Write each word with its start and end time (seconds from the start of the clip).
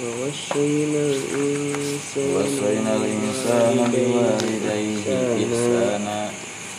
ووصينا 0.00 1.02
الإنسان 1.12 2.86
الإنسان 2.96 3.76
بوالديه 3.92 5.06
إحسانا. 5.36 6.30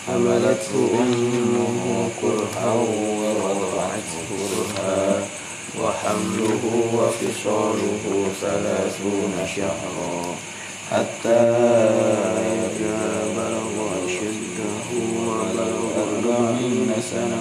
حملته 0.07 0.89
أمه 1.01 2.09
كرها 2.21 2.69
ووضعته 2.73 4.27
كرها. 4.29 5.27
وحمله 5.81 6.63
وفصاله 6.93 8.03
ثلاثون 8.41 9.33
شهرا. 9.55 10.35
حتى 10.91 11.41
إذا 12.61 13.01
بلغ 13.37 13.75
أشده 14.05 14.87
وبلغ 15.27 15.79
أربعين 16.03 16.91
سنة 17.11 17.40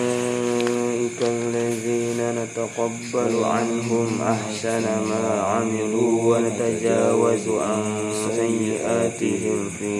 نتقبل 2.51 3.43
عنهم 3.43 4.21
أحسن 4.21 4.83
ما 4.83 5.41
عملوا 5.41 6.37
ونتجاوز 6.37 7.47
عن 7.47 7.83
سيئاتهم 8.35 9.69
في 9.79 9.95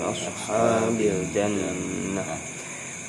أصحاب 0.00 1.00
الجنة. 1.00 2.24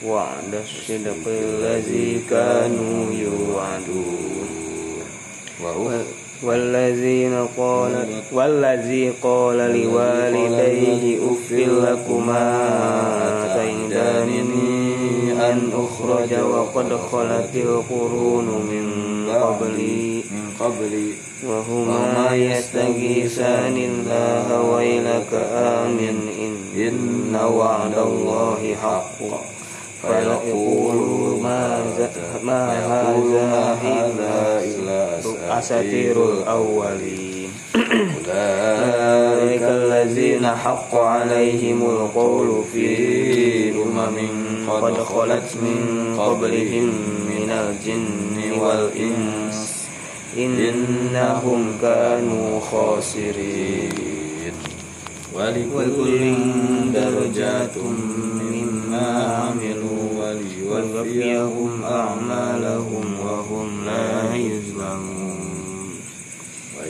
وعد 0.05 0.53
الصدق 0.53 1.23
الذي 1.27 2.21
كانوا 2.29 3.13
يوعدون. 3.13 4.53
والذين 6.43 7.47
قال 7.57 7.93
والذي 8.31 9.13
قال 9.23 9.57
لوالديه 9.57 11.17
أف 11.31 11.51
لكما 11.51 12.45
تيدانني 13.55 14.52
أن 15.53 15.69
أخرج 15.73 16.33
وقد 16.39 16.97
خلت 17.11 17.55
القرون 17.55 18.45
من 18.45 18.87
قبلي. 19.33 20.23
من 20.31 20.53
قبلي. 20.59 21.09
وهما 21.47 22.35
يستغيثان 22.35 23.77
الله 23.77 24.61
ويلك 24.61 25.33
آمن 25.53 26.29
إن, 26.39 26.81
إن 26.87 27.35
وعد 27.35 27.97
الله 27.97 28.75
حق. 28.83 29.19
فيقولوا 30.01 31.43
ماذا 31.43 32.11
ما 32.43 32.73
هذا 33.83 34.63
إلا 34.63 35.19
أساطير 35.59 36.33
الأولين. 36.33 37.49
أولئك 37.75 39.61
الذين 39.61 40.47
حق 40.47 40.95
عليهم 40.95 41.81
القول 41.81 42.63
في 42.73 42.87
أمم 43.71 44.42
قد 44.69 44.93
خلت 44.93 45.57
من 45.61 45.79
قبلهم 46.19 46.87
من 47.29 47.49
الجن 47.49 48.59
والإنس 48.59 49.87
إنهم 50.37 51.77
كانوا 51.81 52.59
خاسرين. 52.71 54.53
ولكل 55.33 56.35
درجات 56.93 57.77
مما 58.41 59.09
عملوا 59.23 60.03
وليوفيهم 60.19 61.83
أعمالهم 61.83 63.05
وهم 63.25 63.85
لا 63.85 64.35
يظلمون. 64.35 65.42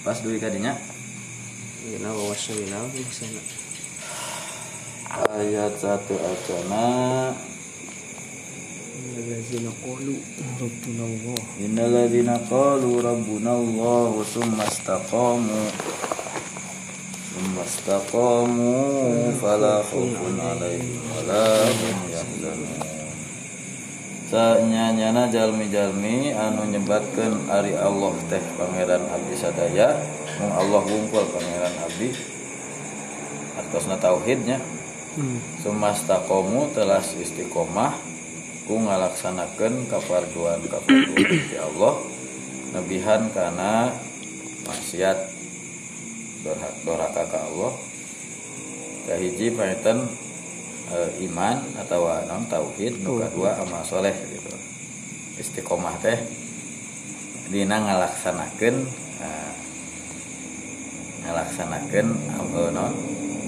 pas 0.00 0.16
dulu 0.20 0.40
kadinya. 0.40 0.76
Ina 1.84 2.08
wa 2.12 2.32
wasalina 2.32 2.80
di 2.92 3.04
sana. 3.08 3.40
ayat 5.10 5.74
satu 5.74 6.14
acana 6.16 7.34
Allazina 9.10 9.72
qalu 9.84 10.16
rabbuna 10.60 11.02
Allah. 11.04 11.40
Innalladzina 11.60 12.36
qalu 12.46 13.00
rabbuna 13.00 13.52
Allah 13.58 14.12
summa 14.24 14.64
istaqamu. 14.64 15.60
Summa 17.32 17.62
istaqamu 17.64 18.72
fala 19.40 19.82
khaufun 19.82 20.36
alaihim 20.36 21.00
wala 21.10 21.68
hum 21.68 21.96
yahzanun 22.12 22.99
Sanyanyana 24.30 25.26
jalmi-jalmi 25.26 26.30
anu 26.30 26.62
nyebatkeun 26.70 27.50
ari 27.50 27.74
Allah 27.74 28.14
teh 28.30 28.38
pangeran 28.54 29.02
abdi 29.10 29.34
sadaya 29.34 29.98
mung 30.38 30.54
Allah 30.54 30.86
wungkul 30.86 31.26
pangeran 31.34 31.74
abdi 31.82 32.14
atasna 33.58 33.98
tauhidnya. 33.98 34.62
Sumastaqomu 35.66 36.70
telah 36.70 37.02
istiqomah 37.02 37.98
ku 38.70 38.78
ngalaksanakeun 38.78 39.90
kafarduan 39.90 40.62
kafarduan 40.62 41.26
di 41.50 41.58
Allah 41.58 41.98
nebihan 42.78 43.26
kana 43.34 43.90
maksiat 44.70 45.18
dorhak 46.46 46.74
doraka 46.86 47.26
ka 47.26 47.38
Allah. 47.50 47.74
Kahiji 49.10 49.50
paetan 49.58 50.06
e, 50.90 51.24
iman 51.30 51.62
atau 51.78 52.10
non 52.26 52.44
tauhid 52.50 53.00
nu 53.06 53.22
kadua 53.22 53.56
amal 53.62 53.86
soleh 53.86 54.14
gitu. 54.14 54.52
Istiqomah 55.40 55.96
teh 56.02 56.18
dina 57.50 57.80
ngalaksanakeun 57.80 58.76
nah, 59.22 59.52
ngalaksanakeun 61.26 62.08
e, 62.10 62.62
non 62.74 62.92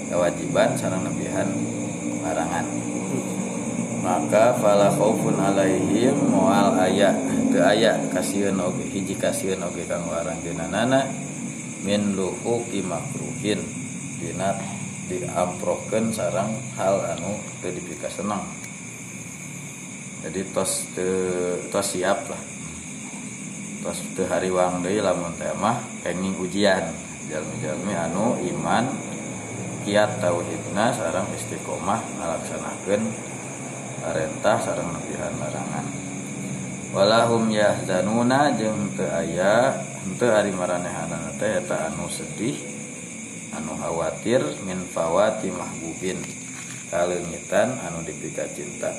kewajiban 0.09 0.75
sareng 0.79 1.03
nebihan 1.03 1.49
larangan. 2.23 2.65
Maka 4.03 4.51
fala 4.59 4.91
khaufun 4.91 5.39
alaihim 5.39 6.27
moal 6.27 6.75
aya 6.75 7.15
teu 7.53 7.63
aya 7.63 7.95
kasieun 8.11 8.59
oge 8.59 8.83
hiji 8.91 9.15
kasieun 9.15 9.63
oge 9.63 9.87
kang 9.87 10.03
larang 10.11 10.35
dinanana 10.43 11.07
min 11.87 12.11
luhuqi 12.11 12.83
makruhin 12.83 13.63
dina 14.19 14.59
diamprokeun 15.13 16.09
sarang 16.09 16.49
hal 16.73 16.97
anu 17.13 17.37
teu 17.61 17.69
dipika 17.69 18.09
senang 18.09 18.41
jadi 20.23 20.39
tos 20.55 20.87
teu 20.95 21.59
tos 21.67 21.83
siap 21.83 22.31
lah. 22.31 22.39
Tos 23.83 23.99
teu 24.15 24.23
hariwang 24.23 24.79
deui 24.79 25.03
lamun 25.03 25.35
teh 25.35 25.51
mah 25.59 25.83
kenging 25.99 26.39
ujian. 26.39 26.95
Jalmi-jalmi 27.27 27.91
anu 27.91 28.39
iman 28.39 28.87
kiat 29.83 30.23
tauhidna 30.23 30.95
sarang 30.95 31.27
istiqomah 31.35 31.99
ngalaksanakeun 32.15 33.03
perintah 33.99 34.57
sarang 34.63 34.95
nepihan 34.95 35.35
larangan. 35.35 35.85
Walahum 36.95 37.51
yahzanuna 37.51 38.55
jeung 38.55 38.95
teu 38.95 39.11
aya 39.11 39.75
henteu 40.07 40.31
ari 40.31 40.55
maranehanana 40.55 41.35
teh 41.35 41.59
anu 41.67 42.07
sedih 42.07 42.72
anu 43.53 43.77
khawatir 43.77 44.41
min 44.65 44.83
fawati 44.89 45.53
mahbubin. 45.53 46.19
Kalengitan 46.89 47.77
anu 47.81 48.01
dipika 48.05 48.45
cinta. 48.53 48.93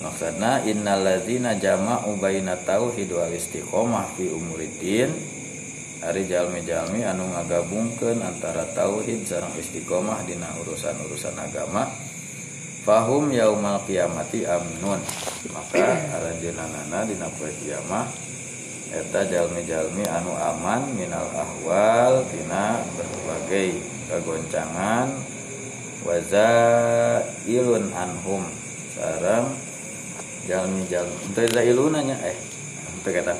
Maksudna 0.00 0.64
innalladzina 0.68 1.56
jama'u 1.56 2.20
baina 2.20 2.56
tauhid 2.60 3.08
wal 3.12 3.32
istiqomah 3.32 4.12
fi 4.16 4.28
umuriddin. 4.28 5.08
Ari 6.04 6.28
jalmi-jalmi 6.28 7.02
anu 7.08 7.24
ngagabungkeun 7.32 8.20
antara 8.20 8.68
tauhid 8.76 9.24
sareng 9.24 9.56
istiqomah 9.56 10.24
dina 10.28 10.52
urusan-urusan 10.60 11.36
agama. 11.40 11.88
Fahum 12.86 13.34
yaumal 13.34 13.82
kiamati 13.82 14.46
aminun 14.46 15.02
maka 15.50 15.90
aranjeunana 16.14 17.02
dina 17.02 17.26
poe 17.34 17.50
kiamah 17.58 18.06
eta 18.94 19.26
jalmi-jalmi 19.26 20.06
anu 20.06 20.32
aman 20.34 20.86
minal 20.94 21.26
ahwal 21.34 22.22
tina 22.30 22.82
berbagai 22.94 23.82
kegoncangan 24.06 25.10
waza 26.06 26.52
ilun 27.46 27.90
anhum. 27.90 28.46
Sarang 28.94 29.52
jalmi-jalmi. 30.46 31.34
Teu 31.34 31.46
ilunanya 31.50 32.16
eh 32.22 32.38
teu 33.02 33.10
kata. 33.10 33.34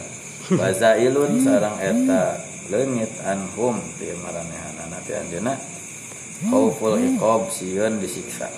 Waza 0.58 0.98
ilun 0.98 1.38
sarang 1.38 1.78
eta 1.78 2.42
leungit 2.68 3.12
anhum. 3.22 3.78
Ti 3.96 4.10
maranehanana 4.18 4.98
teh 5.06 5.14
anjeunna. 5.14 5.54
Khauful 6.50 7.00
iqab 7.00 7.48
sieun 7.48 7.96
disiksa. 7.96 8.50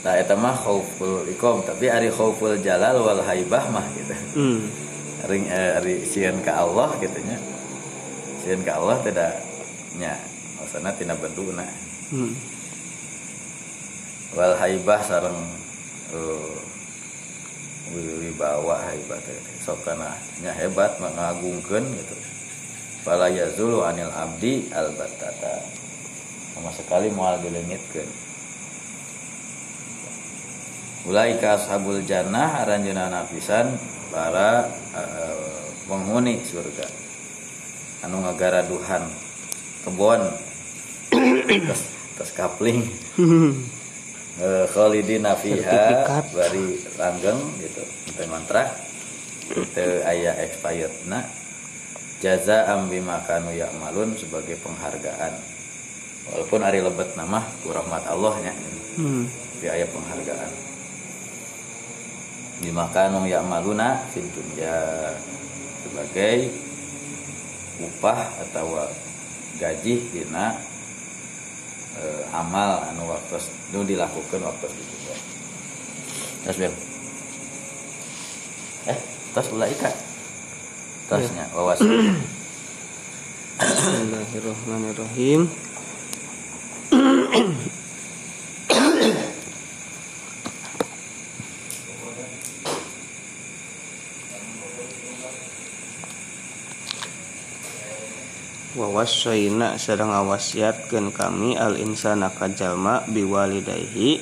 Nah, 0.00 0.16
eta 0.16 0.32
mah 0.32 0.56
khauful 0.56 1.28
iqam, 1.28 1.60
tapi 1.60 1.92
ari 1.92 2.08
khauful 2.08 2.56
jalal 2.64 3.04
wal 3.04 3.20
haibah 3.20 3.68
mah 3.68 3.84
gitu. 3.92 4.16
Hmm. 4.32 4.60
Ring 5.28 5.44
eh, 5.50 6.00
sieun 6.06 6.40
ka 6.40 6.64
Allah 6.64 6.96
gitu 7.00 7.18
nya. 7.26 7.36
Sieun 8.40 8.62
ka 8.64 8.80
Allah 8.80 8.96
tidak 9.04 9.32
nya 10.00 10.16
maksudna 10.60 10.90
tina 10.96 11.14
benduna. 11.18 11.66
Hmm. 12.14 12.32
Wal 14.38 14.54
haibah 14.56 15.02
sareng 15.02 15.40
uh, 16.14 16.54
wibawa 17.90 18.78
haibah 18.86 19.18
sok 19.60 19.82
kana 19.82 20.14
nya 20.40 20.54
hebat 20.54 20.96
mengagungkeun 21.02 21.84
gitu. 21.98 22.16
Fala 23.02 23.32
yazulu 23.32 23.82
anil 23.82 24.12
abdi 24.12 24.68
albatata. 24.70 25.64
Sama 26.54 26.70
sekali 26.76 27.08
moal 27.10 27.40
dilengitkeun. 27.40 28.08
Ulaika 31.08 31.56
ashabul 31.56 32.04
jannah 32.04 32.60
aranjeuna 32.60 33.08
napisan 33.08 33.72
para 34.10 34.66
uh, 34.94 35.64
penghuni 35.86 36.42
surga. 36.42 36.86
Anu 38.06 38.22
ngagaraduhan 38.26 39.06
kebon 39.86 40.20
terus 41.66 41.82
terus 42.18 42.32
kapling. 42.36 42.84
Uh, 43.16 44.66
khalidina 44.74 45.38
fiha 45.38 46.04
bari 46.34 46.78
langgeng 46.98 47.40
gitu. 47.62 47.82
Teh 48.14 48.26
mantra. 48.28 48.68
Teu 49.74 50.02
aya 50.06 50.38
expired. 50.46 50.92
Na 51.10 51.26
jaza 52.22 52.70
ambi 52.70 53.02
makanu 53.02 53.50
ya'malun 53.54 54.14
sebagai 54.14 54.58
penghargaan. 54.62 55.34
Walaupun 56.30 56.60
ari 56.62 56.78
lebet 56.84 57.18
nama 57.18 57.42
ku 57.64 57.72
rahmat 57.74 58.06
Allah 58.06 58.34
nya 58.44 58.54
Hmm. 58.90 59.24
penghargaan 59.62 60.69
bimakanu 62.60 63.24
ya'maluna 63.26 64.04
fid 64.12 64.28
dunya. 64.32 64.76
Sebagai 65.80 66.52
upah 67.80 68.28
atau 68.44 68.84
gaji 69.56 69.94
dina 70.12 70.56
eh, 71.96 72.22
amal 72.36 72.84
anu 72.92 73.08
waktu 73.08 73.40
nu 73.72 73.82
dilakukan 73.84 74.40
waktu 74.44 74.68
itu 74.68 74.94
terus 76.44 76.56
bel. 76.56 76.72
Eh 78.88 78.98
terus 79.36 79.48
ulah 79.52 79.68
ikat 79.68 79.94
terusnya 81.08 81.44
wawas. 81.56 81.80
Bismillahirrahmanirrahim. 83.60 85.48
Wawasaina 99.00 99.80
sedang 99.80 100.12
awasiatkeun 100.12 101.08
kami 101.08 101.56
al 101.56 101.80
insana 101.80 102.28
ka 102.28 102.52
jalma 102.52 103.00
biwalidayhi 103.08 104.20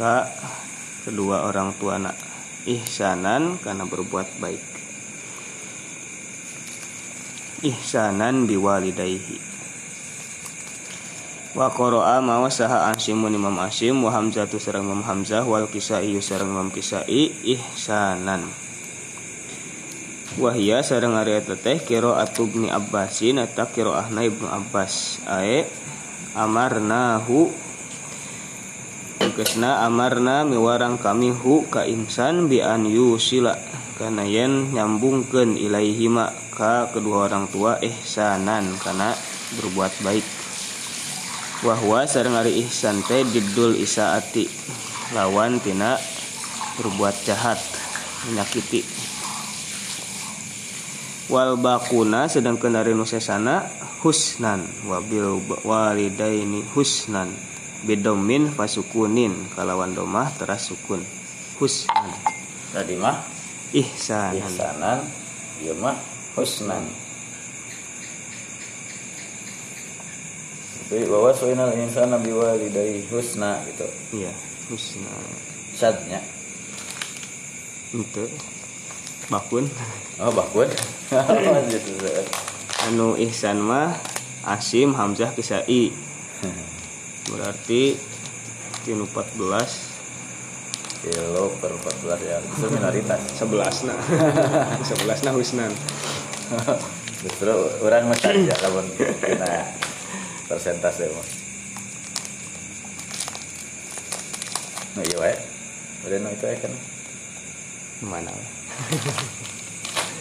ka 0.00 0.24
kedua 1.04 1.44
orang 1.44 1.76
tuana. 1.76 2.16
Ihsanan 2.64 3.60
karena 3.60 3.84
berbuat 3.84 4.40
baik. 4.40 4.64
Ihsanan 7.60 8.48
biwalidayhi 8.48 9.36
wa 11.52 11.68
qara'a 11.68 12.24
ma 12.24 12.40
wasaha 12.40 12.88
asimun 12.88 13.36
imam 13.36 13.60
asim 13.60 14.00
wa 14.00 14.16
hamzatu 14.16 14.56
sareng 14.56 14.88
imam 14.88 15.04
hamzah 15.04 15.44
wal 15.44 15.68
kisai 15.68 16.16
sareng 16.24 16.56
imam 16.56 16.72
kisai 16.72 17.36
ihsanan 17.44 18.48
wahia 20.40 20.80
sareng 20.80 21.16
ari 21.18 21.36
eta 21.36 21.58
teh 21.58 21.80
qira'atu 21.80 22.48
ibni 22.48 22.68
abbasin 22.72 23.42
eta 23.42 23.68
qira'ahna 23.68 24.24
ibnu 24.24 24.48
abbas. 24.48 25.20
Ae 25.28 25.68
amarnahu 26.32 27.52
Tegasna 29.22 29.86
amarna 29.86 30.42
miwarang 30.42 30.98
kami 30.98 31.30
hu 31.30 31.62
ka 31.70 31.86
insan 31.86 32.50
bi 32.50 32.58
an 32.58 32.82
yusila 32.90 33.54
kana 33.94 34.26
yen 34.26 34.74
nyambungkeun 34.74 35.54
ilaihima 35.54 36.34
ka 36.50 36.90
kedua 36.90 37.30
orang 37.30 37.46
tua 37.46 37.78
ihsanan 37.78 38.74
kana 38.82 39.14
berbuat 39.54 39.94
baik. 40.02 40.26
Wahwa 41.62 42.02
sareng 42.02 42.34
ari 42.34 42.66
ihsan 42.66 42.98
teh 43.06 43.22
diddul 43.22 43.78
isaati 43.78 44.50
lawan 45.14 45.62
tina 45.62 45.94
berbuat 46.82 47.14
jahat 47.22 47.62
menyakiti 48.26 48.82
wal 51.32 51.56
bakuna 51.56 52.28
sedangkan 52.28 52.76
dari 52.76 52.92
nusesana 52.92 53.64
husnan. 54.04 54.68
Wabil 54.84 55.40
walidaini 55.64 56.60
husnan. 56.76 57.32
Bidomin 57.88 58.52
fasukunin. 58.52 59.32
Kalawan 59.56 59.96
domah 59.96 60.28
teras 60.36 60.68
sukun. 60.68 61.00
Husnan. 61.56 62.12
Tadi 62.76 62.94
mah 63.00 63.24
ihsanan. 63.72 64.36
ihsanan 64.36 64.98
ieu 65.64 65.72
mah 65.80 65.96
husnan. 66.36 66.84
Tapi 70.92 71.08
bahwa 71.08 71.32
soinal 71.32 71.72
insana 71.72 72.20
biwalidayhi 72.20 73.08
husna 73.08 73.64
gitu. 73.64 73.88
Iya 74.20 74.32
husnan 74.68 75.24
syadnya. 75.72 76.20
Itu 77.96 78.28
bakun. 79.28 79.68
Oh 80.18 80.32
bakun. 80.34 80.66
Anu 82.90 83.14
ihsan 83.28 83.62
mah 83.62 83.94
asim 84.42 84.96
hamzah 84.96 85.30
kisai. 85.36 85.92
Berarti 87.30 87.94
tinu 88.82 89.06
14 89.06 91.06
kilo 91.06 91.54
per 91.62 91.70
14 91.70 92.26
ya. 92.26 92.38
Itu 92.42 92.66
minoritas. 92.70 93.22
11 93.38 93.86
nah. 93.86 93.98
11 94.82 95.26
nah 95.26 95.32
husnan 95.34 95.70
justru 97.22 97.54
orang 97.86 98.10
mah 98.10 98.18
saja 98.18 98.50
lawan 98.66 98.82
kena 98.98 99.62
persentase 100.50 101.06
mah 101.14 101.26
nah 104.98 105.02
iya 105.06 105.16
wae 105.16 105.34
udah 106.02 106.18
no 106.18 106.28
itu 106.34 106.44
ya 106.50 106.58
kan? 106.58 106.74
Mana 108.02 108.34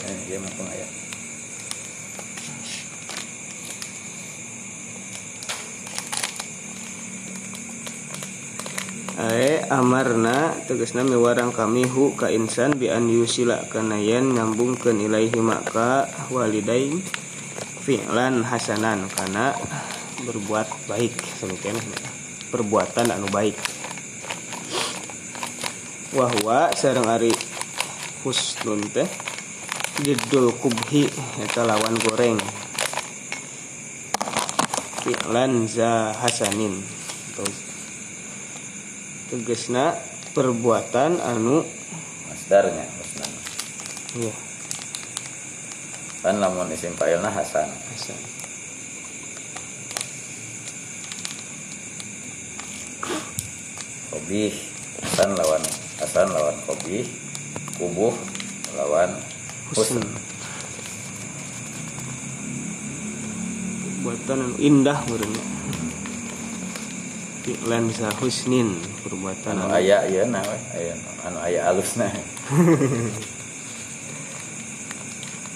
eh, 0.08 0.17
dia 0.27 0.38
mah 0.39 0.74
ya? 0.75 0.88
Amarna 9.72 10.51
miwarang 11.08 11.55
kami 11.55 11.88
hu 11.88 12.12
ka 12.12 12.27
insan 12.27 12.75
bi 12.75 12.91
an 12.91 13.08
yusila 13.08 13.72
kana 13.72 13.96
yen 13.96 14.36
nyambungkeun 14.36 15.00
ilaihi 15.00 15.39
maka 15.39 16.12
walidain 16.27 17.00
fi'lan 17.79 18.43
hasanan 18.43 19.08
kana 19.15 19.55
berbuat 20.27 20.67
baik. 20.91 21.15
Semikian 21.39 21.79
perbuatan 22.51 23.15
anu 23.15 23.31
baik. 23.31 23.55
Wahwa 26.12 26.75
sareng 26.75 27.08
ari 27.08 27.31
husnun 28.21 28.81
teh. 28.93 29.09
Didul 30.01 30.49
kubhi 30.57 31.05
eta 31.41 31.61
lawan 31.61 31.93
goreng. 32.01 32.39
Fi'lan 35.01 35.65
za 35.65 36.13
hasanin 36.13 36.77
Tegesna 39.31 39.97
perbuatan 40.35 41.17
anu 41.23 41.65
masdarnya 42.29 42.85
husnan 42.99 43.31
Iya. 44.19 44.35
Kan 46.21 46.37
lamun 46.37 46.69
isim 46.69 46.93
fa'ilna 46.99 47.31
hasan. 47.31 47.71
Hasan. 47.71 48.19
Kobih. 54.11 54.53
Hasan 55.01 55.33
lawan 55.33 55.63
hasan 55.97 56.27
lawan 56.29 56.57
kobih 56.67 57.07
kubuh 57.77 58.15
lawan 58.75 59.11
husn 59.71 60.03
Perbuatan 64.01 64.37
anu 64.41 64.57
indah 64.57 64.97
meureunnya 65.05 65.45
Fi'lan 67.45 67.89
za 67.93 68.09
husnin 68.17 68.81
perbuatan 69.05 69.61
anu 69.61 69.69
aya 69.69 70.01
ieu 70.09 70.25
na 70.25 70.41
we 70.41 70.57
aya 70.73 70.93
anu 71.25 71.37
aya 71.37 71.69
alusna 71.69 72.09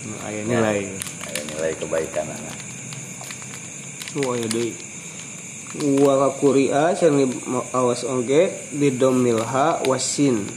anu 0.05 0.15
aya 0.29 0.41
nilai. 0.45 0.86
Aya 1.25 1.41
nilai 1.50 1.74
kebaikan 1.77 2.29
na 2.29 2.53
Oh 4.15 4.31
ya 4.31 4.48
deui. 4.48 4.72
Wa 6.00 6.31
sareng 6.95 7.27
awas 7.75 8.07
oge 8.07 8.48
bidomil 8.72 9.43
ha 9.43 9.84
wasin 9.84 10.48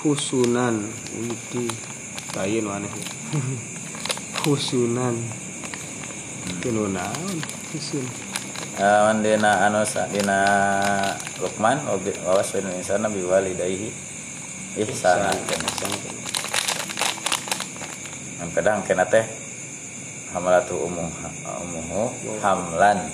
husunan 0.00 0.80
itu 1.20 1.68
kain 2.32 2.64
maneh. 2.64 2.88
husunan. 4.44 5.12
Tinu 6.64 6.88
naon? 6.88 7.36
Husun. 7.70 8.04
Awan 8.80 9.20
dina 9.20 9.68
anu 9.68 9.84
sa 9.84 10.08
dina 10.08 10.40
Luqman 11.36 11.84
wa 11.84 12.00
insana 12.72 13.12
bi 13.12 13.20
walidayhi. 13.20 13.92
Ihsana 14.80 15.34
Yang 18.40 18.50
kadang 18.56 18.80
kena 18.86 19.04
teh 19.04 19.26
hamalatu 20.32 20.80
umuh 20.80 21.12
umuhu 21.60 22.08
hamlan. 22.40 23.04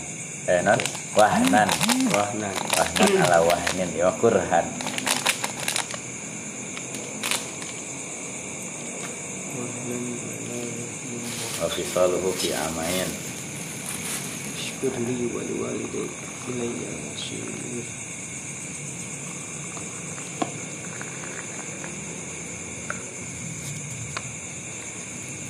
Eh 0.46 0.62
non? 0.62 0.78
Wahnan. 1.18 1.66
Wahnan. 2.14 2.54
wahnan 2.76 3.10
ala 3.26 3.38
wahnin 3.42 3.90
ya 3.96 4.12
kurhan 4.20 4.66
wa 11.76 11.84
fisaluhu 11.84 12.32
fi 12.32 12.56
amain 12.56 13.10
Syukur 14.56 14.96
li 15.04 15.28
wa 15.28 15.44
liwalidayk 15.44 16.12
ilayya 16.48 16.90
masir. 17.04 17.44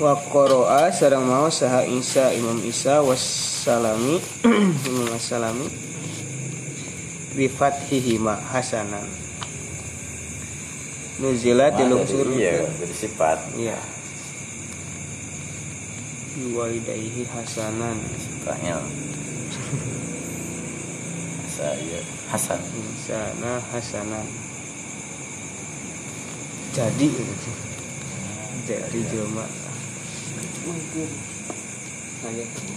Wa 0.02 0.18
qara'a 0.18 0.90
sareng 0.90 1.22
mau 1.30 1.46
saha 1.46 1.86
Isa 1.86 2.34
Imam 2.34 2.58
Isa 2.66 3.06
wassalami 3.06 4.18
Imam 4.90 5.08
As-Salami 5.14 5.70
bi 7.38 7.46
fathihi 7.46 8.18
ma 8.18 8.34
hasanan. 8.34 9.06
Nuzilat 11.22 11.78
di 11.78 11.86
lungsur 11.86 12.26
iya 12.34 12.66
jadi 12.66 12.94
sifat 12.98 13.38
Iya. 13.54 13.78
Walidayhi 16.36 17.24
hasanan. 17.24 17.96
Fa'il 18.44 18.84
saya 21.56 22.00
Hasan. 22.28 22.60
Insana 22.60 23.56
hasanan. 23.72 24.28
Jadi. 26.76 27.08
Dari 28.66 29.00
jelma 29.08 29.46
Ayah. 32.26 32.75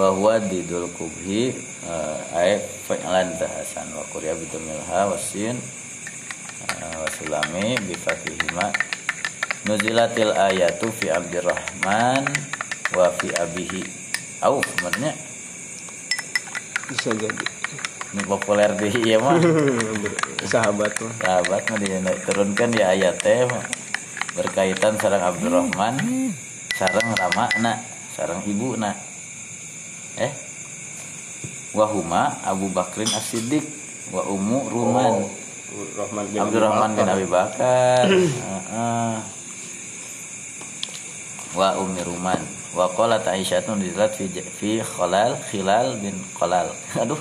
Wa 0.00 0.08
huwa 0.16 0.40
didul 0.40 0.88
kubhi 0.96 1.52
uh, 1.84 2.40
ay 2.40 2.56
fi'lan 2.88 3.36
tahasan 3.36 3.84
wa 3.92 4.00
quriya 4.08 4.32
bitumilha 4.32 5.12
wasin 5.12 5.60
uh, 6.64 7.04
wasulami 7.04 7.76
bi 7.84 7.92
fatihima. 7.92 8.72
Nuzilatil 9.68 10.32
ayatu 10.32 10.88
fi 10.88 11.12
abdirrahman 11.12 12.24
wa 12.96 13.12
fi 13.12 13.28
abihi. 13.36 13.84
Au 14.40 14.64
sebenarnya 14.64 15.12
Bisa 16.88 17.12
jadi. 17.12 17.44
Ini 18.10 18.24
populer 18.24 18.72
di 18.74 18.88
iya 19.04 19.20
mah 19.20 19.38
Sahabat 20.50 20.96
mah 20.98 21.14
sahabat 21.20 21.62
mah 21.70 21.78
diturunkan 21.78 22.72
di 22.72 22.82
ayat 22.82 23.20
teh 23.22 23.46
berkaitan 24.34 24.98
sarang 24.98 25.22
Abdurrahman 25.30 25.94
sarang 26.74 27.14
Ramana 27.14 27.78
sarang 28.18 28.42
ibuna 28.48 29.09
eh? 30.18 30.32
Wahuma 31.70 32.34
Abu 32.42 32.66
Bakrin 32.74 33.06
As-Siddiq. 33.06 33.62
Wa 34.10 34.26
Ummu 34.26 34.66
Ruman. 34.74 35.14
Rahman 35.94 36.26
bin 36.34 36.38
Abdurrahman 36.42 36.90
bin 36.98 37.06
Abi 37.06 37.26
Bakar. 37.30 38.10
Heeh. 38.10 39.16
wa 41.54 41.74
Ummi 41.78 42.02
Ruman. 42.02 42.42
Wa 42.74 42.86
qalat 42.94 43.26
fi 44.14 44.26
fi 44.30 44.70
Khalal 44.82 45.34
Khilal 45.50 45.98
bin 45.98 46.14
Khalal 46.38 46.70
aduh. 47.02 47.18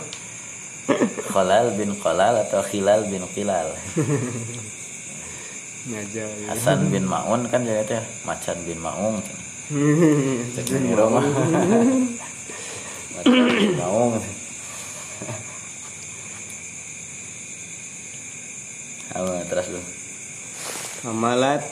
Khalal 1.29 1.77
bin 1.77 1.93
Khalal 2.01 2.41
atau 2.45 2.61
Khilal 2.65 3.05
bin 3.09 3.21
Khilal 3.33 3.69
ya. 5.89 6.01
Hasan 6.49 6.89
bin 6.93 7.05
Maun 7.05 7.45
kan 7.49 7.65
jadi 7.65 7.85
teh 7.85 8.01
Macan 8.25 8.57
bin 8.65 8.77
Maung. 8.81 9.21
Cek 10.57 10.65
ngira 10.81 11.05
mah 11.05 11.25
Maung 13.25 14.19
apa 19.09 19.41
terus 19.49 19.67
lu? 19.73 19.81
Hamalat 21.03 21.65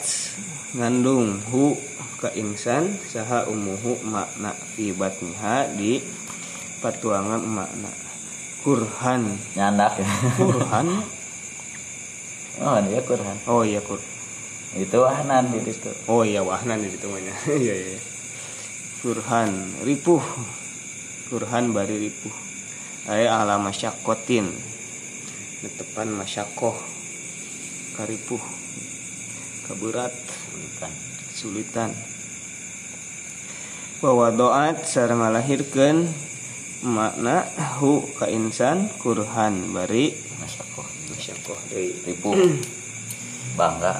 ngandung 0.74 1.38
hu 1.48 1.78
ka 2.18 2.34
insan 2.34 2.98
saha 3.08 3.46
umuhu 3.46 4.02
makna 4.04 4.52
fi 4.74 4.90
batniha 4.90 5.70
di 5.78 6.02
patuangan 6.82 7.40
makna. 7.46 7.88
Kurhan. 8.66 9.38
Nyandak. 9.54 10.02
Ya 10.02 10.08
kurhan? 10.36 10.88
Oh 12.58 12.74
dia 12.82 12.98
Quran 13.06 13.38
oh 13.46 13.62
iya 13.62 13.78
kur. 13.78 14.02
Itu 14.74 15.06
wahnan 15.06 15.54
di 15.54 15.62
situ. 15.62 15.94
Oh 16.10 16.26
iya 16.26 16.42
wahnan 16.42 16.82
di 16.82 16.90
temannya 16.98 17.30
iya 17.62 17.74
iya. 17.94 17.98
Kurhan 18.98 19.78
ripuh 19.86 20.18
kurhan 21.28 21.76
bari 21.76 22.08
ripuh. 22.08 22.32
Ay 23.08 23.28
ala 23.28 23.60
masyakotin. 23.60 24.48
Netepan 25.60 26.08
masyakoh. 26.12 26.76
Karipuh. 27.96 28.40
Kaberat 29.68 30.12
Bukan. 30.56 30.92
kesulitan. 31.28 31.92
Bahwa 34.00 34.32
doat 34.32 34.88
sareng 34.88 35.20
ngalahirkeun 35.20 36.08
makna 36.88 37.44
hu 37.76 38.00
ka 38.16 38.32
insan 38.32 38.88
kurhan 39.04 39.72
bari 39.76 40.16
masyakoh. 40.40 40.88
Masyakoh 41.12 41.58
deui. 41.68 41.92
Ribu 42.08 42.32
bangga. 43.58 43.94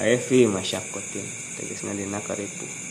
Ae 0.00 0.16
fi 0.16 0.48
masyakotin. 0.48 1.26
Tegasna 1.60 1.92
dina 1.92 2.24
karipu 2.24 2.89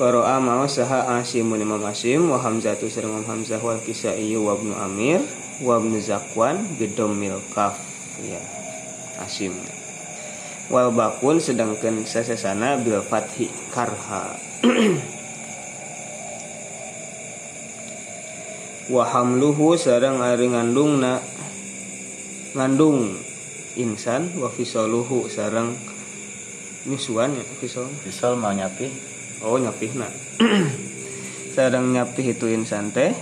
Qara'a 0.00 0.40
mau 0.40 0.64
saha 0.64 1.20
Asimun 1.20 1.60
Imam 1.60 1.84
Asim 1.84 2.32
wa 2.32 2.40
Hamzatu 2.40 2.88
sareng 2.88 3.20
Imam 3.20 3.36
Hamzah 3.36 3.60
wal 3.60 3.84
Kisai 3.84 4.32
wa 4.32 4.56
Ibnu 4.56 4.72
Amir 4.72 5.20
wa 5.60 5.76
Ibnu 5.76 6.00
Zakwan 6.00 6.56
bidammil 6.80 7.36
kaf. 7.52 7.76
Ya 8.24 8.40
Asim. 9.20 9.52
Wal 10.72 10.88
bakun 10.96 11.36
sedangkan 11.36 12.08
sasesana 12.08 12.80
bil 12.80 13.04
fathi 13.04 13.52
karha. 13.76 14.40
Wa 18.90 19.04
hamluhu 19.04 19.76
sareng 19.76 20.24
ari 20.24 20.48
ngandungna 20.48 21.20
ngandung 22.56 23.20
insan 23.76 24.32
wa 24.40 24.48
fisaluhu 24.48 25.28
sareng 25.28 25.76
nyusuan 26.88 27.36
ya 27.36 27.44
fisal. 27.60 27.86
Pisau 28.00 28.34
mau 28.34 28.50
nyapi 28.50 29.09
oh 29.44 29.56
nyapih 29.56 29.92
nak. 29.96 30.12
Sedang 31.54 31.92
nyapih 31.92 32.36
ituin 32.36 32.64
teh. 32.66 33.12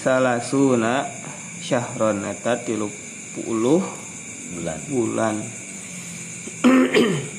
Salah 0.00 0.40
suna 0.40 1.04
syahron 1.60 2.24
eta 2.24 2.56
tilu 2.64 2.88
puluh 3.36 3.84
bulan. 4.56 4.78
bulan. 4.88 5.34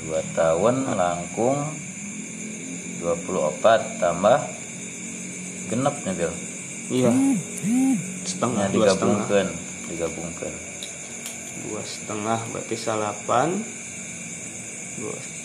Dua 0.00 0.26
tahun 0.34 0.90
langkung 0.90 1.60
24 3.00 4.02
tambah 4.02 4.38
genapnya 5.72 6.12
nih 6.12 6.28
iya. 6.92 7.12
Setengah 8.26 8.68
dua 8.68 8.92
digabungkan 8.92 9.46
setengah. 9.48 9.88
digabungkan 9.88 10.52
dua 11.60 11.82
setengah 11.84 12.38
berarti 12.52 12.76
salapan. 12.76 13.48
Dua 15.00 15.16
setengah 15.16 15.39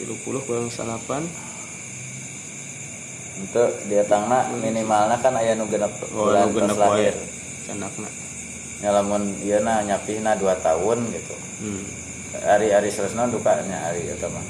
30 0.00 0.46
kurang 0.48 0.72
salapan 0.72 1.22
itu 3.40 3.64
dia 3.88 4.04
tangna 4.04 4.48
minimalnya 4.52 5.16
kan 5.20 5.32
ayah 5.40 5.56
nu 5.56 5.64
genep 5.68 5.92
oh, 6.12 6.28
bulan 6.28 6.48
oh, 6.48 6.52
genep 6.52 6.76
lahir. 6.76 7.14
cenakna 7.64 8.08
ya 8.80 8.90
lamun 8.96 9.36
iya 9.44 9.60
na 9.60 9.84
nyapihna 9.84 10.36
tahun 10.40 10.98
gitu. 11.12 11.36
Hmm. 11.60 11.84
hari 12.40 12.72
hari 12.72 12.88
selesna 12.88 13.28
dukanya 13.28 13.90
hari 13.90 14.08
itu 14.08 14.28
mah. 14.32 14.44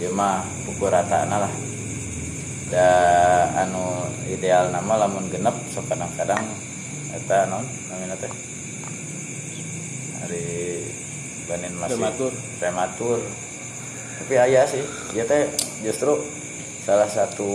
Ya 0.00 0.08
mah 0.08 0.48
pukul 0.64 0.88
rata 0.88 1.28
lah. 1.28 1.52
Da 2.72 2.88
anu 3.60 4.08
ideal 4.32 4.72
nama 4.72 5.04
lamun 5.04 5.28
genep 5.28 5.52
so 5.68 5.84
kadang-kadang 5.84 6.40
eta 7.12 7.44
non 7.52 7.68
namanya 7.92 8.16
teh? 8.16 8.32
Hari 10.24 10.44
banin 11.44 11.74
masih 11.76 12.00
prematur. 12.00 12.32
prematur 12.56 13.20
tapi 14.20 14.34
ayah 14.36 14.68
sih 14.68 14.84
ya 15.16 15.24
teh 15.24 15.48
justru 15.80 16.20
salah 16.82 17.08
satu 17.08 17.48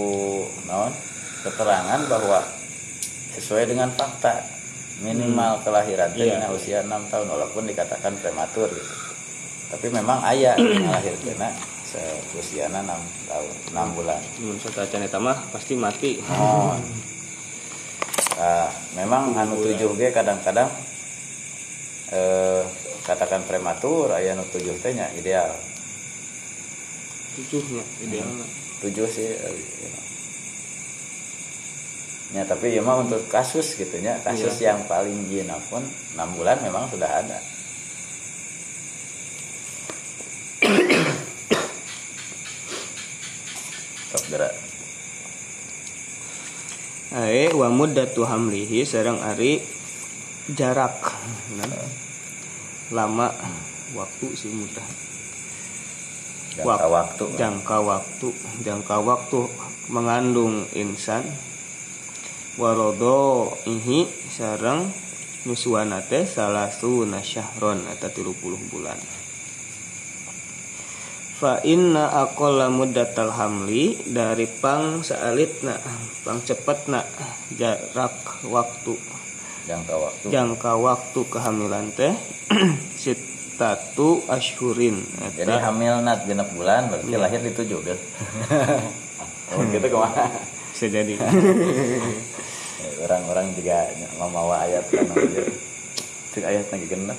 non 0.65 0.89
keterangan 1.43 2.01
bahwa 2.09 2.41
sesuai 3.37 3.69
dengan 3.69 3.93
fakta 3.93 4.41
minimal 5.05 5.61
kelahiran 5.61 6.09
teh 6.17 6.25
dina 6.25 6.49
usia 6.49 6.81
6 6.81 6.89
tahun 7.13 7.27
walaupun 7.29 7.69
dikatakan 7.69 8.17
prematur 8.17 8.65
gitu. 8.71 8.93
Tapi 9.67 9.91
memang 9.91 10.23
ayah 10.31 10.55
melahirkan 10.55 11.51
seusiana 11.87 12.81
6 12.81 13.29
tahun 13.29 13.53
6 13.75 13.97
bulan. 13.99 14.21
Mun 14.41 14.57
satacan 14.63 15.03
eta 15.03 15.19
mah 15.19 15.37
pasti 15.51 15.75
mati. 15.75 16.23
Oh. 16.31 16.73
Nah, 18.37 18.69
memang 18.95 19.33
anu 19.33 19.59
tujuh 19.59 19.97
ge 19.97 20.13
kadang-kadang 20.13 20.69
eh 22.13 22.63
katakan 23.03 23.43
prematur 23.43 24.11
aya 24.15 24.33
anu 24.33 24.47
tujuh 24.49 24.77
teh 24.79 24.95
nya 24.95 25.11
ideal. 27.37 27.45
tujuhnya 27.45 27.83
idealnya 28.01 28.47
Tujuh 28.77 29.09
sih 29.09 29.25
eh, 29.25 29.57
ya. 29.81 29.91
Ya, 32.27 32.43
tapi 32.43 32.75
ya 32.75 32.83
mah 32.83 33.01
untuk 33.01 33.23
kasus 33.31 33.73
gitu 33.79 33.97
nya, 34.03 34.19
kasus 34.21 34.59
yang 34.61 34.83
paling 34.85 35.25
jina 35.31 35.57
pun 35.71 35.81
6 36.13 36.37
bulan 36.37 36.59
memang 36.61 36.85
sudah 36.91 37.07
ada. 37.07 37.39
Sok 44.13 44.23
gerak. 44.29 44.53
Ae 47.17 47.49
wa 47.55 47.71
muddatu 47.71 48.27
hamlihi 48.27 48.83
sareng 48.83 49.23
ari 49.23 49.63
jarak 50.51 50.99
nah, 51.55 51.87
lama 52.91 53.31
waktu 53.95 54.27
sih 54.35 54.51
mudah 54.51 54.83
Jangka 56.57 56.65
Wak- 56.65 56.89
waktu. 56.89 57.25
jangka 57.37 57.77
waktu 57.79 58.27
jangka 58.61 58.97
waktu 58.99 59.39
mengandung 59.87 60.65
insan 60.73 61.21
warodo 62.57 63.53
ihi 63.63 64.03
sareng 64.27 64.89
nyusuana 65.45 66.01
teh 66.01 66.25
salasuna 66.25 67.21
syahron 67.21 67.85
eta 67.87 68.09
30 68.09 68.33
bulan 68.67 68.97
fa 71.37 71.61
inna 71.63 72.09
aqalla 72.25 72.67
muddatal 72.67 73.29
hamli 73.29 73.93
dari 74.09 74.49
pang 74.49 75.05
saalitna 75.05 75.77
pang 76.25 76.41
cepetna 76.41 77.05
jarak 77.53 78.17
waktu 78.43 78.97
Jangka 79.67 79.95
waktu. 79.99 80.25
jangka 80.31 80.71
waktu 80.73 81.19
kehamilan 81.27 81.91
teh 81.93 82.15
sitatu 83.01 83.36
asyhurin 84.29 85.01
Jadi 85.33 85.49
eta 85.49 85.65
hamil 85.69 86.05
nat 86.05 86.23
genep 86.29 86.49
bulan 86.53 86.93
berarti 86.93 87.09
Iya. 87.09 87.17
lahir 87.17 87.41
di 87.41 87.51
tujuh 87.51 87.79
kan? 87.81 87.97
oh 89.57 89.61
gitu 89.73 89.87
ke 89.89 89.97
mana? 89.97 90.25
bisa 90.73 90.85
jadi 90.87 91.13
Orang-orang 93.07 93.53
juga 93.57 93.89
memawa 94.21 94.65
ayat 94.69 94.85
kan. 94.89 95.05
Cek 96.33 96.43
ayat 96.45 96.65
lagi 96.69 96.85
genep. 96.85 97.17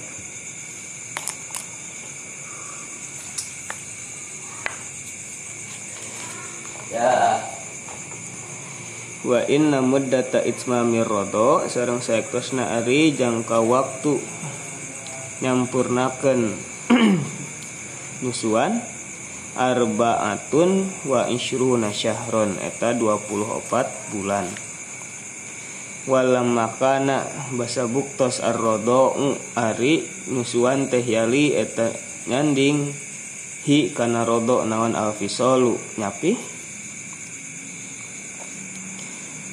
Ya, 6.89 7.45
wa 9.29 9.45
inna 9.45 9.85
muddata 9.85 10.41
itmamir 10.41 11.05
rodo 11.05 11.69
sareng 11.69 12.01
saektosna 12.01 12.81
ari 12.81 13.13
jangka 13.13 13.61
waktu 13.61 14.17
nyampurnakeun 15.39 16.55
nyusuan 18.23 18.83
arbaatun 19.59 20.87
wa 21.07 21.27
isyruna 21.31 21.95
syahron 21.95 22.59
eta 22.63 22.95
24 22.95 24.15
bulan. 24.15 24.47
Walam 26.09 26.57
makana 26.57 27.29
basa 27.53 27.85
buktos 27.85 28.41
arrodo 28.41 29.13
ari 29.59 30.09
nyusuan 30.33 30.89
teh 30.89 31.05
yali 31.05 31.53
eta 31.53 31.93
nyanding 32.27 32.91
hi 33.69 33.93
kana 33.93 34.25
rodo 34.25 34.65
naon 34.65 34.97
alfisolu 34.97 35.77
nyapi 36.01 36.33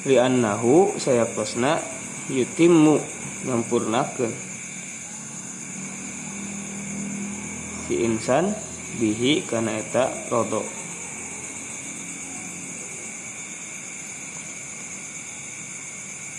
li'annahu 0.08 0.96
sayakosna 0.96 1.82
yutimmu 2.32 2.96
nyampurnakeun 3.44 4.55
si 7.86 8.02
insan 8.02 8.50
bihi 8.98 9.46
kana 9.46 9.78
eta 9.78 10.10
rodo. 10.30 10.62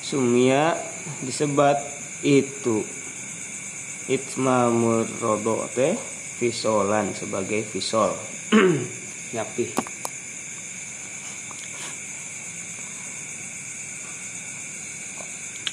Sumia 0.04 0.76
disebat 1.24 1.80
itu. 2.24 2.84
Itmamur 4.08 5.04
rodo 5.20 5.68
teh 5.76 6.00
visolan 6.38 7.12
sebagai 7.18 7.66
visol 7.66 8.14
nyapih 9.34 9.74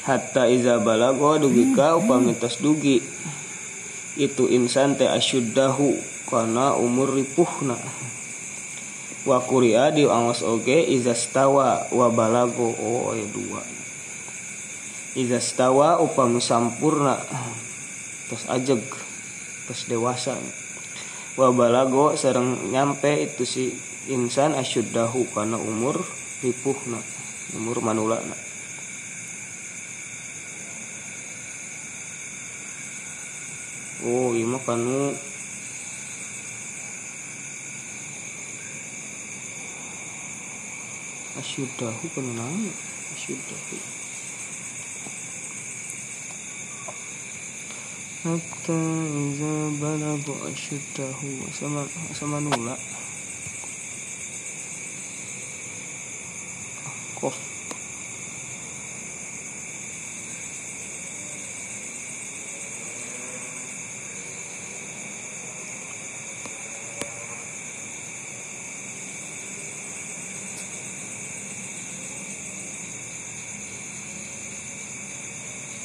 hatta 0.09 0.49
iza 0.49 0.81
balago 0.81 1.37
dugika 1.37 2.01
upamitos 2.01 2.65
dugi 2.65 3.05
itu 4.15 4.47
insan 4.47 4.95
teh 4.95 5.11
asyuddahu 5.11 5.99
kana 6.31 6.79
umur 6.79 7.15
ripuhna. 7.15 7.75
Wa 9.25 9.41
kuria 9.41 9.89
di 9.89 10.05
angos 10.05 10.45
oge 10.45 10.85
iza 10.85 11.17
stawa 11.17 11.89
wa 11.89 12.09
balago 12.13 12.77
oh 12.77 13.17
aya 13.17 13.25
dua. 13.33 13.63
Iza 15.17 15.41
stawa 15.41 15.99
upami 15.99 16.39
sampurna 16.45 17.17
terus 18.29 18.45
ajeg 18.53 18.83
terus 19.65 19.83
dewasa. 19.89 20.37
Wa 21.35 21.51
balago 21.51 22.15
sareng 22.15 22.71
nyampe 22.71 23.25
itu 23.25 23.43
si 23.49 23.75
insan 24.13 24.53
asyuddahu 24.53 25.33
kana 25.33 25.57
umur 25.57 25.97
ripuhna 26.45 27.01
umur 27.57 27.81
manulana 27.81 28.44
Oh, 34.05 34.37
iya 34.37 34.45
mah 34.45 34.61
kanu 34.61 35.17
asyudahu 41.41 42.05
kanu 42.13 42.37
naon? 42.37 42.69
Ya? 42.69 42.75
asyudahu. 43.17 43.77
Hatta 48.29 48.81
iza 49.25 49.55
balagu 49.81 50.35
asyudahu 50.53 51.49
sama 51.57 51.89
sama 52.13 52.45
nula. 52.45 52.77
Kof 57.17 57.54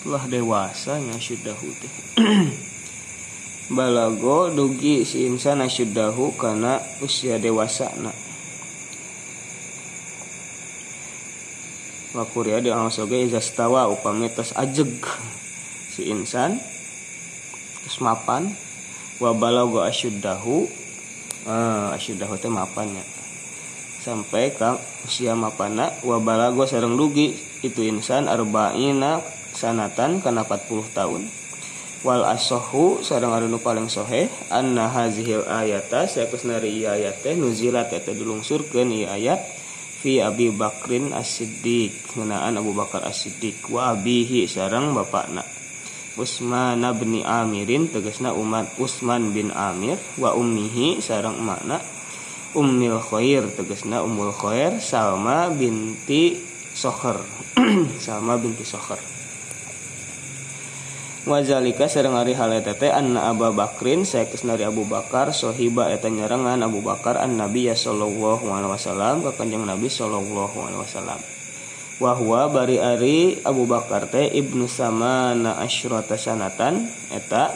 lah 0.09 0.25
dewasanya 0.25 1.13
syuddahu 1.21 1.69
teh. 1.77 1.93
Balago 3.77 4.49
dugi 4.49 5.05
si 5.05 5.29
insan 5.29 5.61
syuddahu 5.61 6.33
karena 6.33 6.81
usia 7.05 7.37
dewasa 7.37 7.93
na 8.01 8.09
wakuria 12.17 12.57
di 12.57 12.73
angsoge 12.73 13.21
izastawa 13.21 13.85
upami 13.85 14.33
tos 14.33 14.57
ajeg. 14.57 14.89
Si 15.93 16.09
insan 16.09 16.57
terus 17.85 18.01
mapan. 18.01 18.49
Wa 19.19 19.35
balago 19.35 19.83
asyuddahu 19.83 20.63
uh, 21.43 21.91
asyuddahu 21.91 22.39
teh 22.39 22.47
mapannya 22.47 23.03
sampai 23.99 24.55
ke 24.55 24.79
usia 25.03 25.35
mapana 25.35 25.91
wa 26.07 26.17
balago 26.23 26.63
sareng 26.63 26.95
dugi 26.95 27.35
itu 27.61 27.83
insan 27.83 28.31
arba'ina 28.31 29.19
sanatan 29.59 30.23
kana 30.23 30.47
40 30.47 30.95
tahun. 30.95 31.27
Wal 31.99 32.23
asohu 32.23 33.03
sareng 33.03 33.35
anu 33.35 33.59
paling 33.59 33.91
sohe 33.91 34.31
anna 34.47 34.87
hazihil 34.87 35.43
ayata 35.43 36.07
sakusna 36.07 36.63
ieu 36.63 36.87
ayat 36.87 37.19
teh 37.19 37.35
nuzilat 37.35 37.91
eta 37.91 38.15
dilungsurkeun 38.15 38.87
ieu 38.95 39.11
ayat 39.11 39.43
fi 39.99 40.23
Abi 40.23 40.47
Bakrin 40.55 41.11
As-Siddiq 41.11 42.15
ngeunaan 42.15 42.55
Abu 42.55 42.71
Bakar 42.71 43.03
As-Siddiq 43.03 43.67
wa 43.67 43.91
abihi 43.91 44.47
sareng 44.47 44.95
bapakna. 44.95 45.43
Usman 46.15 46.87
bin 46.95 47.19
Amirin 47.23 47.91
tegasna 47.91 48.31
umat 48.31 48.79
Usman 48.79 49.35
bin 49.35 49.51
Amir 49.51 49.99
wa 50.15 50.31
ummihi 50.39 51.03
sareng 51.03 51.35
emakna. 51.35 51.83
Ummil 52.55 53.03
Khair 53.03 53.43
tegasna 53.51 54.01
Ummul 54.07 54.31
Khair 54.31 54.79
Salma 54.79 55.51
binti 55.51 56.39
Sokhar. 56.71 57.19
Salma 58.03 58.39
binti 58.39 58.63
Sokhar 58.63 59.18
Wazalika 61.29 61.85
sareng 61.85 62.17
ari 62.17 62.33
hal 62.33 62.49
eta 62.57 62.73
teh 62.73 62.89
anna 62.89 63.29
Abu 63.29 63.53
Bakrin 63.53 64.01
saeus 64.01 64.41
dari 64.41 64.65
Abu 64.65 64.81
Bakar 64.89 65.29
sohiba 65.29 65.85
eta 65.93 66.09
nyarangan 66.09 66.57
Abu 66.65 66.81
Bakar 66.81 67.21
an 67.21 67.37
Nabi 67.37 67.69
ya 67.69 67.77
sallallahu 67.77 68.49
alaihi 68.49 68.73
wasallam 68.73 69.21
ka 69.21 69.37
Kanjeng 69.37 69.61
Nabi 69.61 69.93
sallallahu 69.93 70.57
alaihi 70.57 70.81
wasallam. 70.81 71.21
Wa 72.01 72.17
huwa 72.17 72.49
bari 72.49 72.81
ari 72.81 73.37
Abu 73.45 73.69
Bakar 73.69 74.09
teh 74.09 74.25
ibnu 74.25 74.65
samana 74.65 75.61
asyrata 75.61 76.17
sanatan 76.17 76.89
eta 77.13 77.53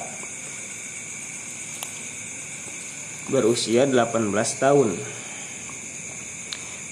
berusia 3.34 3.90
18 3.90 4.06
tahun. 4.62 4.94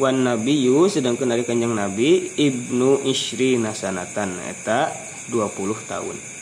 Wan 0.01 0.25
nabiyyu 0.25 0.89
sedangkan 0.89 1.29
dari 1.29 1.45
Kanjeng 1.45 1.77
Nabi 1.77 2.33
ibnu 2.41 3.05
isri 3.05 3.61
nasanatan 3.61 4.33
eta 4.49 4.89
20 5.29 5.45
tahun. 5.85 6.40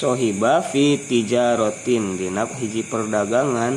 Sohiba 0.00 0.64
fi 0.64 0.96
tijarotin 0.96 2.16
dina 2.16 2.48
hiji 2.48 2.80
perdagangan. 2.80 3.76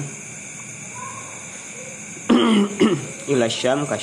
Ila 3.36 3.52
syam 3.52 3.84
ka 3.84 4.00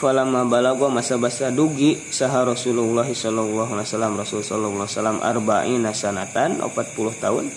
falamma 0.00 0.48
balagha 0.48 0.88
masa 0.88 1.20
basa 1.20 1.52
dugi 1.52 2.00
saha 2.08 2.48
Rasulullah 2.48 3.04
sallallahu 3.04 3.68
alaihi 3.76 3.84
wasallam 3.92 4.16
Rasul 4.16 4.40
sallallahu 4.40 4.80
alaihi 4.80 4.96
wasallam 4.96 5.18
arba'ina 5.20 5.92
sanatan 5.92 6.64
40 6.64 7.20
tahun 7.20 7.52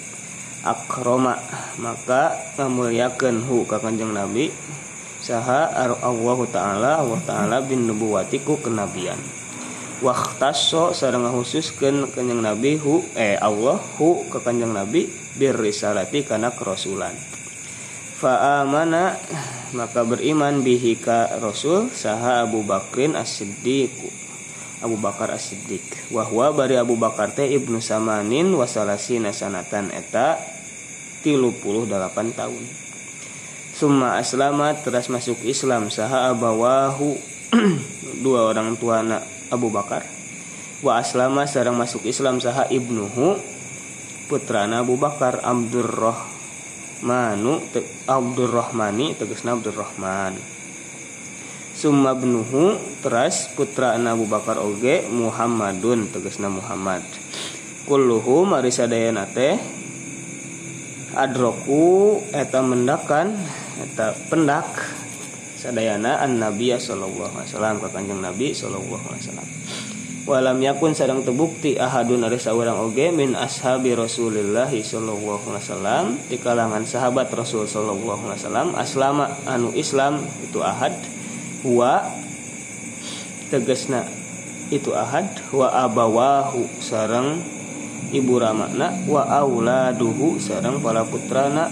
akroma. 0.68 1.40
Maka 1.80 2.36
ngamulyakeun 2.60 3.48
hu 3.48 3.64
ka 3.64 3.80
Kanjeng 3.80 4.12
Nabi 4.12 4.52
saha 5.24 5.72
Allah 6.04 6.40
taala 6.52 7.00
Allah 7.00 7.22
taala 7.24 7.64
bin 7.64 7.88
nubuwatiku 7.88 8.60
kenabian 8.60 9.43
waktaso 10.04 10.92
sarang 10.92 11.32
khususkan 11.32 12.12
kanjeng 12.12 12.44
nabi 12.44 12.76
hu 12.76 13.00
eh 13.16 13.40
Allah 13.40 13.80
hu 13.96 14.28
ke 14.28 14.44
kanjeng 14.44 14.76
nabi 14.76 15.08
bir 15.40 15.56
risalati 15.56 16.28
karena 16.28 16.52
kerasulan. 16.52 17.16
Fa 18.20 18.64
amana 18.64 19.16
maka 19.72 20.04
beriman 20.04 20.62
bihi 20.62 21.00
ka 21.00 21.40
rasul 21.40 21.88
saha 21.90 22.44
Abu 22.44 22.62
Bakrin 22.68 23.16
as-Siddiq. 23.16 23.92
Abu 24.84 25.00
Bakar 25.00 25.32
as-Siddiq. 25.32 26.12
Wahwa 26.12 26.52
bari 26.52 26.76
Abu 26.76 27.00
Bakar 27.00 27.32
teh 27.32 27.48
ibnu 27.48 27.80
samanin 27.80 28.52
wasalasi 28.52 29.24
nasanatan 29.24 29.96
eta 29.96 30.36
tilu 31.24 31.56
puluh 31.64 31.88
delapan 31.88 32.36
tahun. 32.36 32.64
Summa 33.74 34.20
aslamat 34.22 34.84
teras 34.86 35.08
masuk 35.08 35.40
Islam 35.48 35.88
saha 35.88 36.30
abawahu. 36.30 37.16
Dua 38.24 38.48
orang 38.54 38.78
tua 38.80 39.04
anak 39.04 39.33
Abu 39.54 39.70
Bakar. 39.70 40.02
Wa 40.82 40.98
aslama 41.00 41.46
sarang 41.46 41.78
masuk 41.78 42.10
Islam 42.10 42.42
saha 42.42 42.66
ibnuhu 42.68 43.38
putrana 44.28 44.80
Abu 44.82 44.98
Bakar 44.98 45.40
Abdurrahmanu 45.46 47.62
te, 47.72 47.86
Abdurrahmani 48.10 49.14
tegasna 49.16 49.52
Abdurrahman. 49.54 50.34
Summa 51.74 52.14
ibnuhu 52.18 52.78
teras 53.06 53.50
putra 53.54 53.94
Abu 53.96 54.26
Bakar 54.26 54.58
oge 54.60 55.02
Muhammadun 55.08 56.08
tegasna 56.10 56.50
Muhammad. 56.50 57.04
Kulluhu 57.86 58.46
mari 58.48 58.72
sadayana 58.72 59.26
teh 59.30 59.60
adroku 61.14 62.18
eta 62.34 62.66
mendakan 62.66 63.38
eta 63.78 64.18
pendak 64.32 64.66
sadayana 65.64 66.20
an 66.20 66.44
Nabi 66.44 66.76
sallallahu 66.76 67.40
alaihi 67.40 67.56
wasallam 67.56 67.76
ka 67.80 67.88
Kanjeng 67.96 68.20
Nabi 68.20 68.52
sallallahu 68.52 69.04
alaihi 69.08 69.24
wasallam. 69.24 69.48
Walam 70.24 70.60
yakun 70.64 70.96
sadang 70.96 71.24
terbukti 71.24 71.76
ahadun 71.76 72.24
ari 72.24 72.40
saurang 72.40 72.80
oge 72.80 73.12
min 73.12 73.36
ashabi 73.36 73.92
Rasulillah 73.96 74.72
sallallahu 74.72 75.52
alaihi 75.52 75.64
wasallam 75.68 76.06
di 76.28 76.40
kalangan 76.40 76.84
sahabat 76.84 77.32
Rasul 77.32 77.68
sallallahu 77.68 78.28
alaihi 78.28 78.40
wasallam 78.44 78.68
aslama 78.76 79.32
anu 79.48 79.72
Islam 79.76 80.20
itu 80.44 80.60
ahad. 80.60 80.96
Wa 81.64 82.08
tegesna 83.48 84.04
itu 84.68 84.92
ahad. 84.92 85.28
Wa 85.52 85.88
abawahu 85.88 86.68
sarang 86.84 87.40
ibu 88.12 88.40
ramana 88.40 88.96
wa 89.08 89.28
auladuhu 89.28 90.40
sarang 90.40 90.80
para 90.80 91.04
putrana 91.08 91.68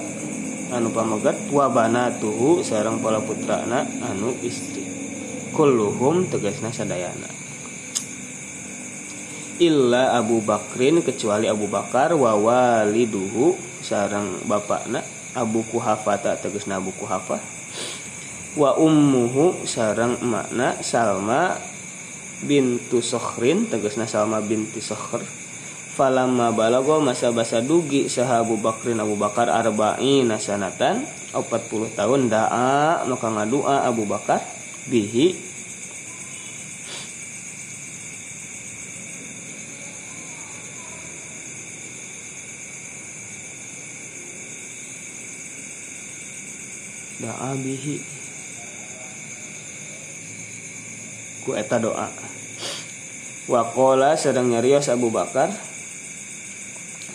anu 0.71 0.89
pamegat 0.95 1.35
wa 1.51 1.67
banatuhu 1.67 2.63
sareng 2.63 3.03
pala 3.03 3.19
putrana 3.19 3.83
anu 4.07 4.31
istri. 4.41 4.87
Kulluhum 5.51 6.31
tegasna 6.31 6.71
sadayana. 6.71 7.27
Illa 9.61 10.17
Abu 10.17 10.41
Bakrin 10.41 11.03
kecuali 11.05 11.45
Abu 11.45 11.67
Bakar 11.69 12.15
wa 12.17 12.33
waliduhu 12.33 13.53
sarang 13.83 14.41
bapakna 14.47 15.03
Abu 15.37 15.61
Kuhafata 15.67 16.39
tegasna 16.39 16.79
Abu 16.79 16.95
Kuhafa. 16.95 17.37
Wa 18.55 18.79
ummuhu 18.79 19.67
sarang 19.67 20.17
emakna 20.23 20.79
Salma 20.81 21.59
bintu 22.41 23.03
Sokhrin 23.03 23.69
tegasna 23.69 24.09
Salma 24.09 24.41
binti 24.41 24.81
Sokhr 24.81 25.40
falamma 26.01 26.49
balago 26.49 26.97
masa 26.97 27.29
basa 27.29 27.61
dugi 27.61 28.09
saha 28.09 28.41
Abu 28.41 28.57
Bakrin 28.57 28.97
Abu 28.97 29.13
Bakar 29.13 29.53
arba'in 29.53 30.33
sanatan 30.41 31.05
40 31.29 31.93
tahun 31.93 32.25
daa 32.25 33.05
maka 33.05 33.29
ngadua 33.29 33.85
Abu 33.85 34.09
Bakar 34.09 34.41
bihi. 34.89 35.37
Daa 47.21 47.53
bihi. 47.61 48.01
Ku 51.45 51.53
eta 51.53 51.77
doa. 51.77 52.09
Wakola 53.45 54.17
sedang 54.17 54.49
nyarios 54.49 54.89
Abu 54.89 55.13
Bakar 55.13 55.70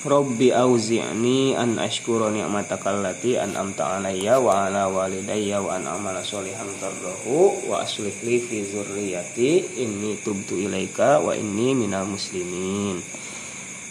Robbi 0.07 0.55
auzi'ni 0.55 1.59
an 1.59 1.83
ashkura 1.83 2.31
ni'mataka 2.31 2.95
allati 2.95 3.35
an'amta 3.35 3.99
alayya 3.99 4.39
wa 4.39 4.71
ala 4.71 4.87
walidayya 4.87 5.59
wa 5.59 5.75
an 5.75 5.83
amala 5.83 6.23
sholihan 6.23 6.71
tardahu 6.79 7.67
wa 7.67 7.83
aslih 7.83 8.15
li 8.23 8.39
fi 8.39 8.63
dzurriyyati 8.63 9.83
inni 9.83 10.15
tubtu 10.23 10.63
ilaika 10.63 11.19
wa 11.19 11.35
inni 11.35 11.75
minal 11.75 12.07
muslimin. 12.07 13.03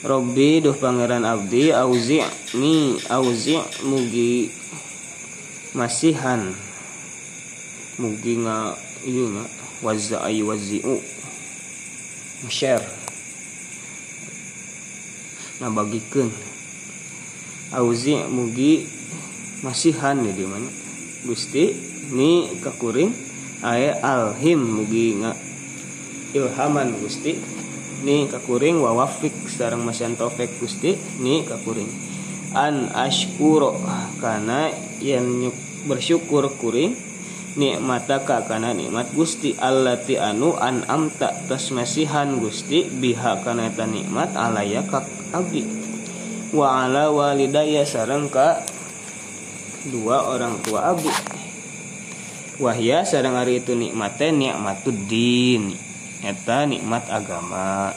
Robbi 0.08 0.64
duh 0.64 0.72
pangeran 0.72 1.28
abdi 1.28 1.76
auzi'ni 1.76 2.96
auzi' 3.12 3.84
mugi 3.84 4.48
masihan. 5.76 6.48
Mugi 8.00 8.40
nga 8.40 8.72
ieu 9.04 9.36
nga 9.36 9.44
wazza 9.84 10.24
ayu 10.24 10.48
wazzi'u. 10.48 10.96
Share 12.48 13.05
nah 15.64 15.72
bagikan 15.72 16.28
auzi 17.76 18.20
mugi 18.28 18.88
masihan 19.66 20.20
ya 20.22 20.32
di 20.32 20.46
mana? 20.46 20.70
Gusti 21.26 21.74
ni 22.14 22.46
kakuring. 22.62 23.10
Aya 23.66 23.98
alhim 24.06 24.62
mugi 24.62 25.18
nga 25.18 25.34
ilhaman 26.38 26.94
Gusti. 27.02 27.34
Ni 28.06 28.30
kakuring 28.30 28.78
wawafik 28.78 29.34
sarang 29.50 29.82
masyan 29.82 30.14
taufik 30.14 30.54
Gusti. 30.62 30.94
Ni 31.18 31.42
kakuring. 31.42 31.90
An 32.54 32.94
ashkuro 32.94 33.76
karena 34.22 34.70
yang 35.02 35.50
bersyukur 35.90 36.46
kuring. 36.62 36.94
Nikmataka 37.56 38.46
kana 38.46 38.76
nikmat 38.76 39.10
Gusti. 39.16 39.58
Allati 39.58 40.20
anu 40.20 40.54
an 40.60 40.86
amta 40.86 41.34
tas 41.50 41.74
masihan 41.74 42.38
Gusti. 42.38 42.86
Biha 42.86 43.42
kana 43.42 43.72
nikmat 43.72 44.38
alaya 44.38 44.86
abdi 45.36 45.68
wa 46.56 46.88
ala 46.88 47.12
walidaya 47.12 47.84
sareng 47.84 48.32
ka 48.32 48.64
dua 49.92 50.32
orang 50.32 50.64
tua 50.64 50.96
abdi 50.96 51.12
wahya 52.64 53.04
sareng 53.04 53.36
hari 53.36 53.60
itu 53.60 53.76
nikmatnya 53.76 54.32
nikmatuddin 54.56 55.76
eta 56.26 56.66
nikmat 56.66 57.06
agama. 57.12 57.94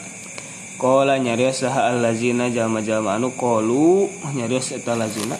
Kola 0.79 1.19
nyarios 1.19 1.59
saha 1.59 1.91
allazina 1.91 2.47
jama-jama 2.47 3.19
anu 3.19 3.35
kolu 3.35 4.07
nyarios 4.31 4.71
eta 4.71 4.95
lazina 4.95 5.35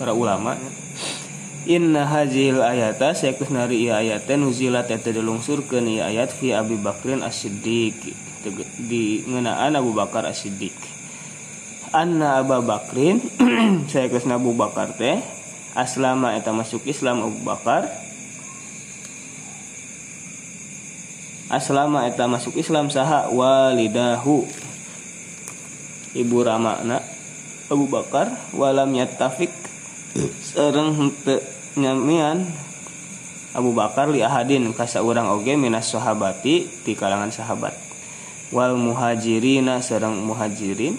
para 0.00 0.16
ulama. 0.16 0.56
Inna 1.68 2.08
hajil 2.08 2.64
ayata 2.64 3.12
sekus 3.12 3.52
nari 3.52 3.84
iya 3.84 4.00
ayatnya 4.00 4.40
nuzilat 4.40 4.88
eta 4.88 5.12
dilungsurkeun 5.12 6.00
ayat 6.00 6.32
fi 6.32 6.56
Abi 6.56 6.80
Bakrin 6.80 7.20
As-Siddiq 7.20 8.16
di 8.88 9.22
ngeunaan 9.28 9.76
Abu 9.76 9.92
Bakar 9.92 10.24
As-Siddiq. 10.24 10.72
Anna 11.90 12.38
Abu 12.38 12.62
Bakrin 12.62 13.18
sekus 13.90 14.22
Abu 14.30 14.54
Bakar 14.54 14.94
teh. 14.94 15.18
Aslama 15.74 16.38
eta 16.38 16.54
masuk 16.54 16.86
Islam 16.86 17.26
Abu 17.26 17.38
Bakar. 17.42 17.90
Aslama 21.50 22.06
eta 22.06 22.30
masuk 22.30 22.54
Islam 22.62 22.94
saha? 22.94 23.26
Walidahu. 23.34 24.46
Ibu 26.14 26.36
ramana 26.46 27.02
Abu 27.66 27.90
Bakar. 27.90 28.30
Walam 28.54 28.94
yattafik. 28.94 29.50
Sareng 30.46 30.94
henteu 30.94 31.42
nyamian. 31.74 32.46
Abu 33.50 33.74
Bakar 33.74 34.06
li 34.14 34.22
ahadin 34.22 34.70
kasa 34.70 35.02
urang 35.02 35.26
oge 35.26 35.58
minas 35.58 35.90
sahabati 35.90 36.70
di 36.86 36.94
kalangan 36.94 37.34
sahabat 37.34 37.74
wal 38.50 38.74
muhajirina 38.74 39.78
sareng 39.82 40.22
muhajirin. 40.26 40.98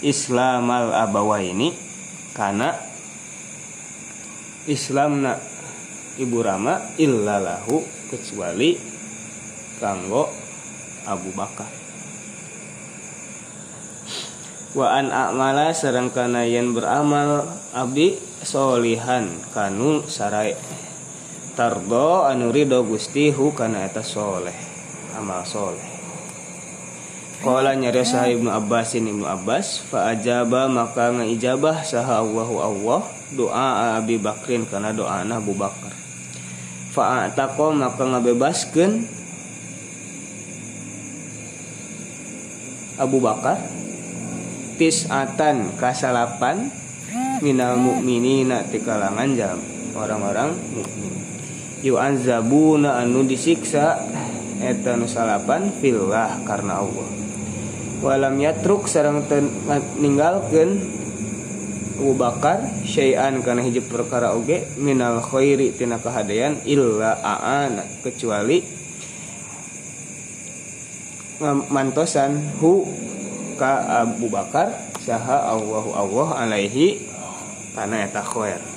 Islamal 0.00 0.96
abawaini 0.96 1.76
karena 2.32 2.72
Islamna 4.64 5.36
Ibu 6.16 6.40
Rama 6.40 6.80
illalahu 6.96 7.84
kecuali 8.08 8.80
kanggo 9.76 10.24
Abu 11.04 11.28
Bakar. 11.36 11.68
Wa 14.72 14.96
an 14.96 15.12
a'mala 15.12 15.76
sareng 15.76 16.08
kana 16.14 16.48
yen 16.48 16.72
beramal 16.72 17.44
abdi 17.76 18.16
solihan 18.40 19.28
kanu 19.52 20.00
sarai 20.08 20.56
tardo 21.60 22.24
anu 22.24 22.48
ridho 22.48 22.80
Gusti 22.88 23.28
hu 23.28 23.52
kana 23.52 23.84
eta 23.84 24.00
soleh 24.00 24.56
amal 25.12 25.44
soleh. 25.44 25.84
Kala 27.44 27.76
nyari 27.76 28.00
saha 28.00 28.32
Ibnu 28.32 28.48
Abbasin 28.48 29.04
Ibnu 29.04 29.28
Abbas 29.28 29.84
fa 29.84 30.08
ajaba 30.08 30.72
maka 30.72 31.12
ngaijabah 31.12 31.84
saha 31.84 32.24
Allahu 32.24 32.64
Allah 32.64 33.00
doa 33.36 34.00
Abi 34.00 34.16
Bakrin 34.16 34.64
kana 34.64 34.96
doa 34.96 35.20
Abu 35.20 35.52
Bakar. 35.52 35.92
Fa'ataqo 36.96 37.76
maka 37.76 38.08
ngabebaskeun 38.08 39.04
Abu 42.96 43.20
Bakar 43.20 43.60
tisatan 44.80 45.76
kasalapan 45.76 46.72
minal 47.44 47.76
mukminina 47.76 48.64
ti 48.64 48.80
kalangan 48.80 49.36
jam 49.36 49.60
orang-orang 49.92 50.56
mukmin 50.72 51.19
yu'anzabuna 51.84 53.00
anu 53.00 53.24
disiksa. 53.24 54.00
Eta 54.60 54.92
nu 55.00 55.08
salapan 55.08 55.72
fillah 55.80 56.44
karena 56.44 56.84
Allah. 56.84 57.08
Walam 58.00 58.36
yatruk 58.40 58.88
sareng 58.88 59.24
ninggalkeun 60.00 61.00
Abu 62.00 62.16
Bakar 62.16 62.64
syai'an 62.88 63.44
kana 63.44 63.60
hiji 63.60 63.84
perkara 63.84 64.32
oge 64.32 64.64
minal 64.80 65.20
khairi 65.20 65.68
tina 65.76 66.00
kahadayan 66.00 66.56
illa 66.64 67.12
aana 67.20 67.84
kecuali 68.00 68.64
mantosan 71.68 72.40
hu 72.56 72.88
ka 73.60 74.04
Abu 74.08 74.32
Bakar 74.32 74.72
saha 75.04 75.52
Allahu 75.52 75.92
Allah 75.92 76.28
alaihi 76.48 77.04
kana 77.76 78.08
eta 78.08 78.24
khair 78.24 78.69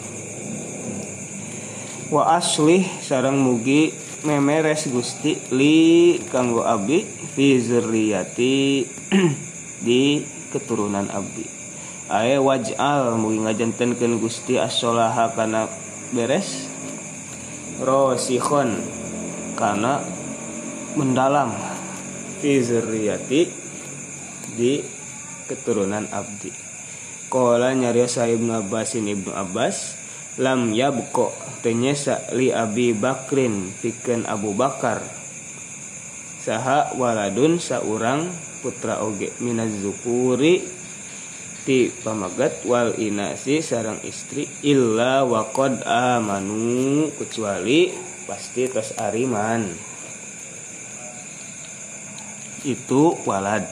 wa 2.14 2.38
aslih 2.38 2.86
sareng 3.02 3.42
mugi 3.42 3.90
memeres 4.22 4.86
Gusti 4.86 5.34
li 5.50 6.22
kanggo 6.30 6.62
abdi 6.62 7.02
fi 7.34 7.58
zurriyati 7.58 8.86
di 9.86 10.22
keturunan 10.54 11.10
abdi. 11.10 11.42
Ae 12.14 12.38
waj'al 12.38 13.18
mugi 13.18 13.42
ngajantenkeun 13.42 14.22
Gusti 14.22 14.62
as-sholaha 14.62 15.34
kana 15.34 15.66
beres 16.14 16.70
rosikhon 17.82 18.78
kana 19.58 20.06
mendalam 20.94 21.50
fi 22.38 22.62
zurriyati 22.62 23.50
di 24.54 24.86
keturunan 25.50 26.06
abdi. 26.14 26.54
Kola 27.34 27.74
nyarios 27.74 28.22
Ibnu 28.22 28.54
Abbasin 28.54 29.10
Ibnu 29.10 29.34
Abbas 29.34 30.03
lam 30.42 30.74
yabko 30.74 31.30
tenyesa 31.62 32.18
li 32.34 32.50
Abi 32.50 32.98
Bakrin 32.98 33.70
pikeun 33.82 34.26
Abu 34.26 34.58
Bakar. 34.58 35.02
Saha 36.44 36.92
waladun 36.98 37.62
saurang 37.62 38.28
putra 38.60 39.00
oge 39.00 39.32
minaz 39.40 39.72
zukuri 39.80 40.60
ti 41.64 41.88
pamagat 42.04 42.68
wal 42.68 42.92
inasi 43.00 43.64
sarang 43.64 44.02
istri 44.04 44.44
illa 44.60 45.24
waqad 45.24 45.88
amanu 45.88 47.08
kecuali 47.16 47.94
pasti 48.28 48.68
tos 48.68 48.92
ariman. 49.00 49.70
Itu 52.64 53.16
walad. 53.28 53.68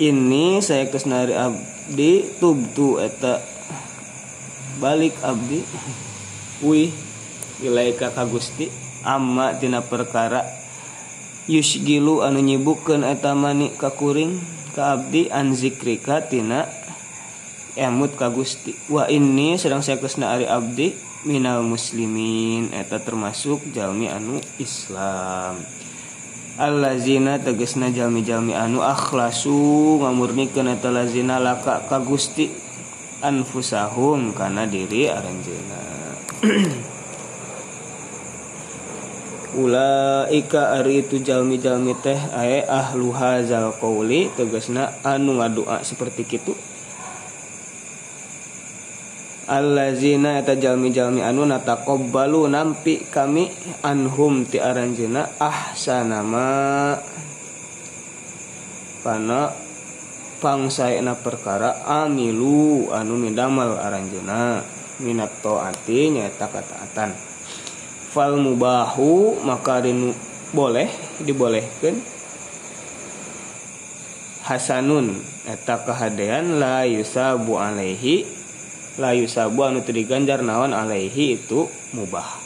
Ini 0.00 0.64
saya 0.64 0.88
kesnari 0.88 1.36
abdi 1.36 2.24
tubtu 2.40 2.96
eta 3.00 3.59
balik 4.78 5.18
Abdi. 5.24 5.66
Wih 6.60 6.92
ilaika 7.64 8.12
Ka 8.12 8.28
Gusti 8.28 8.68
ama 9.02 9.56
tina 9.56 9.80
perkara. 9.80 10.44
Yusgilu 11.48 12.20
anu 12.20 12.44
nyibukeun 12.44 13.02
eta 13.02 13.32
mani 13.32 13.72
kakuring. 13.74 14.38
Ka 14.70 14.94
abdi 14.94 15.26
an 15.34 15.50
zikrika 15.50 16.22
tina 16.22 16.62
emut 17.74 18.14
ka 18.14 18.30
Gusti 18.30 18.70
wa 18.86 19.10
ini 19.10 19.58
sedang 19.58 19.82
saya 19.82 19.98
kesna 19.98 20.30
ari 20.36 20.46
abdi 20.46 20.94
minal 21.26 21.66
muslimin. 21.66 22.70
Eta 22.70 23.02
termasuk 23.02 23.72
jalmi 23.74 24.06
anu 24.06 24.38
Islam. 24.62 25.58
Allazina 26.60 27.40
tegesna 27.40 27.88
jalmi-jalmi 27.88 28.52
anu 28.52 28.84
akhlasu. 28.84 29.96
Ngamurnikeun 30.04 30.76
eta 30.76 30.92
lazina 30.92 31.40
laka 31.40 31.88
ka 31.88 31.98
Gusti 32.04 32.52
anfusahum 33.20 34.32
kana 34.32 34.64
diri 34.66 35.08
aranjeuna 35.08 35.80
ulaika 39.54 40.78
ari 40.78 41.02
itu 41.02 41.18
jalmi-jalmi 41.18 41.98
teh 41.98 42.18
ae 42.30 42.62
ahlu 42.62 43.10
hazal 43.10 43.74
qauli 43.74 44.30
tegasna 44.38 44.94
anu 45.02 45.42
ngadua 45.42 45.82
seperti 45.82 46.22
kitu. 46.22 46.54
Allazina 49.50 50.38
eta 50.38 50.54
jalmi-jalmi 50.54 51.26
anu 51.26 51.42
nataqabbalu 51.42 52.46
nampi 52.46 53.02
kami 53.10 53.50
anhum 53.82 54.46
ti 54.46 54.62
aranjeuna 54.62 55.26
ahsana 55.42 56.22
ma 56.22 56.48
kana 59.02 59.50
pangsaena 60.40 61.14
perkara 61.20 61.84
amilu 61.84 62.88
anu 62.90 63.20
midamal 63.20 63.76
aranjeuna 63.76 64.64
minat 65.04 65.30
taati 65.44 66.16
nyaeta 66.16 66.48
kataatan. 66.48 67.12
Fal 68.10 68.40
mubahu 68.40 69.38
maka 69.46 69.84
dinu 69.84 70.10
boleh 70.50 70.90
dibolehkan 71.22 71.94
hasanun 74.42 75.14
eta 75.46 75.78
kahadean 75.86 76.58
la 76.58 76.82
yusabu 76.82 77.54
alaihi 77.54 78.26
la 78.98 79.14
yusabu 79.14 79.62
anu 79.62 79.86
teu 79.86 79.94
diganjar 79.94 80.42
naon 80.42 80.74
alaihi 80.74 81.38
itu 81.38 81.70
mubah 81.94 82.39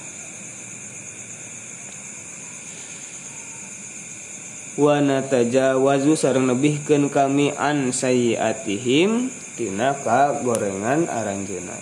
wa 4.75 4.99
natajawazu 4.99 6.19
sareng 6.19 6.51
nebihkeun 6.51 7.07
kami 7.07 7.55
an 7.55 7.95
sayiatihim 7.95 9.31
tina 9.55 9.95
ka 9.95 10.43
gorengan 10.43 11.07
aranjeunna 11.07 11.79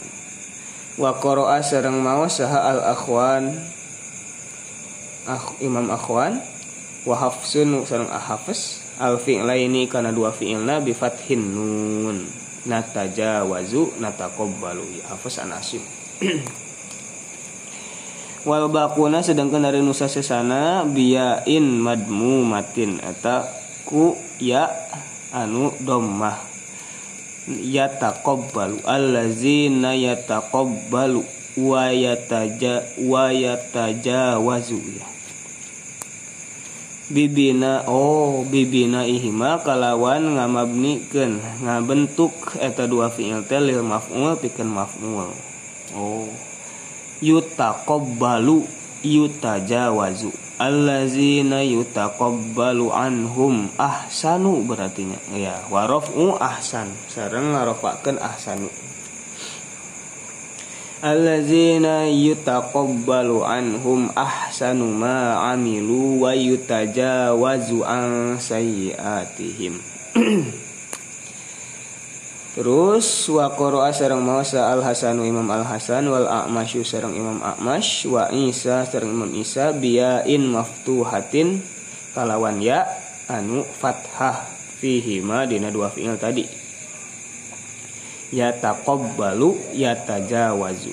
wa 1.00 1.16
qara'a 1.16 1.64
sareng 1.64 2.04
maos 2.04 2.36
saha 2.36 2.68
al 2.68 2.80
akhwan 2.92 3.56
ah, 5.24 5.40
Imam 5.64 5.88
Akhwan 5.88 6.36
wa 7.08 7.14
hafsun 7.16 7.80
sareng 7.88 8.12
ahafs 8.12 8.84
al 9.00 9.16
fi'laini 9.16 9.88
kana 9.88 10.12
dua 10.12 10.30
fi'ilna 10.30 10.84
bi 10.84 10.92
fathin 10.92 11.40
nun. 11.40 12.18
Natajawazu 12.62 13.98
nataqabbalu 13.98 15.02
ya 15.02 15.10
hafs 15.10 15.42
an 15.42 15.50
asim 15.50 15.82
wal 18.42 18.66
baquna 18.66 19.22
sedangkan 19.22 19.62
dari 19.62 19.80
nusa 19.82 20.10
sesana 20.10 20.82
biyain 20.86 21.66
madmu 21.78 22.42
matin. 22.42 22.98
Eta 22.98 23.46
ku 23.86 24.18
ya 24.42 24.70
anu 25.30 25.70
dommah 25.82 26.38
yataqabbalu 27.48 28.82
allazina 28.86 29.94
yataqabbalu 29.94 31.22
wa 31.62 31.84
yataja 31.90 32.82
wa 33.06 33.30
yatajawazu. 33.30 34.80
Ya 34.80 35.06
bibina 37.12 37.84
oh 37.92 38.40
bibina 38.48 39.04
ihima 39.04 39.60
kalawan 39.60 40.40
ngamabnikeun 40.40 41.62
ngabentuk. 41.62 42.32
Eta 42.56 42.88
dua 42.88 43.12
fi'il 43.12 43.44
teh 43.44 43.60
lil 43.60 43.84
maf'ul 43.84 44.40
pikeun 44.40 44.72
maf'ul. 44.72 45.28
Oh 45.92 46.51
yutaqabbalu 47.22 48.66
yutajawazu. 49.06 50.34
Allazina 50.58 51.62
yutaqabbalu 51.62 52.90
anhum 52.90 53.70
ahsanu 53.78 54.62
berartinya. 54.66 55.18
Ya 55.34 55.62
warofu 55.70 56.36
ahsan. 56.36 56.90
Sareng 57.06 57.54
ngarofakeun 57.54 58.18
ahsanu. 58.18 58.68
Allazina 61.02 62.06
yutaqabbalu 62.06 63.42
anhum 63.42 64.06
ahsanu 64.14 64.86
ma 64.86 65.50
amilu 65.50 66.22
wa 66.22 66.30
yutajawazu 66.30 67.82
an 67.82 68.38
sayyiatihim 68.38 69.82
Terus 72.52 73.32
wa 73.32 73.48
qara'a 73.48 73.96
sareng 73.96 74.20
maosa 74.20 74.68
Al 74.68 74.84
Hasanu 74.84 75.24
Imam 75.24 75.48
Al 75.48 75.64
Hasan 75.64 76.04
wal 76.04 76.28
A'masyu 76.28 76.84
sareng 76.84 77.16
Imam 77.16 77.40
A'mash 77.40 78.04
wa 78.04 78.28
Isa 78.28 78.84
sareng 78.84 79.08
Imam 79.08 79.32
Isa 79.32 79.72
biyain 79.72 80.52
maftuhatin 80.52 81.64
kalawan 82.12 82.60
ya 82.60 82.84
anu 83.32 83.64
fathah 83.64 84.44
fihi 84.76 85.24
ma 85.24 85.48
dina 85.48 85.72
dua 85.72 85.88
fi'il 85.88 86.12
tadi. 86.20 86.44
Ya 88.36 88.52
taqabbalu 88.52 89.72
ya 89.72 89.96
tajawazu. 89.96 90.92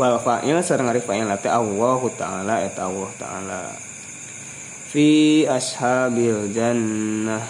Wal 0.00 0.16
fa'il 0.16 0.56
sareng 0.64 0.88
ari 0.88 1.04
fa'il 1.04 1.28
teh 1.36 1.52
Allahu 1.52 2.08
taala 2.16 2.64
eta 2.64 2.88
Allah 2.88 3.12
taala. 3.20 3.62
Fi 4.88 5.44
ashabil 5.44 6.48
jannah 6.48 7.44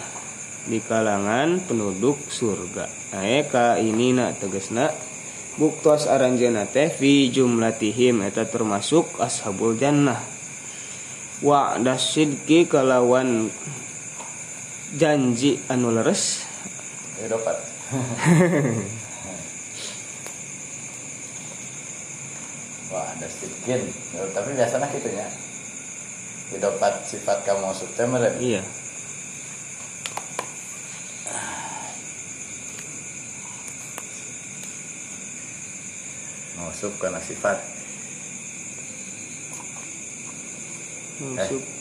di 0.66 0.82
kalangan 0.82 1.62
penduduk 1.70 2.18
surga 2.26 3.03
ka 3.46 3.78
ini 3.78 4.10
nak 4.10 4.42
tegesna 4.42 4.90
buktos 5.54 6.10
aranjana 6.10 6.66
teh 6.66 6.90
fi 6.90 7.30
jumlatihim 7.30 8.26
eta 8.26 8.42
termasuk 8.42 9.22
ashabul 9.22 9.78
jannah. 9.78 10.18
Wa 11.42 11.78
dasidki 11.78 12.66
kalawan 12.66 13.50
janji 14.98 15.62
anu 15.70 15.94
leres. 15.94 16.42
Dapat. 17.22 17.56
Wah 22.90 23.06
ada 23.10 23.26
sedikit 23.26 23.80
tapi 24.34 24.54
biasanya 24.54 24.86
gitu 24.94 25.10
ya 25.10 25.26
dapat 26.62 27.02
sifat 27.02 27.42
kamu 27.42 27.74
subtemer 27.74 28.22
iya 28.38 28.62
masuk 36.64 36.92
karena 36.98 37.20
sifat. 37.20 37.60
Masuk 41.20 41.62
eh. 41.62 41.72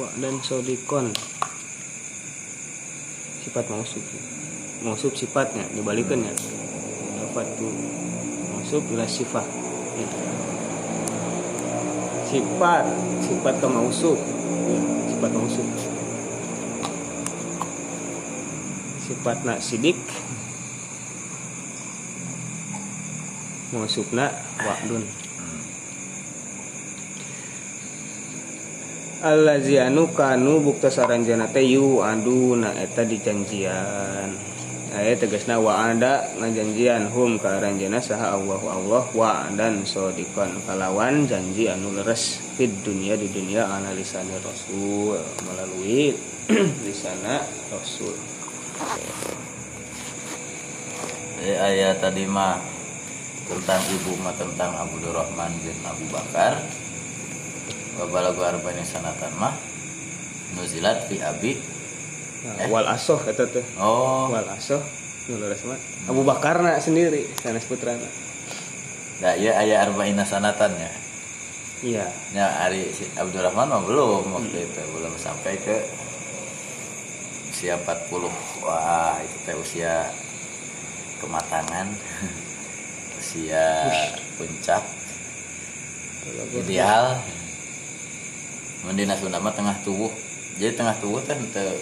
wa 0.00 0.08
dan 0.22 0.34
sodikon. 0.40 1.12
Sifat 3.40 3.66
mausuf 3.68 4.04
mausuf 4.80 5.12
sifatnya 5.18 5.66
dibalikan 5.74 6.22
ya. 6.24 6.34
Dapat 7.20 7.46
tuh 7.58 7.74
mausuf 8.54 8.80
bila 8.86 9.04
sifat. 9.04 9.46
Ya. 9.98 10.08
sifat 12.30 12.86
sifat 13.26 13.54
ke 13.58 13.66
mausuf 13.66 14.18
ya, 14.70 14.80
sifat 15.10 15.30
mausuf 15.34 15.66
sifat 19.02 19.36
nak 19.42 19.58
sidik 19.58 19.98
masukna 23.72 24.30
wa'dun 24.62 25.02
Allazi 29.20 29.76
anu 29.76 30.08
kanu 30.16 30.64
bukta 30.64 30.88
saranjana 30.88 31.44
teh 31.52 31.76
yu 31.76 32.00
aduna 32.00 32.72
eta 32.72 33.04
dijanjian. 33.04 34.32
Ayat 34.96 35.20
tegasna 35.20 35.60
wa 35.60 35.92
ada 35.92 36.24
ngajanjian 36.40 37.12
hum 37.12 37.36
ka 37.36 37.60
aranjana 37.60 38.00
saha 38.00 38.32
Allahu 38.32 38.66
Allah 38.72 39.04
wa 39.12 39.44
dan 39.52 39.84
sodikon 39.84 40.64
kalawan 40.64 41.28
janji 41.28 41.68
anu 41.68 41.92
leres 41.92 42.40
dunia 42.56 43.12
di 43.20 43.28
dunia 43.28 43.68
analisane 43.68 44.40
rasul. 44.40 45.20
Melalui 45.44 46.16
lisana 46.88 47.44
rasul. 47.68 48.16
Ayat 51.44 52.00
tadi 52.00 52.24
mah 52.24 52.79
tentang 53.50 53.82
ibu 53.90 54.14
mah 54.22 54.34
tentang 54.38 54.70
Abu 54.78 55.02
Rahman 55.02 55.50
bin 55.66 55.74
Abu 55.82 56.06
Bakar 56.14 56.62
Babalagu 57.98 58.40
arba'in 58.46 58.86
sanatan 58.86 59.34
mah 59.42 59.54
nuzilat 60.54 61.10
fi 61.10 61.18
abi 61.18 61.58
nah, 62.46 62.62
eh? 62.62 62.68
wal 62.70 62.86
asoh 62.86 63.18
kata 63.18 63.50
tuh 63.50 63.64
oh 63.82 64.30
wal 64.30 64.46
asoh 64.54 64.78
mah 65.66 65.78
Abu 66.06 66.22
Bakar 66.22 66.62
nak 66.62 66.78
sendiri 66.78 67.26
sanes 67.42 67.66
putrana 67.66 68.30
Nah, 69.20 69.36
iya 69.36 69.52
ayah 69.60 69.84
arba'in 69.84 70.16
sanatan 70.24 70.72
ya. 70.80 70.92
Iya. 71.80 72.06
Ya, 72.32 72.46
hari 72.64 72.88
si 72.88 73.04
Abdurrahman 73.20 73.68
mah 73.68 73.84
belum 73.84 74.32
waktu 74.32 74.64
hmm. 74.64 74.68
itu, 74.72 74.80
belum 74.96 75.12
sampai 75.20 75.60
ke 75.60 75.76
usia 77.52 77.76
40. 77.76 78.64
Wah, 78.64 79.20
itu 79.20 79.36
teh 79.44 79.56
usia 79.60 80.08
kematangan. 81.20 81.92
usia 83.30 83.86
puncak. 84.34 84.82
Ideal. 86.50 87.14
Mendina 88.82 89.14
Sunda 89.14 89.38
tengah 89.38 89.78
tubuh. 89.86 90.10
Jadi 90.58 90.74
tengah 90.74 90.98
tubuh 90.98 91.22
kan 91.22 91.38
untuk 91.38 91.78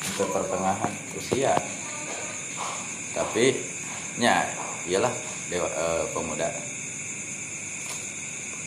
untuk 0.00 0.32
pertengahan 0.32 0.88
usia. 1.12 1.52
Tapi 3.12 3.52
nya 4.16 4.48
iyalah 4.88 5.12
dewa 5.52 5.68
e, 5.68 6.08
pemuda. 6.16 6.48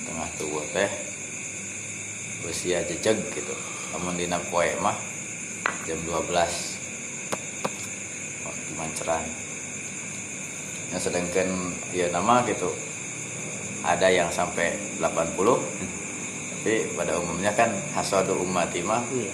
Tengah 0.05 0.29
tubuh 0.37 0.61
teh 0.77 0.93
usia 2.53 2.85
jejeg 2.85 3.17
gitu. 3.33 3.55
Namun 3.97 4.13
dina 4.13 4.37
poe 4.53 4.69
mah 4.77 4.93
jam 5.89 5.97
12 6.05 6.21
waktu 8.45 8.71
manceran 8.77 9.25
yang 10.93 11.01
sedangkan 11.01 11.49
ya 11.89 12.05
nama 12.13 12.45
gitu 12.45 12.69
ada 13.81 14.13
yang 14.13 14.29
sampai 14.29 14.77
80 15.01 15.33
tapi 16.53 16.85
pada 16.93 17.17
umumnya 17.17 17.49
kan 17.57 17.73
hasadu 17.97 18.37
ummati 18.37 18.85
mah 18.85 19.01
iya. 19.09 19.33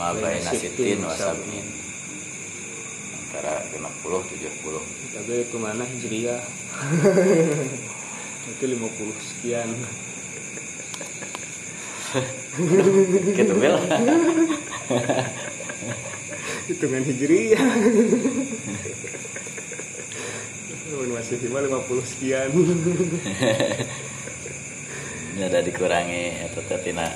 ma 0.00 0.16
baina 0.16 0.48
sitin 0.56 1.04
wasabin 1.04 1.60
antara 3.28 3.60
50 3.68 3.84
70 4.32 5.04
tapi 5.14 5.46
itu 5.46 5.56
mana 5.62 5.86
hijriah? 5.86 6.42
Itu 8.50 8.66
50 8.66 9.14
sekian. 9.14 9.70
Gitu 13.30 13.54
bel 13.54 13.78
hitungan 16.68 17.04
hijriah 17.04 17.60
Masih 21.24 21.40
lima 21.48 21.64
lima 21.64 21.80
puluh 21.88 22.04
sekian. 22.04 22.52
Udah 25.40 25.64
dikurangi 25.64 26.36
atau 26.44 26.60
tina 26.84 27.08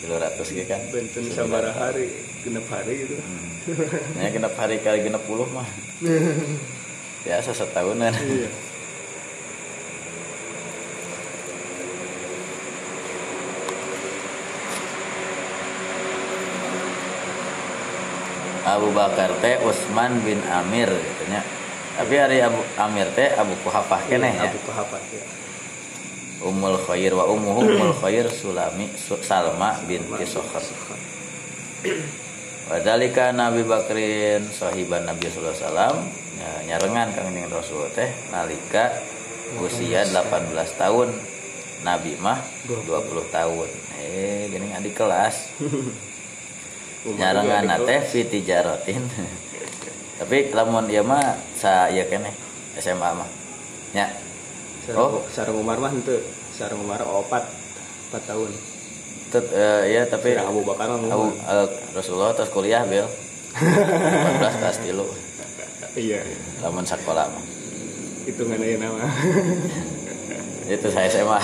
kilo 0.00 0.16
ratus 0.16 0.56
gitu 0.56 0.64
kan. 0.64 0.80
Benten 0.88 1.28
sabar 1.28 1.68
hari 1.76 2.16
genep 2.40 2.64
hari 2.72 3.04
gitu. 3.04 3.20
Hmm. 3.20 4.24
ya 4.24 4.32
genep 4.32 4.56
hari 4.56 4.80
kali 4.80 5.04
genep 5.04 5.20
puluh 5.28 5.44
mah. 5.52 5.68
Biasa 7.28 7.52
setahunan. 7.52 8.16
Iya. 8.16 8.48
Abu 18.64 18.88
Bakar 18.96 19.28
teh 19.44 19.60
Utsman 19.60 20.24
bin 20.24 20.40
Amir 20.48 20.88
katanya 20.88 21.44
tapi 21.98 22.14
hari 22.16 22.38
Abu 22.40 22.60
Amir 22.80 23.08
teh 23.12 23.32
Abu 23.36 23.52
Kuhafah 23.60 24.00
kene 24.08 24.32
iya, 24.32 24.46
ya? 24.46 24.50
Abu 24.50 24.58
Kuhafah 24.64 25.02
ya 25.12 25.42
Ummul 26.42 26.74
Khair 26.82 27.14
wa 27.14 27.30
ummuhu 27.30 27.62
Ummul 27.70 27.94
Khair 28.02 28.26
Sulami 28.26 28.90
Salma 28.98 29.78
binti 29.86 30.26
Sokhar 30.26 30.62
Wadalika 32.70 33.30
Nabi 33.34 33.66
Bakrin 33.66 34.46
sahiban 34.54 35.02
Nabi 35.04 35.28
sallallahu 35.28 35.50
alaihi 35.50 35.66
wasallam. 35.66 35.96
Ya, 36.38 36.50
nyarengan 36.72 37.08
kang 37.12 37.28
dengan 37.34 37.50
Rasul 37.52 37.90
teh 37.92 38.08
nalika 38.30 38.96
usia 39.60 40.06
18 40.08 40.56
tahun. 40.78 41.10
Nabi 41.82 42.14
mah 42.22 42.38
20 42.70 42.86
tahun. 43.34 43.68
Eh 43.98 44.46
gini 44.46 44.70
di 44.78 44.90
kelas. 44.94 45.50
Nyarengan 47.18 47.82
teh 47.82 48.00
fi 48.06 48.20
tijaratin 48.30 49.02
tapi 50.22 50.54
lamun 50.54 50.86
ieu 50.86 51.02
mah 51.02 51.34
sa 51.58 51.90
ieu 51.90 52.06
keneh 52.06 52.30
SMA 52.78 53.10
mah. 53.10 53.26
Nya. 53.90 54.06
Oh. 54.94 55.18
Sareng 55.34 55.58
Umar 55.58 55.82
mah 55.82 55.90
henteu. 55.90 56.22
Sareng 56.54 56.78
Umar 56.78 57.02
opat 57.02 57.42
4 58.14 58.30
tahun. 58.30 58.50
Tet, 59.34 59.50
uh, 59.50 59.82
ya 59.90 60.06
tapi 60.06 60.38
Sareng 60.38 60.46
Abu 60.46 60.62
Bakar 60.62 60.86
mah 60.94 61.02
Abu, 61.10 61.34
uh, 61.34 61.66
Rasulullah 61.98 62.36
terus 62.36 62.52
kuliah 62.52 62.84
bel 62.84 63.08
14 63.56 64.60
kelas 64.60 64.78
tilu 64.84 65.08
iya. 65.96 66.20
Lamun 66.60 66.84
sekolah 66.84 67.26
mah. 67.32 67.44
Hitungan 68.28 68.60
aja 68.60 68.76
nama 68.78 69.08
itu 70.70 70.88
saya 70.88 71.08
SMA 71.10 71.40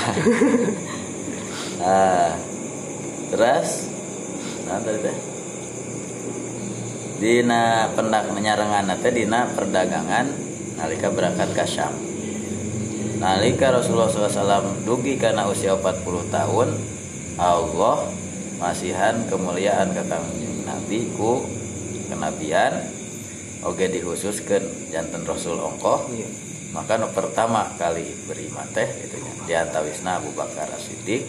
nah, 1.82 2.32
terus? 3.34 3.70
Nah 4.64 4.78
tadi 4.80 4.98
teh 5.04 5.16
dina 7.18 7.90
pendak 7.98 8.30
menyarengan 8.30 8.94
teh 9.02 9.10
dina 9.10 9.50
perdagangan 9.50 10.30
nalika 10.78 11.10
berangkat 11.10 11.50
ke 11.50 11.66
Syam. 11.66 11.90
Nalika 13.18 13.74
Rasulullah 13.74 14.06
SAW 14.06 14.86
dugi 14.86 15.18
karena 15.18 15.50
usia 15.50 15.74
40 15.74 16.30
tahun 16.30 16.68
Allah 17.34 18.06
masihan 18.62 19.26
kemuliaan 19.26 19.90
ke 19.90 20.02
kangjeng 20.06 20.62
Nabi 20.62 21.10
ku 21.18 21.42
kenabian. 22.06 22.94
Oke 23.66 23.90
dikhususkan 23.90 24.62
jantan 24.94 25.26
Rasul 25.26 25.58
ongkoh. 25.58 26.14
Iya. 26.14 26.30
Maka 26.70 26.94
nu 26.94 27.10
pertama 27.10 27.74
kali 27.74 28.06
beriman 28.30 28.70
teh 28.70 28.86
gitu 28.86 29.18
ya 29.18 29.32
diantawisna 29.66 30.22
Abu 30.22 30.30
Bakar 30.36 30.70
As-Siddiq 30.70 31.26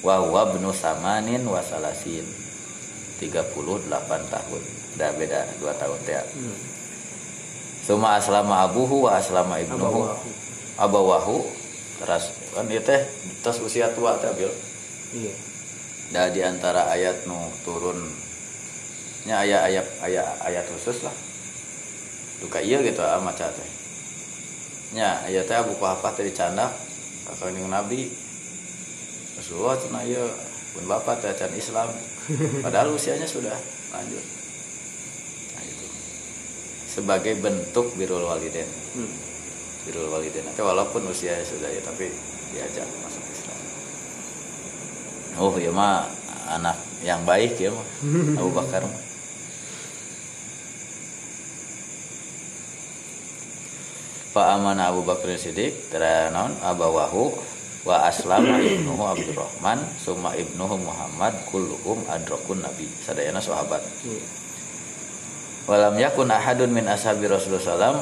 wa 0.00 0.24
huwa 0.24 0.50
ibnu 0.50 0.72
samanin 0.72 1.44
wa 1.44 1.60
salasin 1.60 2.24
38 3.20 3.92
tahun 4.32 4.79
udah 4.96 5.10
beda. 5.14 5.40
2 5.60 5.80
tahun 5.80 5.98
teh 6.06 6.16
hmm. 6.16 6.70
Suma 7.90 8.20
aslama 8.20 8.70
abuhu 8.70 9.08
wa 9.08 9.18
aslama 9.18 9.58
ibnuhu. 9.58 10.06
Abawahu. 10.78 11.42
teras 12.00 12.32
kan 12.56 12.64
ieu 12.72 12.80
teh 12.80 13.04
tos 13.44 13.60
usia 13.60 13.92
tua 13.92 14.16
teh 14.16 14.32
bil. 14.32 14.48
Iya. 15.12 15.32
Da 16.14 16.32
di 16.32 16.40
antara 16.40 16.88
ayat 16.88 17.28
nu 17.28 17.36
turun. 17.60 18.00
Nya 19.28 19.44
ayat 19.44 19.68
ayat 19.68 19.86
ayat 20.00 20.26
ayat 20.48 20.64
khusus 20.72 21.04
lah. 21.04 21.12
Duka 22.40 22.64
iya 22.64 22.80
gitu 22.80 23.04
ah 23.04 23.20
maca 23.20 23.52
teh. 23.52 23.70
Nya 24.96 25.20
ayat 25.28 25.44
teh 25.44 25.60
Abu 25.60 25.76
Kuhafah 25.76 26.16
teh 26.16 26.24
dicandak 26.24 26.72
kakak 27.28 27.52
Nabi. 27.68 28.08
Rasulullah 29.36 29.76
cenah 29.76 30.04
ieu 30.08 30.24
pun 30.72 30.84
bapak 30.88 31.20
teh 31.20 31.36
can 31.36 31.52
Islam. 31.52 31.92
Padahal 32.64 32.96
usianya 32.96 33.28
sudah 33.28 33.56
lanjut. 33.92 34.24
nah 34.24 34.30
itu 34.30 34.39
sebagai 36.90 37.38
bentuk 37.38 37.94
birrul 37.94 38.26
waliden 38.26 38.66
hmm. 38.98 39.14
birrul 39.86 40.10
waliden 40.10 40.42
tapi 40.50 40.66
walaupun 40.66 41.06
usianya 41.06 41.46
sudah 41.46 41.70
ya 41.70 41.78
tapi 41.86 42.10
diajak 42.50 42.86
masuk 43.06 43.22
Islam. 43.30 43.58
Oh 45.38 45.54
ya 45.54 45.70
mah 45.70 46.10
anak 46.50 46.74
yang 47.06 47.22
baik 47.22 47.54
ya 47.62 47.70
mah 47.70 47.86
Abu 48.42 48.50
Bakar 48.50 48.82
mah. 48.82 49.02
Pak 54.30 54.46
Amanah 54.58 54.90
Abu 54.90 55.06
Bakar 55.06 55.30
Siddiq 55.38 55.74
teranon 55.94 56.54
abawahu 56.62 57.30
wa 57.86 58.06
aslama 58.10 58.58
ibnuhu 58.66 59.02
Abdurrahman 59.06 59.78
summa 60.02 60.34
ibnuhu 60.34 60.74
Muhammad 60.74 61.38
kulluhum 61.46 62.02
adrakun 62.10 62.62
nabi. 62.62 62.90
Sadayana 63.06 63.38
sahabat. 63.38 63.82
Iya 64.02 64.40
walam 65.70 65.94
yakun 65.94 66.26
ahadun 66.26 66.74
min 66.74 66.90
ashabi 66.90 67.30
Rasulullah 67.30 67.62
sallam 67.62 67.96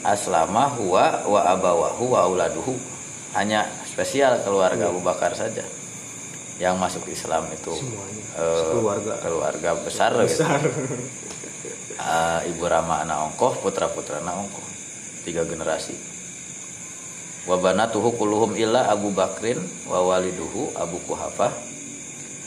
aslama 0.00 0.72
huwa 0.80 1.28
wa 1.28 1.40
abawahu 1.44 2.16
wa 2.16 2.24
auladuhu. 2.24 2.72
Hanya 3.36 3.62
spesial 3.84 4.40
keluarga 4.42 4.88
Abu 4.88 5.04
Bakar 5.04 5.36
saja 5.36 5.62
yang 6.58 6.74
masuk 6.76 7.06
Islam 7.06 7.46
itu 7.52 7.70
Semuanya. 7.72 8.24
eh, 8.42 8.64
Keluarga. 8.74 9.12
keluarga 9.22 9.70
besar, 9.80 10.10
gitu. 10.18 10.40
besar. 10.42 10.58
Eh, 11.94 12.40
ibu 12.50 12.64
Rama 12.66 13.04
anak 13.06 13.30
ongkoh 13.30 13.60
putra 13.62 13.86
putra 13.86 14.18
anak 14.18 14.34
ongkoh. 14.34 14.66
Tiga 15.22 15.44
generasi. 15.46 15.94
Wabanatuhu 17.46 18.18
kulluhum 18.18 18.52
illa 18.58 18.90
Abu 18.90 19.12
Bakrin 19.14 19.60
wa 19.88 20.00
waliduhu 20.04 20.74
Abu 20.76 20.98
Kuhafah 21.06 21.52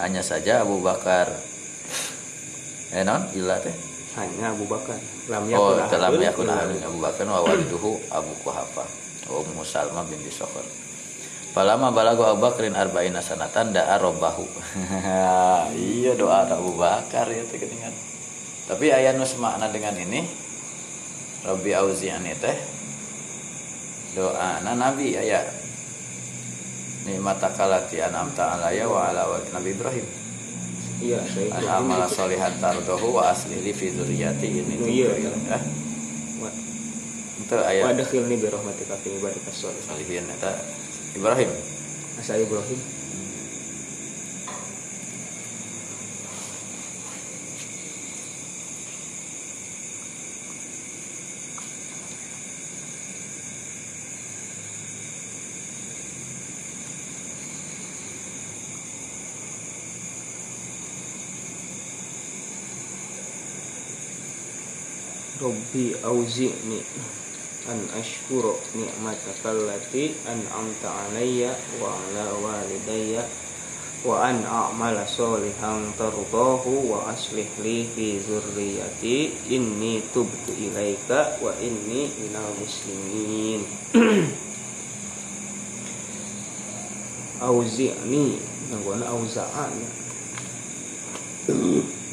hanya 0.01 0.21
saja 0.21 0.61
Abu 0.61 0.82
Bakar 0.82 1.30
eh 2.93 3.01
non 3.01 3.26
illa 3.34 3.57
teh 3.57 3.74
hanya 4.14 4.53
Abu 4.53 4.70
Bakar 4.70 4.97
lam 5.30 5.49
Oh, 5.57 5.74
yakun 5.74 5.97
ahadun 5.97 6.22
yakun 6.22 6.47
ahadun 6.49 6.82
Abu 6.86 6.99
Bakar 7.01 7.26
wa 7.26 7.41
waliduhu 7.41 7.97
Abu 8.14 8.34
Kuhafa 8.45 8.86
wa 9.30 9.38
Ummu 9.41 9.66
Salma 9.66 10.05
binti 10.05 10.30
Sokhar. 10.30 10.61
Palama 11.53 11.89
balago 11.93 12.26
Abu 12.26 12.45
Bakrin 12.45 12.74
arba'ina 12.74 13.22
sanatan 13.22 13.74
da'a 13.74 13.97
robbahu. 14.01 14.45
iya 15.78 16.14
doa 16.18 16.45
Abu 16.45 16.78
Bakar 16.78 17.30
ya 17.30 17.41
teh 17.45 17.57
geuningan. 17.57 17.93
Tapi 18.70 18.89
aya 18.89 19.14
nu 19.18 19.26
semakna 19.26 19.70
dengan 19.70 19.93
ini 19.97 20.24
Rabbi 21.43 21.76
auzi'ani 21.76 22.34
teh 22.38 22.57
doa 24.14 24.61
Nabi 24.61 25.18
aya 25.18 25.41
nikmatakalati 27.03 27.99
an'amta 27.99 28.55
alaya 28.57 28.86
wa 28.88 29.09
ala 29.09 29.26
Nabi 29.51 29.74
Ibrahim. 29.74 30.22
Iya 31.04 31.20
amala 31.76 32.08
solihan 32.08 32.54
tardohu 32.58 33.20
wa 33.20 33.32
asli 33.32 33.60
fi 33.76 33.91
dzurriyyati 33.91 34.47
ini 34.47 34.74
Iya. 34.88 35.10
ya. 35.20 35.60
Itu 37.43 37.56
ayat 37.60 37.84
Wadakhilni 37.91 38.36
bi 38.39 38.47
rahmatika 38.47 38.95
fi 39.04 39.10
ibadikas 39.20 39.56
sholihin. 39.60 40.24
Eta 40.32 40.56
Ibrahim. 41.12 41.49
Asa 42.20 42.39
Ibrahim. 42.39 42.80
Rabbi 65.44 65.91
auzi'ni 66.08 66.80
an 67.68 67.80
ashkura 68.00 68.56
ni'mataka 68.80 69.52
allati 69.52 70.16
an'amta 70.24 70.88
alayya 70.88 71.52
wa 71.84 71.91
ala 71.91 72.32
walidayya 72.39 73.28
wa 74.08 74.24
an 74.24 74.39
a'mala 74.39 75.04
solihan 75.04 75.91
tardahu 76.00 76.88
wa 76.88 77.12
aslih 77.12 77.52
li 77.60 77.84
fi 77.91 78.24
zurriyati 78.24 79.36
inni 79.52 80.00
tubtu 80.16 80.56
ilaika 80.56 81.36
wa 81.44 81.52
inni 81.60 82.08
minal 82.24 82.56
muslimin. 82.56 83.68
Auzi'ni 87.44 88.39
nanggona 88.72 89.12
auza'an 89.12 89.76
hmm. 91.52 92.04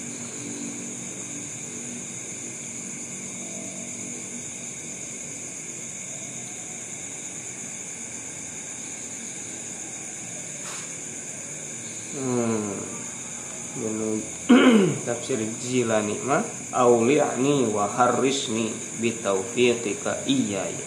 Tafsir 15.11 15.43
Jilani 15.59 16.15
mah 16.23 16.47
auli'ni 16.71 17.67
wa 17.75 17.91
harrisni 17.91 18.71
iya 19.03 20.63
ya 20.71 20.87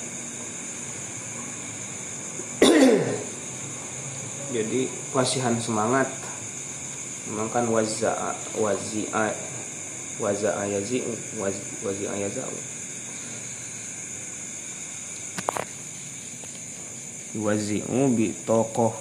jadi 4.55 4.87
wasihan 5.11 5.59
semangat. 5.59 6.07
Memang 7.27 7.51
kan 7.51 7.67
waza 7.67 8.15
wazi'a 8.55 9.35
waza'a 10.23 10.63
yazi'u 10.71 11.11
wazi'a 11.83 12.15
yaza'u. 12.15 12.59
Wazi'u 17.43 18.01
bi 18.15 18.31
tokoh 18.47 18.95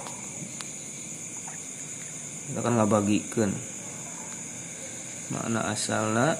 kita 2.43 2.59
kan 2.59 2.75
nggak 2.75 2.91
bagikan 2.91 3.51
makna 5.33 5.65
asalnya 5.73 6.37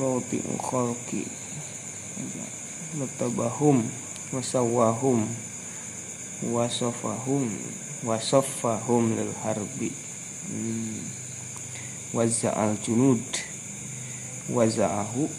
roti 0.00 0.40
khalqi. 0.58 1.26
Mutabahum 2.96 3.86
wasawahum 4.34 5.30
wasofahum 6.44 7.52
wasofahum 8.04 9.12
lil 9.16 9.32
harbi. 9.44 9.92
Hmm. 10.48 11.04
waza'al 12.16 12.80
junud. 12.80 13.22
Waza'ahu 14.50 15.30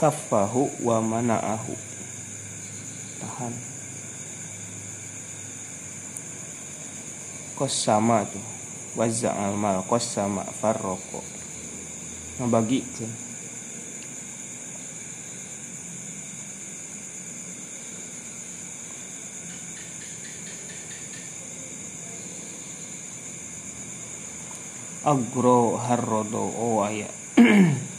kafahu 0.00 0.72
wa 0.82 0.98
mana'ahu. 0.98 1.74
Tahan. 3.22 3.54
Kos 7.54 7.70
sama 7.70 8.26
tuh 8.26 8.42
waza'al 8.98 9.54
mal. 9.54 9.86
Kos 9.86 10.02
sama 10.08 10.42
farroko 10.42 11.22
ngebagikan 12.42 13.21
agro 25.02 25.76
harrodo 25.82 26.46
oh 26.46 26.86
ya 26.86 27.10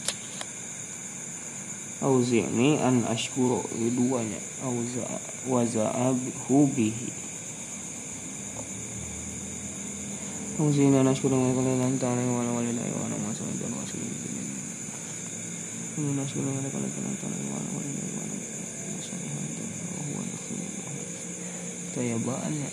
Auzi'ni 2.04 2.76
an 2.84 3.00
ashkuro 3.08 3.64
keduanya 3.72 4.36
Auza 4.60 5.08
waza'ahu 5.48 6.68
bihi. 6.76 7.08
Auzi'ni 10.60 11.00
an 11.00 11.08
ashkuro 11.08 11.32
wa 11.40 11.48
kala 11.56 11.80
lan 11.80 11.96
ta'ala 11.96 12.20
wa 12.28 12.44
la 12.44 12.52
walillahi 12.60 12.92
wa 12.92 13.08
ana 13.08 13.16
masalin 13.24 13.56
dan 13.56 13.72
wasilin 13.72 14.12
Ini 15.96 16.12
ashkuro 16.20 16.44
wa 16.52 16.60
kala 16.60 16.88
lan 16.92 17.14
ta'ala 17.16 17.36
wa 17.40 17.56
la 17.56 17.70
walillahi 17.72 18.12
wa 18.12 18.22
ana 18.28 18.36
masalin 18.92 19.48
dan 19.56 19.68
huwa 20.04 20.22
dukhulul 20.28 20.72
Tayabaannya 21.96 22.68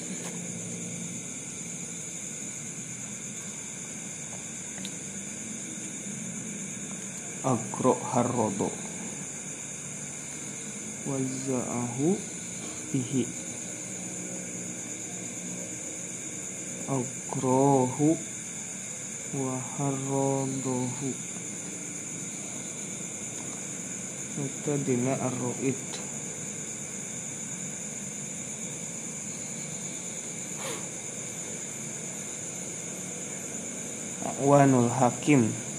agro 7.41 7.97
harrodo 8.13 8.69
waza'ahu 11.09 12.13
bihi. 12.93 13.25
Agrohu 16.85 18.13
wa 19.41 19.55
harrodohu 19.57 21.09
dina 24.85 25.13
arroid. 25.17 25.81
Wanul 34.41 34.89
Hakim 34.89 35.70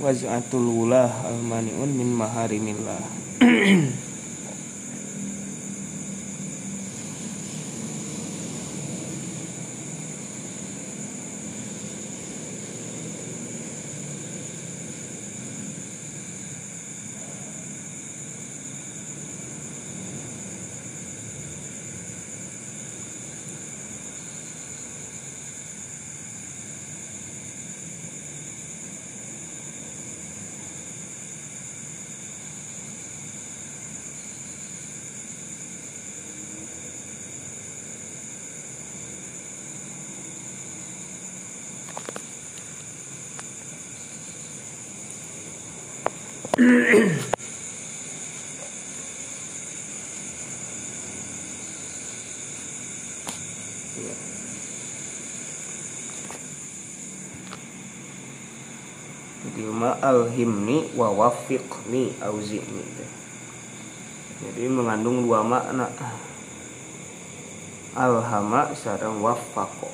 waz'atul 0.00 0.64
wulah 0.64 1.12
almaniun 1.28 1.92
min 1.92 2.08
maharimillah 2.16 3.04
Jadi 59.40 59.64
ma 59.72 59.96
alhimni 60.10 60.90
wa 60.98 61.14
wafiqni 61.14 62.18
auzi'ni. 62.18 62.84
Jadi 64.40 64.62
mengandung 64.66 65.22
dua 65.22 65.46
makna. 65.46 65.86
Alhama 67.90 68.70
sarang 68.78 69.18
wafako 69.18 69.90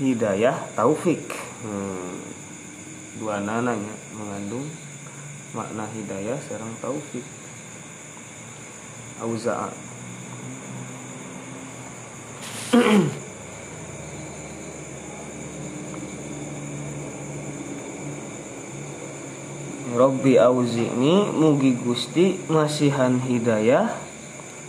Hidayah 0.00 0.56
taufik. 0.72 1.20
Hmm. 1.62 2.16
Dua 3.20 3.38
nananya 3.44 3.92
mengandung 4.16 4.64
makna 5.52 5.84
hidayah 5.92 6.40
sarang 6.48 6.72
taufik. 6.80 7.24
Auza'a 9.20 9.70
Robbi 20.12 20.36
auzi'ni 20.36 21.32
mugi 21.32 21.72
Gusti 21.72 22.36
masihan 22.52 23.16
hidayah 23.16 23.96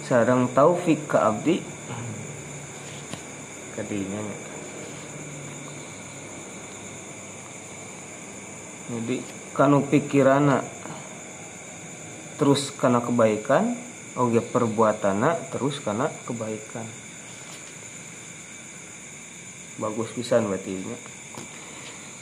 sarang 0.07 0.47
taufik 0.47 1.03
ke 1.03 1.19
abdi. 1.19 1.59
Kadinya 3.75 4.23
jadi 8.87 9.19
kanu 9.51 9.83
pikirana 9.83 10.63
terus 12.39 12.71
karena 12.71 13.03
kebaikan 13.03 13.75
oge 14.15 14.39
perbuatana 14.39 15.51
terus 15.51 15.83
karena 15.83 16.07
kebaikan. 16.23 16.87
Bagus 19.75 20.07
pisan 20.15 20.47
berarti 20.47 20.79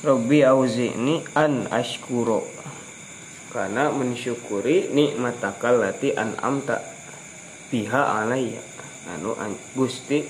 Robbi 0.01 0.41
auzi'ni 0.41 1.21
an 1.37 1.69
ashkuro 1.69 2.49
karena 3.51 3.91
mensyukuri 3.91 4.87
nikmatakal 4.95 5.83
lati 5.83 6.15
an'amta 6.15 6.79
biha 7.67 8.23
alayya 8.23 8.63
anu 9.11 9.35
Gusti 9.75 10.23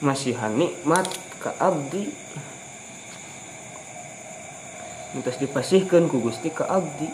masihan 0.00 0.56
nikmat 0.56 1.04
ka 1.36 1.52
abdi. 1.60 2.08
Minta 5.12 5.34
dipasihkan 5.36 6.08
ku 6.08 6.22
Gusti 6.24 6.48
ke 6.48 6.64
abdi. 6.64 7.08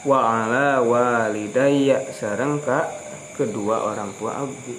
Wa 0.00 0.18
ala 0.42 0.80
walidayya 0.80 2.10
sareng 2.16 2.58
ka 2.64 2.88
kedua 3.36 3.84
orang 3.84 4.16
tua 4.16 4.32
abdi 4.48 4.76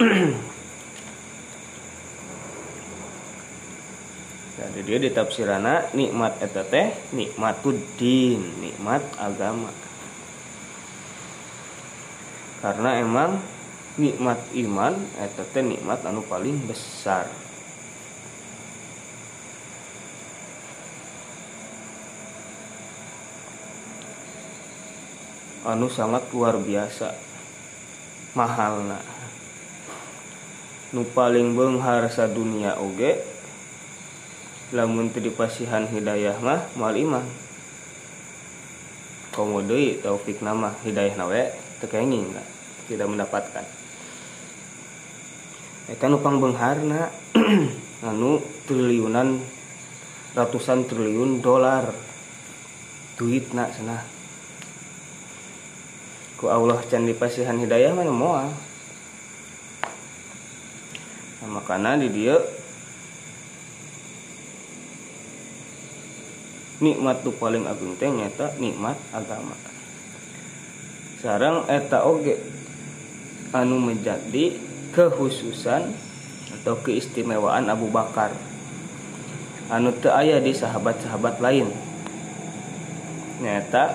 jadi 4.54 4.80
dia 4.86 4.98
di 5.02 5.10
tafsirana 5.10 5.90
nikmat 5.98 6.38
eta 6.38 6.62
teh 6.62 6.94
nikmatuddin 7.10 8.62
nikmat 8.62 9.02
agama. 9.18 9.74
Karena 12.62 13.02
emang 13.02 13.42
nikmat 13.98 14.38
iman 14.54 14.94
eta 15.18 15.42
teh 15.42 15.58
nikmat 15.58 16.06
anu 16.06 16.22
paling 16.22 16.54
besar. 16.70 17.26
Anu 25.66 25.90
sangat 25.90 26.30
luar 26.30 26.62
biasa. 26.62 27.10
Mahalna. 28.38 29.02
Nu 30.94 31.02
paling 31.10 31.58
beunghar 31.58 32.06
dunia 32.30 32.78
oge 32.78 33.33
lamun 34.72 35.12
teu 35.12 35.20
dipasihan 35.20 35.84
hidayah 35.90 36.40
mah 36.40 36.64
moal 36.78 36.96
iman. 36.96 37.26
Komo 39.34 39.60
deui 39.60 39.98
taufik 39.98 40.40
nama 40.40 40.72
hidayah 40.86 41.18
nawe 41.18 41.42
teu 41.82 41.88
kenging 41.90 42.32
tidak 42.86 43.08
mendapatkan. 43.10 43.66
Eta 45.90 46.08
nu 46.08 46.22
pangbengharna 46.22 47.12
anu 48.08 48.40
triliunan 48.64 49.42
ratusan 50.32 50.88
triliun 50.88 51.44
dolar. 51.44 51.92
Duit 53.14 53.52
nak 53.54 53.70
sana 53.76 54.14
ku 56.44 56.52
Allah 56.52 56.76
can 56.84 57.08
dipasihan 57.08 57.56
hidayah 57.56 57.96
mana 57.96 58.12
moal. 58.12 58.52
Nah, 61.40 61.48
makanya 61.48 62.04
di 62.04 62.12
dia 62.12 62.36
nikmat 66.82 67.22
tu 67.22 67.30
paling 67.34 67.66
agung 67.70 67.94
teh 67.94 68.10
nyata 68.10 68.58
nikmat 68.58 68.98
agama. 69.14 69.54
Sarang 71.22 71.70
eta 71.70 72.02
oge 72.02 72.34
anu 73.54 73.78
menjadi 73.78 74.58
kekhususan 74.90 75.94
atau 76.60 76.74
keistimewaan 76.82 77.70
Abu 77.70 77.86
Bakar. 77.90 78.34
Anu 79.70 79.94
teu 79.96 80.12
aya 80.12 80.42
di 80.42 80.52
sahabat-sahabat 80.52 81.38
lain. 81.40 81.70
Nyata 83.40 83.94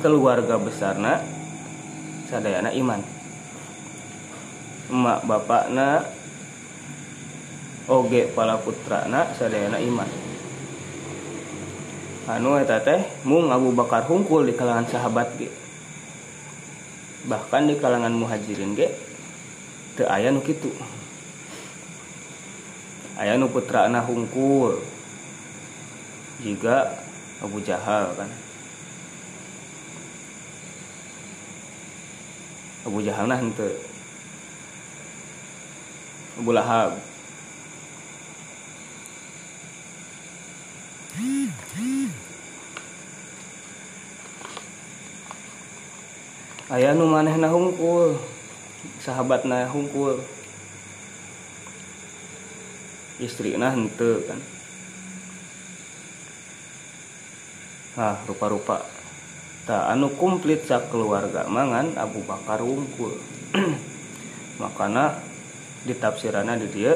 keluarga 0.00 0.56
besarna 0.56 1.20
sadayana 2.32 2.72
iman. 2.72 3.00
Emak 4.88 5.20
bapakna 5.28 6.08
oge 7.92 8.32
pala 8.32 8.56
putrana 8.56 9.36
sadayana 9.36 9.76
iman 9.84 10.27
anu 12.28 12.60
eta 12.60 12.84
teh 12.84 13.00
mung 13.24 13.48
Abu 13.48 13.72
Bakar 13.72 14.04
hungkul 14.04 14.44
di 14.44 14.52
kalangan 14.52 14.84
sahabat 14.84 15.32
ge. 15.40 15.48
Bahkan 17.24 17.72
di 17.72 17.74
kalangan 17.80 18.12
muhajirin 18.12 18.76
ge 18.76 18.92
teu 19.96 20.04
aya 20.04 20.28
nu 20.28 20.44
kitu. 20.44 20.68
Aya 23.16 23.40
nu 23.40 23.48
putrana 23.48 24.04
hungkul. 24.04 24.76
Juga 26.44 27.00
Abu 27.40 27.64
Jahal 27.64 28.12
kan. 28.12 28.30
Abu 32.84 33.00
Jahal 33.00 33.24
nah 33.24 33.40
henteu. 33.40 33.72
Abu 36.38 36.54
Lahab 36.54 36.94
Ayah 46.68 46.92
nu 46.92 47.08
manehna 47.08 47.48
hungkul 47.48 48.20
sahabatna 49.00 49.66
hungkul. 49.72 50.20
Istrina 53.18 53.72
henteu 53.74 54.22
kan. 54.28 54.38
Ah 57.98 58.20
rupa-rupa. 58.28 58.86
Tak 59.66 59.90
anu 59.90 60.14
komplit 60.14 60.68
sak 60.70 60.92
keluarga 60.92 61.50
mangan 61.50 61.98
Abu 61.98 62.22
Bakar 62.22 62.62
hungkul. 62.62 63.16
Makana 64.62 65.18
ditafsirana 65.82 66.54
di 66.60 66.68
dia 66.68 66.94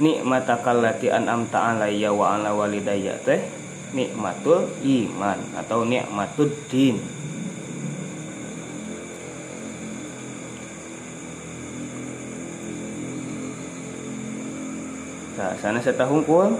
nikmatakal 0.00 0.80
lati 0.80 1.12
an'amta 1.12 1.76
alayya 1.76 2.10
wa 2.10 2.34
ala 2.34 2.56
walidayya. 2.56 3.20
Teh 3.20 3.44
nikmatul 3.92 4.66
iman 4.80 5.38
atau 5.60 5.84
nikmatud 5.84 6.50
din. 6.72 6.96
Nah, 15.40 15.56
sana 15.56 15.80
saya 15.80 16.04
hungkul 16.04 16.52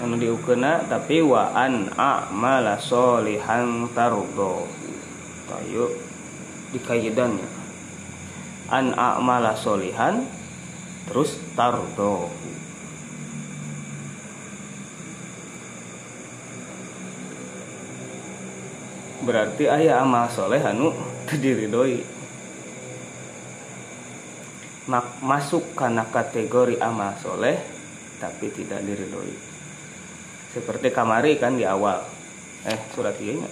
anu 0.00 0.14
diukena 0.16 0.88
tapi 0.88 1.20
wa 1.20 1.52
an 1.52 1.92
a'mala 1.92 2.80
solihan 2.80 3.88
tardo. 3.92 4.64
Tayo 5.44 5.92
dikaidannya 6.72 7.48
an 8.72 8.96
a'mala 8.96 9.52
solihan 9.52 10.24
terus 11.08 11.36
tardo 11.54 12.28
berarti 19.24 19.64
ayah 19.68 20.04
amal 20.04 20.28
soleh 20.28 20.60
anu 20.60 20.92
diridoi 21.42 22.04
masuk 25.24 25.72
karena 25.72 26.04
kategori 26.12 26.76
amal 26.80 27.16
soleh 27.16 27.56
tapi 28.20 28.52
tidak 28.52 28.84
diridhoi 28.84 29.54
seperti 30.54 30.94
kamari 30.94 31.34
kan 31.34 31.58
di 31.58 31.66
awal. 31.66 31.98
Eh 32.64 32.80
surat 32.94 33.18
iya 33.18 33.44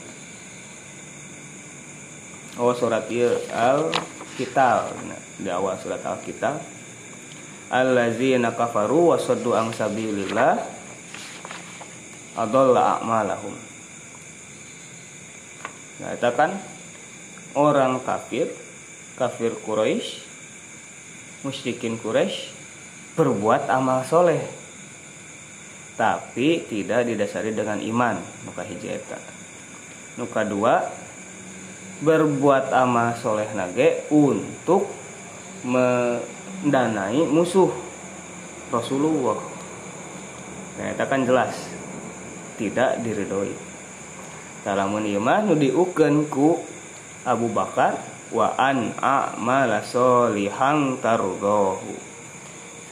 oh 2.56 2.72
surat 2.72 3.04
iya 3.12 3.28
al 3.52 3.92
kitab 4.38 4.92
di 5.36 5.50
awal 5.52 5.76
surat 5.76 6.00
al 6.06 6.16
kitab 6.24 6.62
allazina 7.72 8.52
kafaru 8.52 9.16
wasaddu 9.16 9.56
ang 9.56 9.72
sabilillah 9.72 10.60
adalla 12.36 13.00
a'malahum. 13.00 13.56
Nah 16.04 16.10
itu 16.12 16.30
kan 16.36 16.52
orang 17.56 17.96
kafir 18.04 18.52
kafir 19.16 19.56
Quraisy 19.64 20.20
musyrikin 21.44 21.96
Quraisy 21.96 22.52
berbuat 23.16 23.68
amal 23.68 24.04
soleh 24.08 24.40
tapi 26.00 26.64
tidak 26.64 27.04
didasari 27.04 27.52
dengan 27.52 27.76
iman 27.76 28.16
nuka 28.48 28.64
hijeta 28.64 29.20
nuka 30.16 30.42
dua 30.48 30.88
berbuat 32.00 32.72
amal 32.72 33.14
soleh 33.20 33.46
nage 33.52 34.08
untuk 34.08 34.88
mendanai 36.62 37.26
musuh 37.26 37.68
Rasulullah. 38.70 39.38
Ternyata 40.78 41.04
kan 41.10 41.26
jelas. 41.26 41.54
Tidak 42.56 43.02
diridhoi. 43.02 43.52
Salamun 44.62 45.02
iman 45.18 45.50
nu 45.50 45.54
diukeun 45.58 46.30
ku 46.30 46.62
Abu 47.26 47.50
Bakar 47.50 47.98
wa 48.30 48.54
an 48.56 48.94
a'mala 48.96 49.82
solihang 49.82 51.02
tardahu 51.02 52.12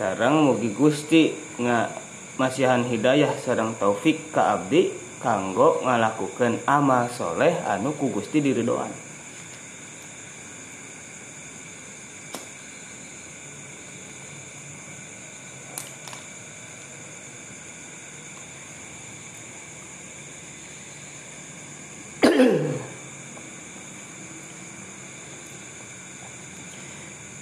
sareng 0.01 0.49
mugi 0.49 0.73
Gusti 0.73 1.37
nga 1.61 1.93
masihan 2.41 2.81
hidayah 2.81 3.37
sedang 3.37 3.77
taufik 3.77 4.33
ka 4.33 4.57
abdi 4.57 4.89
kanggo 5.21 5.85
ngalakukan 5.85 6.65
amal 6.65 7.13
soleh 7.13 7.53
anu 7.69 7.93
ku 7.93 8.09
Gusti 8.09 8.41
diridoan 8.41 8.89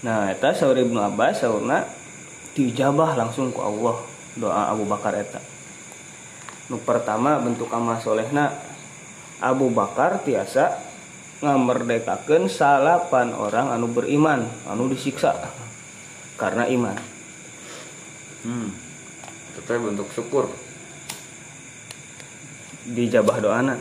nah 0.09 0.33
eta 0.33 0.57
saur 0.57 0.81
Ibnu 0.81 0.97
Abbas 0.97 1.45
saurna 1.45 1.85
dijabah 2.57 3.13
langsung 3.13 3.53
ku 3.53 3.61
Allah 3.61 4.01
doa 4.41 4.73
Abu 4.73 4.89
Bakar 4.89 5.13
eta. 5.21 5.37
Nu 6.73 6.81
pertama 6.81 7.37
bentuk 7.37 7.69
amal 7.69 8.01
solehna 8.01 8.57
Abu 9.45 9.69
Bakar 9.69 10.25
tiasa 10.25 10.81
ngamerdekakan 11.45 12.51
salapan 12.51 13.37
orang 13.37 13.71
anu 13.71 13.93
beriman 13.93 14.49
anu 14.65 14.89
disiksa 14.89 15.37
karena 16.41 16.65
iman. 16.67 16.97
Hmm. 18.47 18.71
itu 19.59 19.75
bentuk 19.75 20.09
syukur. 20.15 20.47
Dijabah 22.89 23.37
doana. 23.43 23.77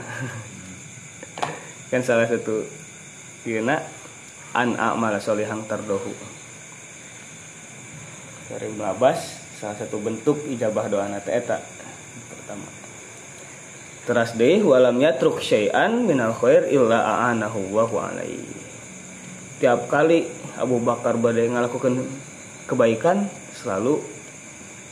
Kan 1.87 2.03
salah 2.03 2.27
satu 2.27 2.67
kena 3.47 3.79
an 4.57 4.73
amal 4.81 5.13
solihang 5.21 5.61
terdohu 5.69 6.09
dari 8.47 8.71
Abbas 8.79 9.19
salah 9.59 9.75
satu 9.75 9.99
bentuk 9.99 10.39
ijabah 10.47 10.87
doa 10.87 11.05
nate 11.11 11.35
eta. 11.35 11.59
Pertama. 12.31 12.67
Teras 14.07 14.31
deh 14.39 14.63
walam 14.63 14.95
yatruk 15.03 15.43
syai'an 15.43 16.07
minal 16.07 16.31
khair 16.31 16.63
illa 16.71 17.03
a'anahu 17.03 17.75
wa 17.75 17.83
alaihi. 18.07 18.55
Tiap 19.59 19.91
kali 19.91 20.31
Abu 20.55 20.79
Bakar 20.79 21.19
badai 21.19 21.51
ngalakukan 21.51 22.07
kebaikan 22.71 23.27
selalu 23.51 23.99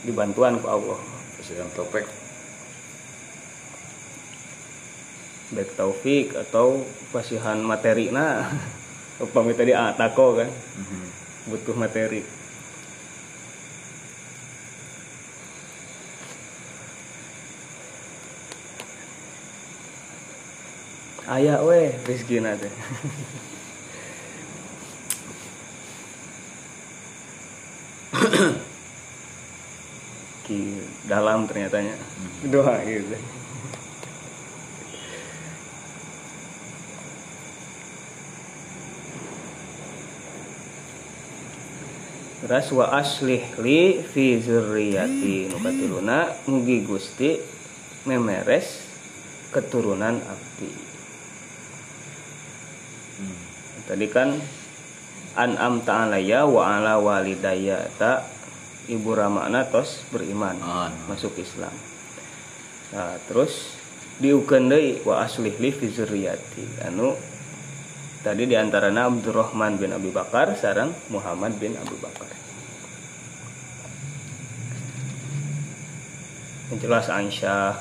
dibantuan 0.04 0.60
ke 0.60 0.68
Allah. 0.68 1.00
Yang 1.46 1.70
topik 1.78 2.06
baik 5.46 5.78
taufik 5.78 6.34
atau 6.34 6.82
pasihan 7.14 7.54
materi 7.62 8.10
nah 8.10 8.50
upami 9.16 9.56
tadi 9.56 9.72
atako 9.72 10.36
kan? 10.36 10.50
Mm-hmm. 10.50 11.04
butuh 11.46 11.78
materi. 11.78 12.26
Ayah 21.26 21.58
weh 21.66 21.90
rezeki 22.06 22.38
ki 30.46 30.78
dalam 31.10 31.50
ternyata 31.50 31.82
nya. 31.82 31.98
Mm-hmm. 31.98 32.54
doa 32.54 32.78
gitu 32.86 33.18
Terus 42.46 42.70
wa 42.78 42.94
aslih 42.94 43.42
li 43.58 43.98
fi 44.06 44.38
zurriyati 44.38 45.50
nu 45.50 45.58
mugi 46.46 46.78
Gusti 46.86 47.34
memeres 48.06 48.86
keturunan 49.50 50.14
abdi. 50.14 50.70
Hmm. 53.18 53.38
Tadi 53.90 54.06
kan 54.06 54.38
an'am 55.34 55.82
ta'alaya 55.82 56.46
wa 56.46 56.70
ala 56.70 57.02
walidaya 57.02 57.82
ta 57.98 58.22
ibu 58.86 59.10
ramana 59.10 59.66
tos 59.66 60.06
beriman 60.14 60.54
oh, 60.62 60.86
masuk 61.10 61.34
Islam. 61.42 61.74
Nah, 62.94 63.18
terus 63.26 63.74
diukeun 64.22 64.70
deui 64.70 65.02
wa 65.02 65.26
aslih 65.26 65.58
li 65.58 65.74
fi 65.74 65.90
zurriyati 65.90 66.86
anu 66.86 67.10
tadi 68.26 68.42
di 68.50 68.58
antaranya 68.58 69.06
Abdurrahman 69.06 69.78
bin 69.78 69.94
Abi 69.94 70.10
Bakar 70.10 70.58
sarang 70.58 70.90
Muhammad 71.14 71.54
bin 71.62 71.78
Abu 71.78 71.94
Bakar. 72.02 72.26
Yang 76.74 76.78
jelas 76.82 77.06
Aisyah. 77.06 77.78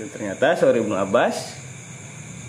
Ternyata 0.00 0.56
sorry 0.56 0.80
Ibnu 0.80 0.96
Abbas 0.96 1.60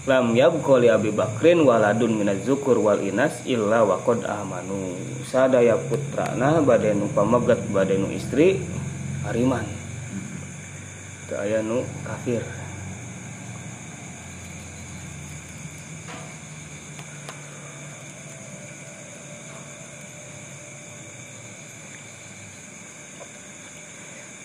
lam 0.08 0.32
yabqa 0.32 0.80
li 0.80 0.88
Abi 0.88 1.12
Bakrin 1.12 1.68
waladun 1.68 2.24
minaz 2.24 2.40
zukur 2.48 2.80
wal 2.80 3.04
inas 3.04 3.44
illa 3.44 3.84
waqad 3.84 4.24
amanu. 4.24 4.96
Sadaya 5.28 5.76
putrana 5.84 6.64
badenu 6.64 7.12
pamagat 7.12 7.60
badenu 7.76 8.08
istri 8.08 8.64
hariman. 9.28 9.68
Teu 11.28 11.44
aya 11.44 11.60
nu 11.60 11.84
kafir 12.08 12.63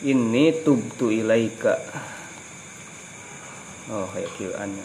ini 0.07 0.55
tubtu 0.63 1.11
ilaika. 1.11 1.75
Oh 3.89 4.05
kayak 4.13 4.29
kilannya 4.37 4.85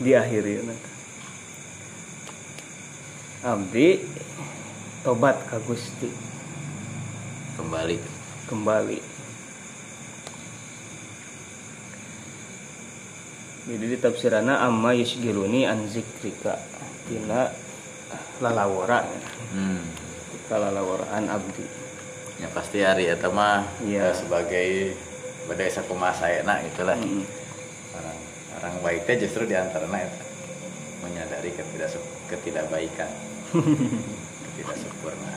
diakhiri 0.00 0.64
abdi 3.44 4.00
tobat 5.04 5.36
ka 5.48 5.60
Gusti. 5.64 6.08
Kembali. 7.56 7.96
Kembali. 8.48 8.98
Jadi 13.70 13.84
di 13.86 13.96
tafsirana 14.00 14.64
amma 14.64 14.96
yusgiluni 14.96 15.68
an 15.68 15.84
zikrika. 15.88 16.56
Tina 17.06 17.48
lalawara. 18.40 19.04
Hmm. 19.52 19.84
lalawara 20.50 21.06
abdi 21.14 21.89
ya 22.40 22.48
pasti 22.56 22.80
hari 22.80 23.12
ya 23.12 23.16
mah 23.28 23.68
ya. 23.84 24.16
sebagai 24.16 24.96
badai 25.44 25.68
sakuma 25.68 26.08
saya 26.16 26.40
nak 26.40 26.64
itulah. 26.64 26.96
Mm. 26.96 27.24
orang 28.00 28.18
orang 28.56 28.74
baiknya 28.80 29.14
justru 29.28 29.44
di 29.44 29.52
antaranya 29.52 30.08
ya, 30.08 30.10
menyadari 31.04 31.52
ketidak 31.52 31.92
ketidakbaikan 32.32 33.10
ketidak 34.44 34.76
sempurna 34.80 35.36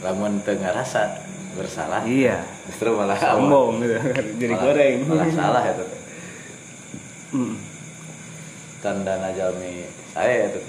lamun 0.00 0.40
tengah 0.40 0.72
rasa 0.72 1.20
bersalah 1.54 2.02
iya. 2.04 2.42
justru 2.66 2.92
malah 2.98 3.16
sombong 3.16 3.78
gitu. 3.78 3.94
Jadi 4.42 4.52
malah, 4.52 4.64
goreng. 4.66 4.96
malah 5.06 5.28
salah 5.30 5.64
itu. 5.70 5.86
Mm. 7.34 7.56
tanda 8.84 9.14
najalmi 9.16 9.88
saya 10.12 10.52
itu 10.52 10.60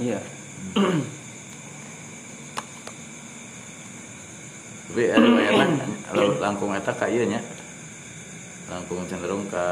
iya. 0.00 0.20
Tapi 4.90 5.06
ada 5.06 5.22
bayangan 5.22 5.70
kalau 6.08 6.26
langkung 6.40 6.74
eta 6.74 6.90
ka 6.90 7.06
ieu 7.06 7.28
nya. 7.28 7.38
Langkung 8.66 9.06
cenderung 9.06 9.46
ke 9.46 9.64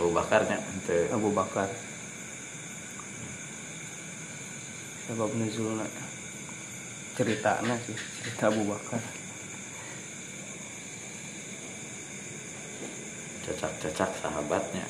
Abu 0.00 0.10
Bakar 0.10 0.42
nya 0.48 0.58
Abu 1.12 1.30
Bakar. 1.30 1.68
Sebab 5.06 5.30
nuzulna 5.36 5.86
ceritanya 7.14 7.74
sih 7.84 7.94
cerita 7.94 8.50
Abu 8.50 8.66
Bakar. 8.66 9.02
Cocak-cocak 13.48 14.10
sahabatnya 14.20 14.84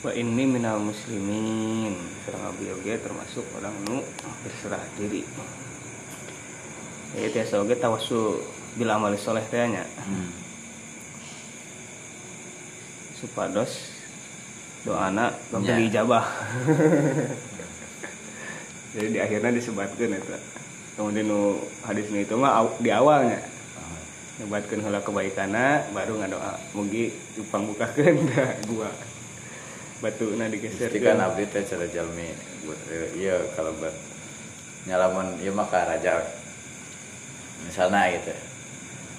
wa 0.00 0.12
ini 0.16 0.44
minal 0.48 0.80
muslimin. 0.80 1.92
Serang 2.24 2.52
abi 2.52 2.72
oge 2.72 2.96
termasuk 3.00 3.44
orang 3.60 3.76
nu 3.88 4.00
berserah 4.44 4.80
diri. 4.96 5.24
Ya 7.18 7.28
tiasa 7.28 7.60
oge 7.60 7.76
tawasul 7.76 8.40
bila 8.78 8.98
amal 8.98 9.14
soleh 9.18 9.42
tehnya 9.50 9.82
hmm. 9.82 10.30
supados 13.18 13.90
doa 14.86 15.10
anak 15.10 15.34
ya. 15.52 15.76
dijabah 15.76 16.22
jadi 18.94 19.08
di 19.10 19.18
akhirnya 19.20 19.58
disebutkan 19.58 20.16
itu 20.16 20.36
kemudian 20.94 21.26
nu 21.26 21.58
hadis 21.82 22.06
itu 22.10 22.34
mah 22.36 22.68
di 22.78 22.90
awalnya. 22.92 23.40
Nyebatkan 24.40 24.80
hal 24.80 25.04
kebaikannya 25.04 25.92
baru 25.92 26.16
ngadoa. 26.16 26.56
Mugi 26.72 27.12
upang 27.36 27.68
bukakan 27.68 28.24
gua 28.72 28.88
batu 30.00 30.32
nah 30.36 30.48
digeser 30.48 30.88
kan 30.96 31.20
abdi 31.20 31.44
teh 31.48 31.60
cara 31.64 31.84
jalmi. 31.88 32.28
Iya 33.16 33.36
kalau 33.52 33.72
buat 33.76 33.92
nyalaman 34.88 35.36
iya 35.44 35.52
maka 35.52 35.84
raja. 35.84 36.24
Misalnya 37.68 38.08
gitu. 38.16 38.32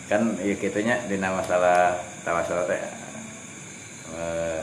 Kan 0.09 0.35
iya 0.41 0.57
kitunya 0.57 0.97
di 1.05 1.21
nama 1.21 1.39
masalah 1.39 2.01
masalah 2.25 2.65
teh 2.65 2.81
eh, 4.17 4.61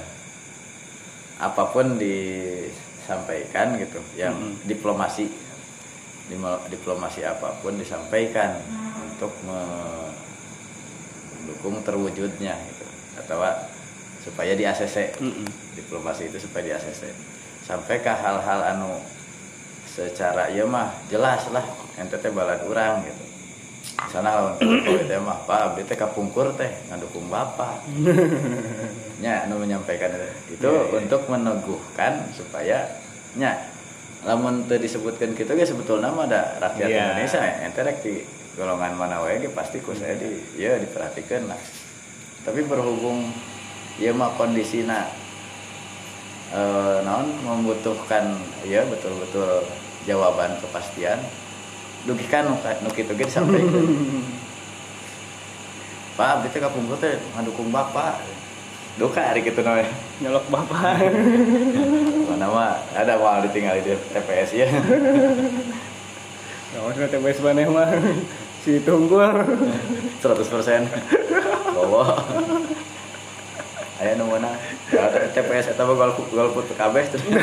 apa 1.39 1.63
pun 1.71 1.99
disampaikan 2.03 3.79
gitu 3.79 4.03
yang 4.19 4.35
Mm-mm. 4.35 4.67
diplomasi 4.67 5.31
Dimo- 6.29 6.61
diplomasi 6.69 7.25
apa 7.25 7.57
pun 7.65 7.81
disampaikan 7.81 8.61
untuk 9.01 9.33
mendukung 11.41 11.81
terwujudnya 11.81 12.53
gitu. 12.53 12.85
Atau 13.17 13.41
supaya 14.29 14.53
di 14.53 14.63
ACC 14.63 15.17
Mm-mm. 15.17 15.49
diplomasi 15.73 16.29
itu 16.29 16.37
supaya 16.37 16.63
di 16.69 16.73
ACC 16.77 17.09
sampai 17.65 17.97
ke 17.99 18.13
hal-hal 18.13 18.61
anu 18.77 19.01
secara 19.89 20.53
ya 20.53 20.63
mah 20.63 20.93
jelas 21.09 21.49
lah. 21.49 21.65
Ente 21.97 22.15
teh 22.17 22.31
balad 22.31 22.61
urang 22.63 23.03
gitu. 23.03 23.25
Sana 24.09 24.31
lawan 24.31 24.55
kalau 24.61 25.03
teh 25.03 25.19
mah 25.19 25.39
pak 25.43 25.59
abdi 25.73 25.83
teh 25.83 25.97
kapungkur 25.97 26.55
teh 26.55 26.71
ngadukung 26.87 27.27
bapak. 27.27 27.83
Nya 29.23 29.49
anu 29.49 29.59
menyampaikan 29.59 30.15
itu, 30.15 30.29
itu 30.55 30.69
Iya, 30.71 30.79
iya. 30.87 30.97
untuk 31.03 31.27
meneguhkan 31.27 32.13
supaya 32.31 32.87
nya 33.35 33.59
lamun 34.23 34.67
teu 34.67 34.79
disebutkan 34.79 35.35
gitu 35.35 35.51
ge 35.53 35.67
sebetulnya 35.67 36.11
mah 36.11 36.31
ada 36.31 36.55
rakyat 36.63 36.87
Iya. 36.87 37.03
Indonesia 37.11 37.41
ente 37.67 37.81
rek 37.83 37.99
di 38.03 38.23
golongan 38.55 38.95
mana 38.95 39.19
wae 39.23 39.43
ge 39.43 39.51
pasti 39.51 39.83
ku 39.83 39.91
saya 39.93 40.15
di 40.15 40.31
ya 40.55 40.79
diperhatikan 40.79 41.51
lah. 41.51 41.59
Tapi 42.47 42.63
berhubung 42.65 43.35
ya 43.99 44.11
mah 44.15 44.31
kondisina 44.35 45.11
eh 46.49 46.99
naon 47.05 47.29
membutuhkan 47.45 48.39
ya 48.65 48.81
betul-betul 48.89 49.67
jawaban 50.09 50.57
kepastian 50.59 51.21
dugikan 52.07 52.49
nu 52.49 52.57
ka- 52.63 52.81
nu 52.81 52.89
kitu 52.89 53.13
ge 53.13 53.27
disampaikan 53.27 53.69
Pak, 56.19 56.43
abdi 56.43 56.51
teh 56.51 56.59
kapungkur 56.59 56.99
teh 56.99 57.15
ngadukung 57.31 57.71
bapak. 57.71 58.19
Duka 58.99 59.23
hari 59.23 59.39
kitu 59.39 59.63
we. 59.63 59.87
nyolok 60.19 60.51
bapak 60.51 60.99
Mana 62.35 62.51
mah 62.51 62.75
ada 62.91 63.15
mau 63.15 63.39
ditinggal 63.39 63.79
di 63.79 63.95
TPS 63.95 64.51
ya. 64.51 64.67
Nah, 66.69 66.85
maksudnya 66.85 67.09
TBS 67.09 67.41
mana 67.41 67.65
mah 67.65 67.89
si 68.61 68.77
tunggul 68.85 69.25
100%. 70.21 70.21
Bawa. 71.73 72.21
Aya 73.99 74.15
nu 74.15 74.31
mana? 74.31 74.55
Ada 74.95 75.31
TPS 75.35 75.75
eta 75.75 75.83
mah 75.83 75.99
golput 75.99 76.31
golput 76.31 76.67
kabeh 76.79 77.05
terus. 77.11 77.27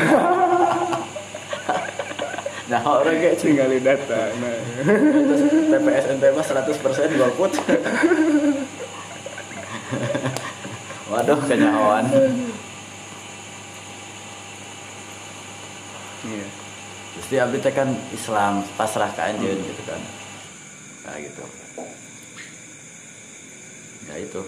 Nah, 2.66 2.82
orang 2.82 3.22
ge 3.22 3.38
cing 3.38 3.54
tinggal 3.54 3.70
di 3.70 3.78
data 3.78 4.26
nah. 4.42 4.58
terus 4.82 5.70
TPS 5.70 6.04
ente 6.10 6.34
mah 6.34 6.42
100% 6.42 7.14
golput. 7.14 7.52
Waduh, 11.14 11.38
kenyawan. 11.46 12.10
iya 17.26 17.42
abdi 17.42 17.58
teh 17.58 17.74
kan 17.74 17.90
Islam 18.14 18.62
pasrah 18.78 19.10
ke 19.14 19.22
anjeun 19.22 19.58
gitu 19.62 19.82
kan. 19.86 20.00
Nah 21.06 21.14
gitu. 21.18 21.44
Ya 24.06 24.14
itu. 24.22 24.42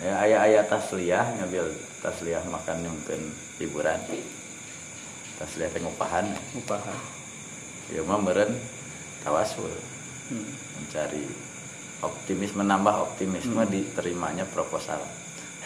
Ya 0.00 0.16
aya-aya 0.16 0.64
tasliyah 0.64 1.36
ngambil 1.36 1.76
tasliyah 2.00 2.40
makan 2.48 2.88
nyungkeun 2.88 3.20
hiburan. 3.60 4.00
Tasliyah 5.36 5.68
teh 5.72 5.80
ngupahan. 5.84 6.24
upahan 6.56 6.98
Ya 7.90 8.00
mah 8.06 8.22
meureun 8.22 8.54
tawasul 9.26 9.68
hmm. 10.30 10.46
mencari 10.78 11.26
optimis 12.00 12.54
menambah 12.56 12.96
optimisme 13.12 13.60
Hmm. 13.60 13.72
diterimanya 13.72 14.48
proposal. 14.48 15.04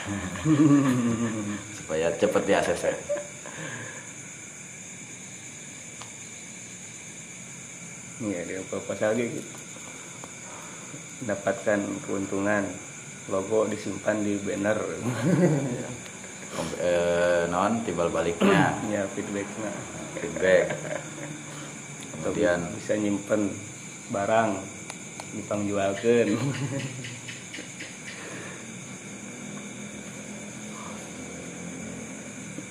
Supaya 1.79 2.11
cepat 2.19 2.43
di 2.49 2.53
ACC. 2.57 2.85
iya 8.23 8.41
dia 8.47 8.63
proposal 8.71 9.19
gitu 9.19 9.43
mendapatkan 11.25 11.79
keuntungan 12.07 12.65
logo 13.29 13.65
disimpan 13.69 14.21
di 14.21 14.37
banner. 14.41 14.79
Eh, 16.79 17.51
non 17.51 17.83
timbal 17.83 18.11
baliknya. 18.13 18.79
Ya 18.93 19.09
feedbacknya. 19.11 19.73
Feedback. 20.21 20.77
Atau 22.21 22.31
kemudian 22.31 22.61
bisa 22.79 22.95
nyimpen 22.97 23.51
barang 24.13 24.61
dipangjualkan 25.35 26.39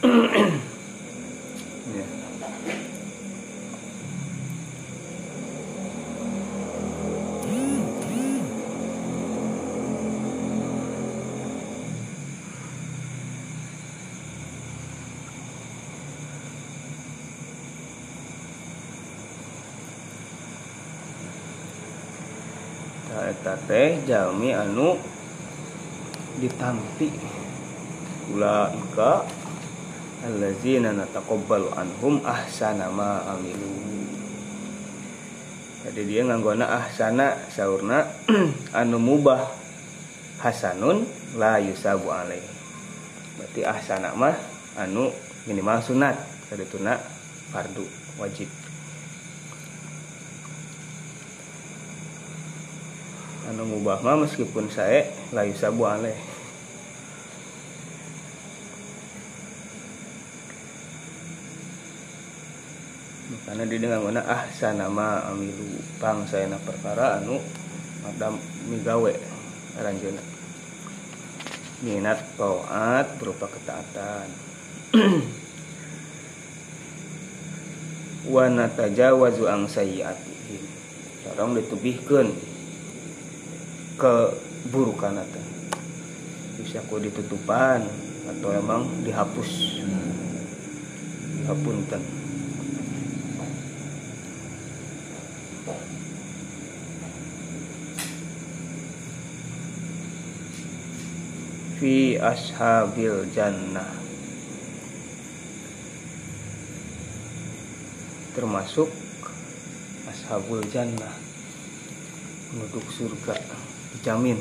teh 23.74 23.98
jalmi 24.06 24.54
anu 24.54 25.02
ditampi. 26.38 27.10
Ulaika 28.30 29.26
allazina 30.22 30.94
nataqabbalu 30.94 31.74
anhum 31.74 32.22
ahsana 32.22 32.94
ma 32.94 33.26
amilu. 33.34 33.74
Jadi 35.90 36.02
dia 36.06 36.22
nganggona 36.22 36.70
ahsana 36.70 37.50
saurna 37.50 38.06
anu 38.80 39.02
mubah. 39.02 39.42
Hasanun 40.38 41.08
la 41.40 41.58
yusabu 41.58 42.14
alaih. 42.14 42.44
Berarti 43.42 43.64
ahsana 43.66 44.14
mah 44.14 44.38
anu 44.78 45.10
minimal 45.50 45.82
sunat 45.82 46.14
kadituna 46.52 47.00
fardu 47.50 47.88
wajib 48.22 48.63
anu 53.54 53.70
mubah 53.70 54.02
mah 54.02 54.26
meskipun 54.26 54.66
saya 54.74 55.06
la 55.30 55.46
yusabu 55.46 55.86
alaih 55.86 56.18
karena 63.46 63.70
dia 63.70 63.78
dengan 63.78 64.02
mana 64.02 64.26
ah 64.26 64.50
sanama 64.50 65.30
amilu 65.30 65.78
pang 66.02 66.26
saya 66.26 66.50
perkara 66.58 67.22
anu 67.22 67.38
ada 68.02 68.34
migawe. 68.66 69.14
Ranjuna 69.74 70.22
minat 71.86 72.22
taat 72.34 73.20
berupa 73.22 73.46
ketaatan. 73.50 74.28
Wa 78.34 78.50
natajawazu 78.50 79.46
ang 79.46 79.70
sayyiatihim 79.70 80.64
sareng 81.24 81.56
ditubihkeun 81.58 82.30
keburukan 84.04 85.16
eta 85.16 85.40
bisa 86.60 86.84
ku 86.92 87.00
ditutupan 87.00 87.88
atau 88.28 88.50
emang 88.52 88.84
dihapus. 89.04 89.80
Dihapunten. 91.40 92.04
Fi 101.80 102.16
ashabil 102.20 103.28
jannah. 103.32 103.92
Termasuk 108.36 108.88
ashabul 110.08 110.64
jannah. 110.72 111.12
Penduduk 112.52 112.88
surga 112.88 113.63
dijamin 114.04 114.36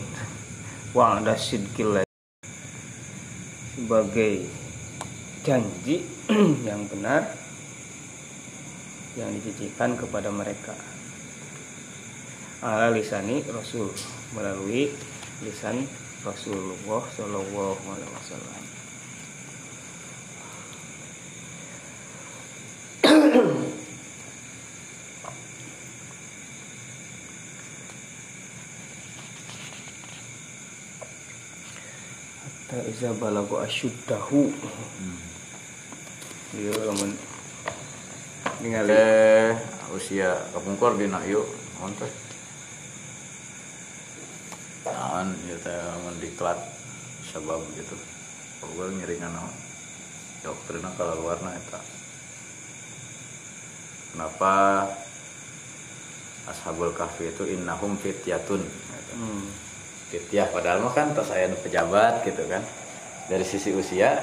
wa 0.90 1.22
ada 1.22 1.38
sidqil 1.38 2.02
sebagai 3.78 4.42
janji 5.46 6.02
yang 6.66 6.82
benar 6.90 7.30
yang 9.14 9.30
dijanjikan 9.30 9.94
kepada 9.94 10.34
mereka. 10.34 10.74
Ala 12.58 12.90
lisani 12.90 13.38
rasul 13.54 13.86
melalui 14.34 14.90
lisan 15.46 15.86
Rasulullah 16.26 17.06
Shallallahu 17.14 17.86
Alaihi 17.86 18.14
Wasallam. 18.18 18.62
ta 32.72 32.81
iza 32.92 33.16
balago 33.16 33.56
asyuddahu. 33.64 34.52
Iya 36.52 36.72
lamun 36.84 37.16
ningali 38.60 38.92
usia 39.96 40.36
kepungkur 40.52 41.00
dina 41.00 41.24
yuk 41.24 41.48
teh? 41.96 42.12
Naon 44.84 45.32
ieu 45.48 45.56
teh 45.64 45.72
mun 46.04 46.16
diklat 46.20 46.60
sabab 47.32 47.64
gitu. 47.80 47.96
Pokoknya 48.60 49.08
ngiringan 49.08 49.32
naon? 49.32 49.54
Dokterina 50.44 50.92
kalau 51.00 51.16
luarna 51.24 51.56
eta. 51.56 51.80
Kenapa 54.12 54.52
ashabul 56.44 56.92
kahfi 56.92 57.32
itu 57.32 57.48
innahum 57.48 57.96
fityatun? 57.96 58.60
Gitu. 58.60 59.12
hmm. 59.16 59.48
Fityah 60.12 60.52
padahal 60.52 60.84
mah 60.84 60.92
kan 60.92 61.16
tos 61.16 61.32
aya 61.32 61.48
nu 61.48 61.56
pejabat 61.56 62.20
gitu 62.28 62.44
kan 62.44 62.60
dari 63.32 63.48
sisi 63.48 63.72
usia 63.72 64.20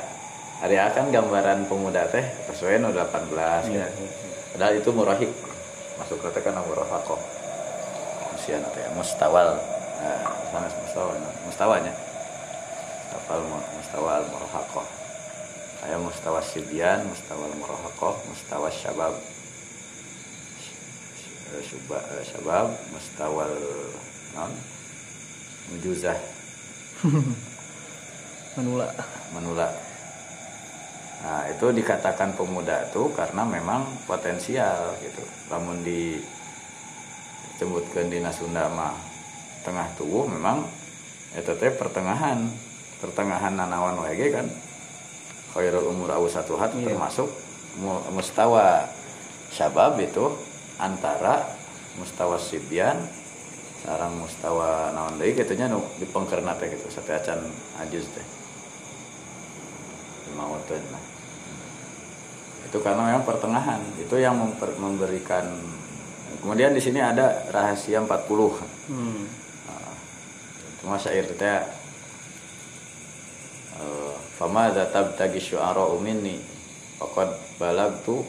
hari 0.61 0.77
akan 0.77 1.09
gambaran 1.09 1.65
pemuda 1.65 2.05
teh 2.13 2.21
sesuai 2.45 2.77
nu 2.77 2.93
18 2.93 3.73
Iya, 3.73 3.89
gitu. 3.89 4.05
Padahal 4.53 4.73
itu 4.77 4.89
murahik 4.93 5.31
masuk 5.97 6.21
ke 6.29 6.45
kan 6.45 6.61
murahakoh 6.61 7.17
usia 8.37 8.61
nanti 8.61 8.85
mustawal. 8.93 9.57
Nah, 9.99 10.29
sana 10.53 10.69
mustawal 10.69 11.17
nah, 11.17 11.33
mustawanya 11.49 11.93
mustawal 13.09 13.41
mustawal 13.81 14.21
murahakoh 14.29 14.85
saya 15.81 15.97
mustawa 15.97 16.39
sibyan 16.45 17.01
mustawal 17.09 17.49
murahakoh 17.57 18.13
mustawa 18.29 18.69
syabab. 18.69 19.17
Eh, 21.49 21.65
syabab 22.29 22.69
mustawal 22.93 23.49
non? 24.37 24.53
Mujuzah 25.73 26.19
manula 28.59 28.91
menolak. 29.31 29.71
Nah, 31.19 31.47
itu 31.51 31.65
dikatakan 31.71 32.35
pemuda 32.35 32.87
itu 32.91 33.11
karena 33.15 33.43
memang 33.47 33.87
potensial 34.07 34.95
gitu. 35.03 35.23
Namun 35.51 35.83
di 35.83 36.19
disebutkan 37.59 38.07
di 38.07 38.23
Sunda 38.31 38.71
mah 38.71 38.95
tengah 39.67 39.87
tubuh 39.99 40.23
memang 40.31 40.63
itu 41.35 41.51
teh 41.59 41.71
pertengahan 41.75 42.39
pertengahan 43.03 43.51
nanawan 43.51 43.99
wage 43.99 44.31
kan 44.31 44.47
khairul 45.51 45.91
umur 45.91 46.15
awsatuhat 46.15 46.71
Iya. 46.79 46.95
termasuk 46.95 47.27
mu- 47.83 47.99
mustawa 48.15 48.87
syabab 49.51 49.99
itu 49.99 50.23
antara 50.79 51.43
mustawa 51.99 52.39
sibyan 52.39 52.95
sarang 53.83 54.15
mustawa 54.23 54.95
naon 54.95 55.19
deui 55.19 55.35
kitu 55.35 55.59
nya 55.59 55.67
nu 55.67 55.83
dipengkerna 55.99 56.55
teh 56.55 56.71
gitu 56.71 56.87
sate 56.87 57.11
acan 57.11 57.43
ajuz 57.83 58.07
teh 58.15 58.23
mautun. 60.35 60.81
Nah. 60.91 61.03
itu 62.69 62.77
karena 62.85 63.01
memang 63.01 63.25
pertengahan. 63.25 63.81
Itu 63.97 64.21
yang 64.21 64.37
memper- 64.37 64.77
memberikan 64.77 65.45
kemudian 66.39 66.71
di 66.71 66.81
sini 66.81 67.01
ada 67.01 67.49
rahasia 67.49 67.99
40 67.99 68.07
hmm. 68.07 69.23
cuma 70.79 70.95
syair 70.95 71.25
teh. 71.33 71.65
Eh, 73.79 74.13
fama 74.37 74.71
zatab 74.71 75.17
tagi 75.17 75.41
syu'ara 75.41 75.83
minni 75.99 76.39
faqad 77.01 77.33
balagtu 77.57 78.23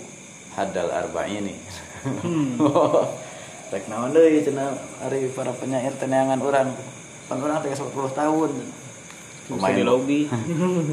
haddal 0.56 0.90
arba'ini. 0.90 1.54
Rek 3.70 3.86
naon 3.86 4.10
deui 4.10 4.42
cenah 4.42 4.74
ari 5.06 5.30
para 5.30 5.54
penyair 5.54 5.94
teh 5.94 6.10
neangan 6.10 6.42
urang. 6.42 6.74
Pan 7.30 7.38
urang 7.38 7.62
teh 7.62 7.70
10 7.70 7.86
tahun 7.92 8.50
bisa 9.50 9.70
di 9.74 9.84
lobby 9.84 10.20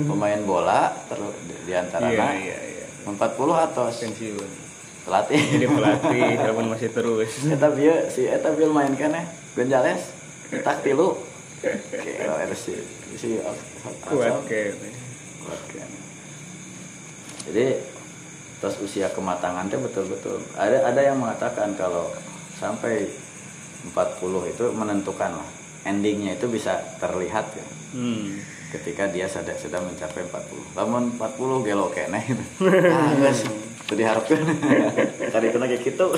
pemain 0.09 0.41
bola 0.41 0.89
terus 1.05 1.33
di, 1.65 1.73
antara 1.73 2.09
iya 2.09 2.33
iya 2.33 2.57
iya. 2.57 2.85
40 3.05 3.15
atau 3.71 3.87
pensiun 3.87 4.49
pelatih. 5.07 5.39
Jadi 5.39 5.65
pelatih 5.71 6.29
walaupun 6.43 6.67
masih 6.75 6.91
terus. 6.91 7.31
Eta 7.47 7.71
bieu 7.71 7.95
si 8.11 8.27
eta 8.27 8.51
bieu 8.51 8.67
main 8.67 8.91
keneh 8.91 9.23
Gonzales 9.55 10.11
tak 10.65 10.83
tilu. 10.83 11.15
Oke 11.63 12.11
ada 12.43 12.55
si 12.57 12.75
si 13.15 13.39
kuat 14.05 14.45
kayak 14.45 14.77
kuat 15.41 15.61
jadi 17.47 17.79
terus 18.59 18.75
usia 18.83 19.07
kematangan 19.15 19.71
teh 19.71 19.79
betul-betul 19.79 20.43
ada 20.59 20.83
ada 20.83 21.01
yang 21.01 21.17
mengatakan 21.17 21.73
kalau 21.79 22.11
sampai 22.59 23.07
40 23.93 24.51
itu 24.51 24.65
menentukan 24.75 25.39
lah 25.39 25.49
endingnya 25.87 26.35
itu 26.35 26.51
bisa 26.51 26.83
terlihat 26.99 27.47
ya. 27.55 27.67
Hmm. 27.95 28.43
ketika 28.67 29.07
dia 29.07 29.31
sudah 29.31 29.55
sudah 29.55 29.79
mencapai 29.79 30.27
40 30.27 30.75
namun 30.75 31.15
40 31.15 31.63
gelo 31.63 31.87
keneh 31.87 32.19
ah 32.91 33.15
geus 33.15 33.47
teu 33.87 33.95
diharapkeun 33.95 34.43
kali 35.31 35.55
kena 35.55 35.71
kayak 35.71 35.87
gitu 35.87 36.11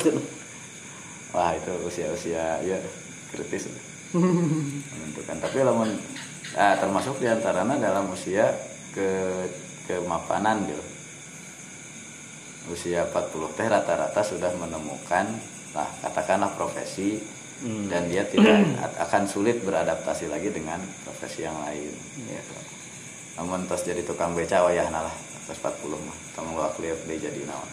wah 1.29 1.53
itu 1.53 1.73
usia-usia 1.85 2.57
ya 2.65 2.77
kritis. 3.33 3.69
Menentukan. 4.93 5.37
Tapi 5.37 5.57
lamun 5.61 5.89
ah, 6.57 6.75
termasuk 6.77 7.21
di 7.21 7.29
antaranya 7.29 7.77
dalam 7.77 8.09
usia 8.09 8.49
ke 8.93 9.09
kemapanan 9.85 10.65
gitu. 10.65 10.83
Usia 12.69 13.05
40 13.09 13.57
teh 13.57 13.67
rata-rata 13.69 14.21
sudah 14.21 14.53
menemukan 14.57 15.25
lah 15.73 15.89
katakanlah 16.01 16.49
profesi 16.57 17.21
Hmm. 17.59 17.91
dan 17.91 18.07
dia 18.07 18.23
tidak 18.23 18.55
akan 19.03 19.27
sulit 19.27 19.59
beradaptasi 19.67 20.31
lagi 20.31 20.47
dengan 20.47 20.79
profesi 21.03 21.43
yang 21.43 21.59
lain 21.59 21.91
gitu. 22.23 22.55
namun 23.35 23.67
terus 23.67 23.83
jadi 23.83 23.99
tukang 24.07 24.31
beca 24.31 24.63
wayah 24.63 24.87
lah 24.87 25.11
terus 25.49 25.65
40 25.65 25.97
mah. 26.05 26.17
Tong 26.37 26.53
lu 26.53 26.61
clear 26.77 26.93
dia 27.09 27.25
jadi 27.25 27.41
naon. 27.49 27.65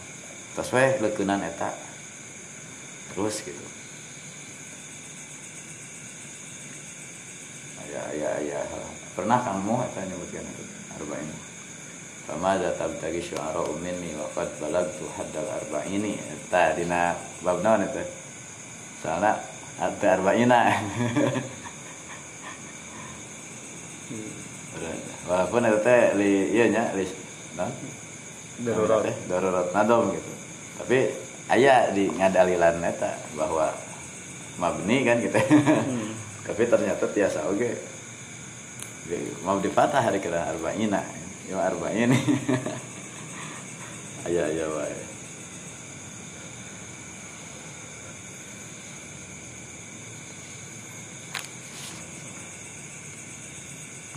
Terus 0.57 0.73
weh 0.73 0.97
leukeunan 0.97 1.45
eta. 1.45 1.69
Terus 3.13 3.45
gitu. 3.45 3.65
Ya 7.93 8.03
ya 8.17 8.31
ya. 8.41 8.59
Pernah 9.13 9.45
kamu 9.45 9.77
eta 9.93 10.01
nyebutkan 10.09 10.41
itu 10.41 10.63
arba'in. 10.97 11.29
Fama 12.25 12.57
za 12.57 12.73
tabtagi 12.81 13.21
syu'ara 13.21 13.61
minni 13.77 14.17
wa 14.17 14.25
qad 14.33 14.49
balagtu 14.57 15.05
haddal 15.13 15.45
arba'ini. 15.45 16.17
Eta 16.17 16.73
dina 16.73 17.13
bab 17.45 17.61
naon 17.61 17.85
itu 17.85 18.01
soalnya 19.05 19.37
ada 19.77 20.07
arba'ina 20.17 20.61
walaupun 25.29 25.61
itu 25.69 25.79
teh 25.85 26.01
li 26.17 26.31
iya 26.55 26.65
nya 26.71 26.83
li 26.97 27.05
non? 27.57 27.71
Darurat. 28.57 29.05
teh 29.05 29.15
darurat 29.29 29.67
nadom 29.75 30.09
gitu. 30.13 30.31
Tapi 30.81 30.97
aya 31.53 31.93
di 31.93 32.09
ngadalilan 32.09 32.81
eta 32.81 33.17
bahwa 33.37 33.69
mabni 34.57 35.05
kan 35.05 35.21
gitu. 35.21 35.37
Tapi 36.47 36.63
ternyata 36.65 37.05
tiasa 37.11 37.45
oge. 37.51 37.75
Oge, 39.05 39.17
mau 39.43 39.59
dipatah 39.61 40.01
hari 40.01 40.17
kira 40.23 40.47
arba'ina 40.47 41.27
ya 41.47 41.63
arba'in 41.63 42.11
aya 44.27 44.41
aya 44.51 44.65
wae 44.67 44.99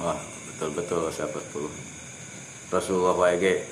Wah, 0.00 0.16
betul-betul 0.48 1.12
usia 1.12 1.28
40. 1.28 1.68
Rasulullah 2.72 3.14
wae 3.18 3.66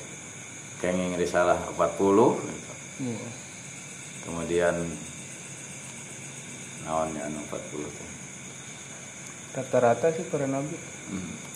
kenging 0.78 1.16
risalah 1.16 1.56
40 1.74 2.36
gitu. 2.36 2.72
Iya. 3.08 3.28
Kemudian 4.28 4.74
naonnya 6.84 7.26
anu 7.26 7.40
40 7.48 7.88
teh. 7.88 8.08
rata-rata 9.58 10.14
sih 10.14 10.22
para 10.30 10.46
nabi 10.46 10.76
Hmm. 11.08 11.47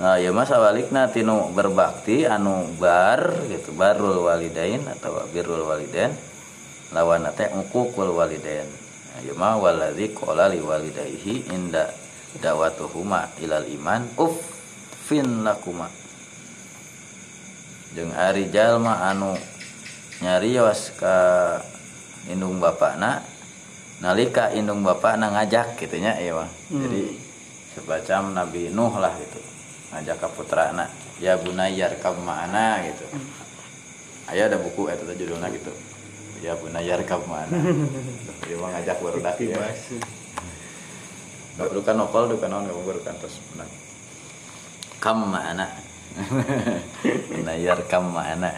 Nah, 0.00 0.16
ya 0.16 0.32
masa 0.32 0.56
balikna 0.56 1.12
tinu 1.12 1.52
berbakti 1.52 2.24
anu 2.24 2.72
bar 2.80 3.44
gitu 3.52 3.76
barul 3.76 4.24
walidain 4.24 4.80
atau 4.88 5.28
birrul 5.28 5.68
walidain 5.68 6.16
lawan 6.96 7.28
teh 7.36 7.52
uququl 7.52 8.08
walidain. 8.16 8.64
Nah, 8.64 9.20
ya 9.20 9.36
mah 9.36 9.60
waladzi 9.60 10.16
qala 10.16 10.48
li 10.48 10.64
walidayhi 10.64 11.52
inda 11.52 11.92
dawatuhuma 12.40 13.28
ilal 13.44 13.68
iman 13.68 14.08
uffin 14.16 15.44
lakuma. 15.44 15.92
Jeung 17.92 18.16
ari 18.16 18.48
jalma 18.48 19.04
anu 19.04 19.36
nyarios 20.24 20.96
ka 20.96 21.60
indung 22.24 22.56
bapakna 22.56 23.20
nalika 24.00 24.48
indung 24.56 24.80
bapakna 24.80 25.28
ngajak 25.28 25.76
gitunya 25.76 26.16
iya 26.16 26.40
mah. 26.40 26.48
Jadi 26.72 27.04
sebacam 27.76 28.32
Nabi 28.32 28.72
Nuh 28.72 28.96
lah 28.96 29.12
gitu 29.20 29.59
ngajak 29.90 30.16
ke 30.22 30.28
putrana 30.38 30.86
ya 31.18 31.36
bunayyar 31.38 31.98
kam 31.98 32.22
ma'ana 32.22 32.82
gitu. 32.86 33.06
Ayah 34.30 34.46
ada 34.46 34.62
buku 34.62 34.86
itu 34.86 35.02
tuh 35.02 35.16
judulnya 35.18 35.50
gitu. 35.50 35.74
Ya 36.40 36.56
punya 36.56 36.80
yar 36.80 37.04
kam 37.04 37.20
mana 37.28 37.52
dia 38.48 38.56
mau 38.56 38.72
ngajak 38.72 38.96
barudak 39.04 39.36
ya. 39.36 39.60
Nggak 41.56 41.66
perlu 41.68 41.82
kan 41.84 41.94
novel 42.00 42.32
tuh 42.32 42.38
kan 42.40 42.48
nggak 42.48 42.72
perlu 42.72 43.00
kan 43.04 43.14
terus 43.20 43.36
benar. 43.52 43.68
Kam 45.02 45.28
mana 45.28 45.66
nah 47.46 47.56
yar 47.60 47.84
kam 47.84 48.08
mana 48.08 48.56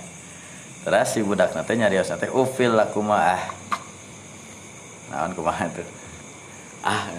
terus 0.87 1.09
si 1.11 1.27
budak 1.27 1.51
nate 1.59 1.75
nyarios 1.75 2.07
nate 2.15 2.31
ufil 2.31 2.79
aku 2.79 3.03
mah 3.03 3.35
ah. 3.35 3.43
Naon 5.11 5.35
kumaha 5.35 5.67
tuh? 5.75 5.89
Ah 6.87 7.11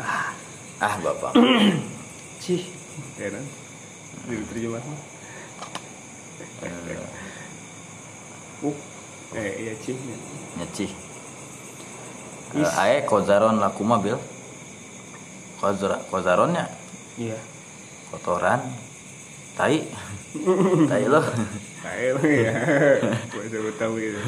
ah. 0.00 0.32
Ah 0.80 0.94
bapak. 1.04 1.36
Cih. 2.42 2.81
Ya 3.18 3.28
kan? 3.32 3.44
Jadi 4.28 4.44
terjemahan. 4.52 4.96
Uh. 8.62 8.76
Eh 9.32 9.52
iya 9.66 9.72
cih. 9.80 9.96
nyeci 10.60 10.86
Is. 12.52 12.68
uh, 12.68 12.82
ae 12.84 13.00
kozaron 13.08 13.56
laku 13.58 13.80
mobil 13.82 14.20
Kozar 15.56 16.04
kozaronnya 16.12 16.68
Iya. 17.16 17.38
kotoran 18.12 18.60
tai 19.56 19.88
tai 20.90 21.04
lo 21.08 21.22
Kayak 21.82 22.10
lah 22.14 22.24
ya. 22.30 22.52
Gua 23.34 23.44
coba 23.50 23.70
tahu 23.74 23.94
gitu. 23.98 24.18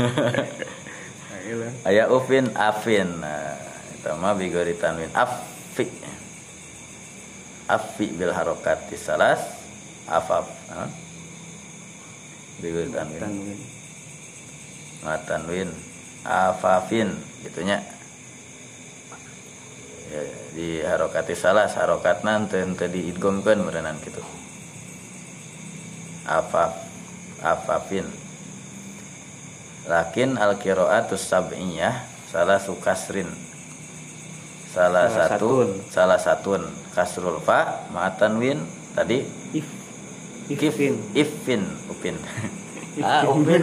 Kayak 1.31 1.55
lah. 1.55 1.73
aya 1.87 2.05
ufin 2.11 2.51
afin 2.59 3.09
nah, 3.23 3.55
itu 3.95 4.11
mah 4.19 4.35
bigori 4.35 4.75
tanwin 4.75 5.07
afi 5.15 5.87
afi 7.69 8.13
bil 8.13 8.33
harokat 8.33 8.89
salas 8.97 9.41
afaf 10.05 10.49
nah. 10.69 10.89
tanwin. 12.61 12.89
Tanwin. 12.93 13.59
matanwin 15.05 15.71
afafin 16.25 17.13
gitunya. 17.45 17.85
Ya, 20.13 20.21
di 20.53 20.69
harokati 20.85 21.33
salah 21.33 21.69
harokatna 21.69 22.45
teu 22.49 22.65
teu 22.77 22.89
diidgomkeun 22.89 23.65
meureunan 23.65 23.97
kitu. 24.01 24.21
Afaf 26.29 26.77
afafin. 27.41 28.09
Lakin 29.85 30.41
al 30.41 30.57
qiraatus 30.57 31.29
sab'iyah 31.29 32.05
salah 32.33 32.57
sukasrin 32.57 33.29
salah, 34.75 35.07
satu 35.07 35.71
salah 35.87 36.19
satun 36.19 36.63
kasrul 36.91 37.39
fa 37.39 37.87
matanwin 37.95 38.59
tadi 38.99 39.23
If. 39.55 39.67
Ifin. 40.45 40.99
ifin 41.17 41.63
upin 41.89 42.19
ah 43.07 43.25
upin 43.25 43.63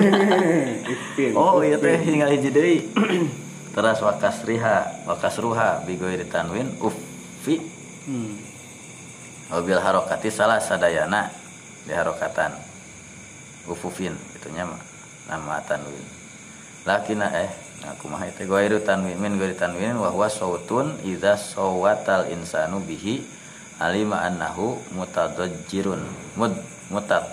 Ifin. 0.96 1.32
Oh 1.38 1.62
iya 1.62 1.78
teh 1.78 2.00
tinggal 2.02 2.32
hiji 2.32 2.50
deui. 2.50 2.78
Teras 3.72 4.02
wakas 4.02 4.44
riha, 4.44 5.06
wakas 5.06 5.38
ruha 5.40 5.84
bigoiri 5.86 6.26
tanwin 6.26 6.72
uffi 6.80 7.60
Hmm. 8.02 8.34
mobil 9.54 9.78
harokati 9.78 10.34
salah 10.34 10.58
sadayana 10.58 11.30
di 11.86 11.94
harokatan 11.94 12.50
ufufin 13.70 14.18
itunya 14.34 14.66
nama 15.30 15.62
tanwin. 15.70 16.02
Lakina 16.82 17.30
eh 17.30 17.54
aku 17.82 18.06
mah 18.06 18.22
itu 18.30 18.46
goiru 18.46 18.78
tanwin 18.86 19.18
min 19.18 19.42
goiru 19.42 19.58
tanwin 19.58 19.98
wa 19.98 20.14
huwa 20.14 20.30
sautun 20.30 21.02
idza 21.02 21.34
sawatal 21.38 22.30
insanu 22.30 22.78
bihi 22.82 23.26
alima 23.82 24.22
annahu 24.22 24.78
mutadajjirun. 24.94 26.06
Mud 26.38 26.54
mutad 26.94 27.26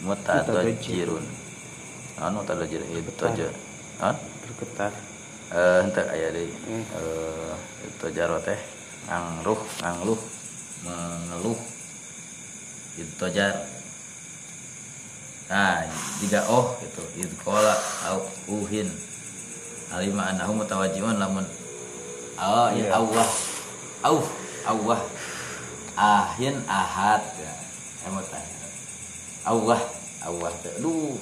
mutadajjirun. 0.00 1.24
Anu 2.20 2.40
mutadajjir? 2.40 2.80
Itu 2.84 3.24
aja 3.28 3.48
Hah? 4.00 4.16
Bergetar. 4.16 4.92
eh 5.50 5.82
henteu 5.82 6.06
aya 6.08 6.28
deui. 6.32 6.48
Eh. 6.48 7.54
Itu 7.84 8.06
jaro 8.16 8.40
teh? 8.40 8.56
Ngangruh 9.10 9.60
ngangluh 9.84 10.20
mengeluh. 10.86 11.58
Itu 12.96 13.26
jar 13.34 13.56
nah 15.50 15.82
jika 16.22 16.46
oh 16.48 16.78
gitu. 16.80 17.02
Itu 17.20 17.34
kola 17.44 17.74
au 18.08 18.24
uhin 18.48 18.88
alima 19.90 20.30
anahu 20.30 20.62
mutawajjiun 20.62 21.18
lamun 21.18 21.42
oh 22.40 22.68
ya 22.72 22.88
Iya. 22.88 22.96
Allah. 22.96 23.28
Au 24.00 24.16
Allah. 24.64 25.00
Ahin 25.98 26.56
ahad. 26.64 27.20
Ya 27.36 27.52
emot 28.08 28.24
Allah 29.44 29.80
Allah 30.24 30.52
aduh. 30.78 31.16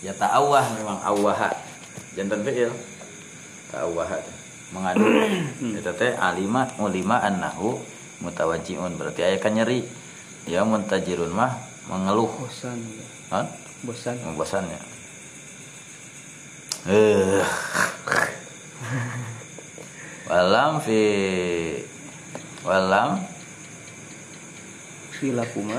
Ya 0.00 0.12
ta 0.16 0.32
Allah 0.32 0.64
memang 0.80 0.98
Allah 1.04 1.52
jantan 2.16 2.40
fiil 2.42 2.72
ta 3.68 3.84
Allah 3.84 4.08
teh. 4.22 4.36
mengadu. 4.72 5.04
Eta 5.78 5.92
teh 5.92 6.16
alima 6.16 6.64
ulima 6.80 7.20
annahu 7.20 7.76
mutawajjiun 8.24 8.96
berarti 8.96 9.20
aya 9.28 9.36
kan 9.36 9.52
nyeri. 9.52 9.84
Ya 10.48 10.64
muntajirun 10.64 11.30
mah 11.36 11.54
mengeluh. 11.86 12.32
Bosan. 12.34 12.80
ya. 12.80 13.06
kan 13.30 13.46
Bosan. 13.84 14.16
bosannya 14.34 14.91
eh 16.88 17.42
walam 20.26 20.80
fi 20.82 21.00
walam 22.66 23.22
Sila 25.22 25.46
kuma. 25.54 25.78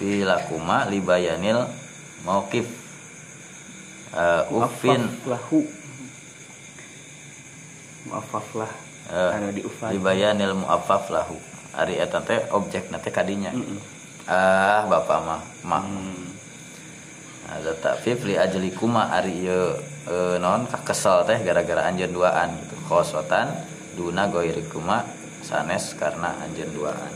fi 0.00 0.24
lakuma 0.24 0.88
libayanil 0.88 1.68
mauqif 2.24 2.64
uh, 4.16 4.48
ufin 4.48 5.04
lahu. 5.28 5.68
Maafaf 8.08 8.48
lah. 8.56 8.72
uh, 9.12 9.36
Anu 9.36 9.52
diufan. 9.52 9.92
libayanil 9.92 10.56
muaffaf 10.56 11.12
lahu 11.12 11.36
ari 11.76 12.00
eta 12.00 12.24
teh 12.24 12.40
objek 12.56 12.88
teh 12.88 13.12
kadinya 13.12 13.52
Mm-mm. 13.52 13.78
ah 14.30 14.86
bapak 14.88 15.18
mah 15.20 15.42
mah 15.66 15.82
Hmm. 15.84 16.30
ada 17.50 17.76
takfif 17.76 18.24
li 18.24 18.38
ajli 18.40 18.72
kuma 18.72 19.10
ari 19.12 19.44
ieu 19.44 19.76
e, 20.08 20.36
non 20.40 20.68
kakesel 20.68 21.24
teh 21.24 21.38
gara-gara 21.44 21.88
anjeun 21.88 22.12
duaan 22.12 22.52
gitu. 22.60 22.76
Khosotan 22.84 23.48
duna 23.96 24.28
goiri 24.28 24.64
kuma 24.68 25.04
sanes 25.40 25.96
karena 25.96 26.36
anjeun 26.44 26.70
duaan. 26.72 27.12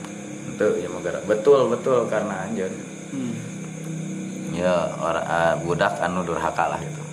Itu 0.52 0.66
ya 0.80 0.88
gara 1.00 1.20
betul 1.24 1.68
betul 1.72 2.08
karena 2.08 2.48
anjeun. 2.48 2.74
Hmm. 3.08 3.36
ya 4.52 4.96
orang 5.00 5.24
ah, 5.24 5.54
budak 5.60 5.96
anu 6.02 6.24
durhaka 6.24 6.68
lah 6.68 6.80
gitu. 6.82 7.04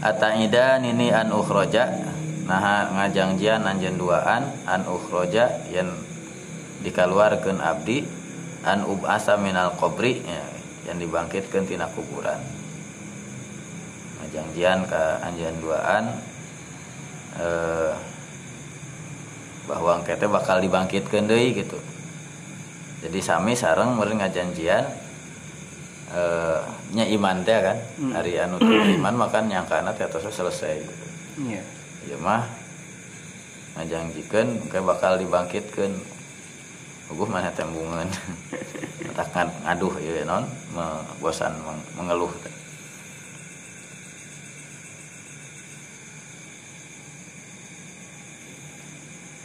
Ataida 0.00 0.80
nini 0.80 1.12
an 1.12 1.28
ukhroja 1.28 2.08
nah 2.48 2.88
ngajangjian 2.90 3.62
anjeun 3.62 4.00
duaan 4.00 4.42
an 4.64 4.82
ukhroja 4.88 5.70
yang 5.70 5.92
dikaluarkeun 6.82 7.60
abdi 7.60 8.02
an 8.64 8.84
ubasa 8.84 9.36
minal 9.36 9.76
qabri 9.76 10.24
ya, 10.24 10.42
yang 10.88 10.96
dibangkitkeun 10.98 11.68
tina 11.68 11.86
kuburan 11.92 12.40
ngajangjian 14.20 14.84
ka 14.84 15.18
anjeun 15.20 15.56
duaan 15.58 16.04
eh, 17.36 17.92
bahwa 19.64 19.98
engke 19.98 20.14
teh 20.14 20.26
bakal 20.26 20.58
dibangkitkeun 20.58 21.24
deui 21.24 21.54
gitu 21.54 21.78
jadi 23.00 23.18
sami 23.20 23.54
sareng 23.54 23.94
meureun 23.94 24.18
ngajanjian 24.18 24.84
eh 26.10 26.60
nya 26.90 27.04
iman 27.06 27.40
teh 27.40 27.54
kan 27.56 27.78
Hmm. 27.96 28.10
hari 28.12 28.34
anu 28.34 28.58
iman 28.98 29.14
makan 29.16 29.46
nyangkana 29.46 29.94
teh 29.94 30.04
tos 30.04 30.26
selesai 30.26 30.82
gitu. 30.82 31.04
Iya. 31.46 31.62
ya 32.06 32.16
mah 32.18 32.42
ngajangjikeun 33.76 34.68
kayak 34.68 34.86
bakal 34.86 35.16
dibangkitkeun 35.16 35.94
Uguh 37.10 37.26
mana 37.26 37.50
tembungan 37.50 38.06
Takkan 39.18 39.50
ngaduh 39.66 39.94
ya 39.98 40.22
non 40.22 40.46
bosan 41.18 41.50
meng- 41.58 41.86
mengeluh 41.94 42.30
teh. 42.38 42.54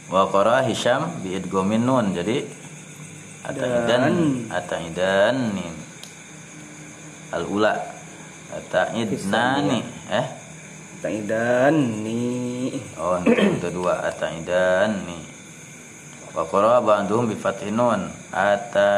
Wa 0.09 0.29
qara 0.29 0.61
Hisham 0.65 1.21
bi 1.25 1.37
idghamin 1.37 1.85
nun 1.85 2.13
jadi 2.13 2.45
ataidan 3.45 3.87
Dan. 3.87 4.13
ataidan 4.49 5.35
nih 5.53 5.73
al 7.33 7.45
ula 7.49 7.73
ataidnani 8.53 9.81
eh 10.09 10.45
Taidan 11.05 12.01
nih. 12.01 12.81
Oh, 12.97 13.21
itu 13.21 13.69
dua 13.77 14.09
ataidan 14.09 15.05
nih. 15.05 15.21
Wa 16.33 16.49
qara 16.49 16.81
ba'dhum 16.81 17.29
bi 17.29 17.37
fathin 17.37 17.77
nun 17.77 18.09
ataidanna. 18.33 18.89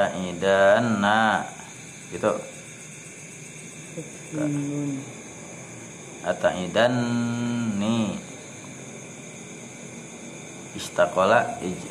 Gitu. 2.08 2.32
Ataidan 6.24 6.96
nih. 7.76 8.16
Istaqala 10.78 11.58
ij 11.66 11.82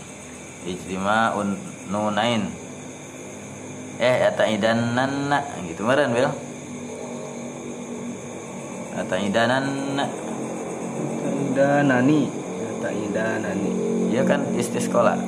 ijtima 0.71 1.35
un 1.35 1.59
nunain. 1.91 2.47
Eh 3.99 4.29
ataidanna 4.29 5.43
gitu 5.67 5.83
meureun 5.83 6.15
Bil. 6.15 6.29
Kata 8.97 9.21
idanan 9.21 9.93
Ida 11.53 11.85
nani 11.85 12.33
Kata 12.33 12.89
ida 12.97 13.37
nani 13.45 13.71
Iya 14.09 14.25
kan 14.25 14.41
istisqola 14.57 15.21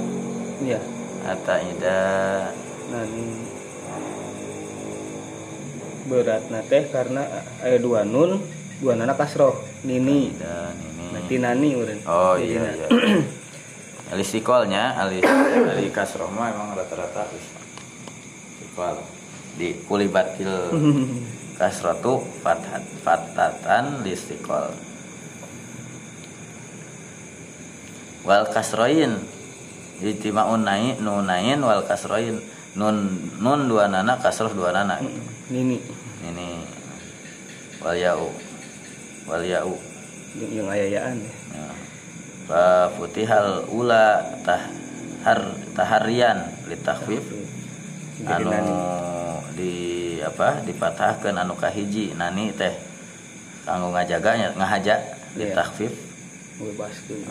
Iya. 0.64 0.80
Kata 1.20 1.60
ida 1.60 2.00
Nani 2.88 3.28
Berat 6.08 6.48
teh 6.72 6.88
karena 6.88 7.28
Ada 7.60 7.76
dua 7.76 8.08
nun 8.08 8.40
Dua 8.80 8.96
nana 8.96 9.12
kasroh. 9.12 9.52
Nini. 9.84 10.32
Dan 10.40 10.72
ini 10.72 11.04
Nanti 11.12 11.34
nani 11.36 11.68
urin 11.76 12.00
Oh 12.08 12.40
iya 12.40 12.72
iya 12.72 12.88
Alistikolnya 14.08 14.96
alis 14.96 15.20
Ali 15.24 15.92
kasroh 15.92 16.32
mah 16.32 16.48
emang 16.48 16.72
rata-rata 16.72 17.28
istiqol 17.36 18.96
di 19.60 19.74
kulibatil 19.84 20.72
kasrotu 21.60 22.24
fathat 22.40 22.86
fatatan 23.04 24.06
listikol 24.06 24.70
wal 28.24 28.46
kasroin 28.48 29.18
ijtimaun 29.98 30.62
nai 30.62 30.96
nunain 31.00 31.58
wal 31.58 31.82
kasroin 31.84 32.38
nun 32.78 33.10
nun 33.42 33.66
dua 33.66 33.90
nana 33.90 34.14
kasroh 34.22 34.54
dua 34.54 34.70
nana. 34.70 35.02
Nini. 35.50 35.82
Ini 36.22 36.48
wal 37.82 37.98
yau. 37.98 38.30
Wal 39.26 39.42
yau. 39.42 39.74
Yang, 40.38 40.68
ayayaan 40.70 41.16
ya. 41.18 41.32
Ya. 41.56 41.87
Futihal 42.96 43.68
ula 43.68 44.24
tahar 44.42 45.52
taharian 45.76 46.48
litakhfif 46.66 47.22
anu 48.24 48.52
di 49.52 49.72
apa 50.24 50.64
dipatahkan 50.64 51.36
anu 51.36 51.54
kahiji 51.54 52.16
nani 52.16 52.50
teh 52.56 52.72
kanggo 53.68 53.92
ngajaganya 53.92 54.56
ngahaja 54.56 55.18
Iya. 55.36 55.54
litakhfif 55.54 55.92
Bebaskeun. 56.58 57.22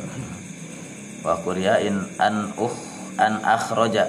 Wa 1.19 1.35
quryain 1.43 1.99
an 2.15 2.55
uh 2.55 2.75
an 3.19 3.43
akhraja 3.43 4.07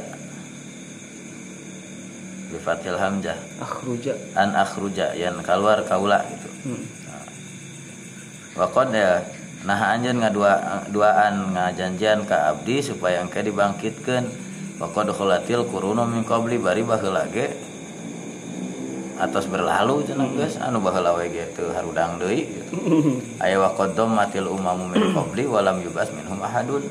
bi 2.55 2.59
fathil 2.63 2.95
hamzah. 2.95 3.35
Akhruja 3.59 4.15
an 4.39 4.55
akhruja 4.55 5.19
yang 5.19 5.43
keluar 5.43 5.83
kaula 5.91 6.23
gitu. 6.31 6.49
Hmm. 6.71 6.85
Wakon 8.63 8.95
ya 8.95 9.19
nah 9.67 9.95
anjeun 9.95 10.23
ngadua 10.23 10.87
duaan 10.95 11.55
ngajanjian 11.55 12.23
ka 12.29 12.55
abdi 12.55 12.79
supaya 12.83 13.23
engke 13.23 13.43
dibangkitkeun 13.43 14.49
Wakon 14.79 15.11
kholatil 15.11 15.67
kuruno 15.67 16.07
min 16.07 16.23
qabli 16.23 16.55
bari 16.55 16.87
baheula 16.87 17.27
ge 17.35 17.51
atas 19.19 19.51
berlalu 19.51 20.07
cenah 20.07 20.31
geus 20.39 20.55
anu 20.63 20.79
baheula 20.79 21.19
we 21.19 21.27
ge 21.35 21.51
teu 21.51 21.67
harudang 21.75 22.15
deui. 22.23 22.47
Aya 23.43 23.59
waqaddam 23.59 24.15
matil 24.15 24.47
umamu 24.47 24.87
min 24.87 25.11
qabli 25.11 25.51
walam 25.51 25.83
yubas 25.83 26.15
minhum 26.15 26.39
ahadun. 26.39 26.87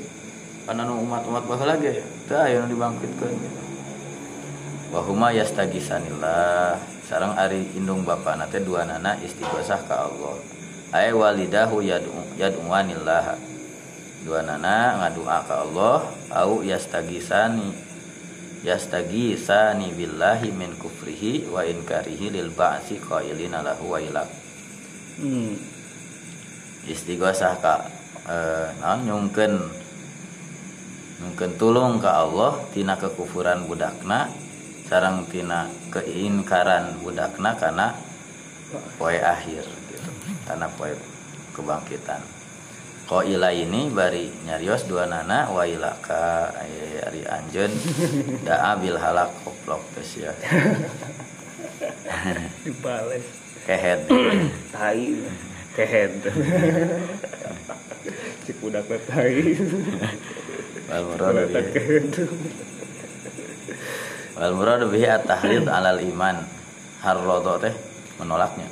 Kana 0.68 0.84
nu 0.84 0.99
umat-umat 0.99 1.48
baheula 1.48 1.80
ge 1.80 2.03
teu 2.27 2.35
aya 2.35 2.60
nu 2.60 2.76
dibangkitkeun 2.76 3.31
gitu. 3.39 3.60
Wa 4.91 4.99
huma 5.07 5.31
yastagisanillah 5.31 6.76
sareng 7.07 7.39
ari 7.39 7.72
indung 7.72 8.03
bapana 8.03 8.52
teh 8.52 8.60
dua 8.60 8.84
nana 8.84 9.15
istighosah 9.23 9.80
ka 9.88 10.11
Allah. 10.11 10.35
Ay 10.95 11.11
walidahu 11.11 11.84
yad'u 11.84 12.39
yad'uanillah. 12.39 13.35
Dua 14.23 14.39
nana 14.43 15.03
ngadua 15.03 15.43
ka 15.43 15.64
Allah 15.68 16.07
au 16.31 16.64
yastagisani 16.64 17.76
yastagisani 18.64 19.93
billahi 19.93 20.51
min 20.51 20.76
kufrihi 20.80 21.47
wa 21.47 21.64
inkarihi 21.64 22.34
lil 22.34 22.49
ba'si 22.51 22.99
qailina 22.99 23.64
lahu 23.64 23.95
wa 23.95 23.99
ilak. 23.99 24.27
Hmm. 25.19 25.55
Istighosah 26.88 27.55
ka 27.59 27.84
eh, 28.31 28.68
naon 28.80 29.03
nyungkeun 29.03 29.59
nyungkeun 31.19 31.51
tulung 31.59 31.99
ka 31.99 32.23
Allah 32.23 32.64
tina 32.72 32.95
kekufuran 32.95 33.68
budakna 33.68 34.31
sareng 34.88 35.27
tina 35.27 35.68
keingkaran 35.91 37.03
budakna 37.03 37.59
kana 37.59 37.91
poe 38.95 39.19
akhir 39.19 39.77
karena 40.48 40.72
poe 40.72 40.95
kebangkitan. 41.52 42.24
Ko 43.07 43.24
ila 43.24 43.56
ini 43.56 43.88
bari 43.88 44.28
nyarios 44.44 44.84
dua 44.88 45.07
nana 45.07 45.48
wa 45.48 45.64
ilaka 45.64 46.52
ari 47.07 47.24
anjeun 47.24 47.72
daa 48.48 48.76
bil 48.80 48.99
halak 48.99 49.32
koplok 49.44 49.84
tes 49.95 50.24
ya. 50.24 50.32
Dibales. 52.68 53.24
Kehead 53.68 54.07
Tai. 54.76 55.07
Kehead 55.76 56.15
Cik 58.48 58.56
budak 58.64 58.88
teh 58.88 58.99
tai. 59.07 59.56
Wal 64.36 64.53
muradu 64.56 64.88
bihi 64.91 65.07
at-tahlid 65.07 65.68
alal 65.68 65.99
iman. 65.99 66.44
Harrodo 67.03 67.60
teh 67.60 67.76
menolaknya 68.19 68.68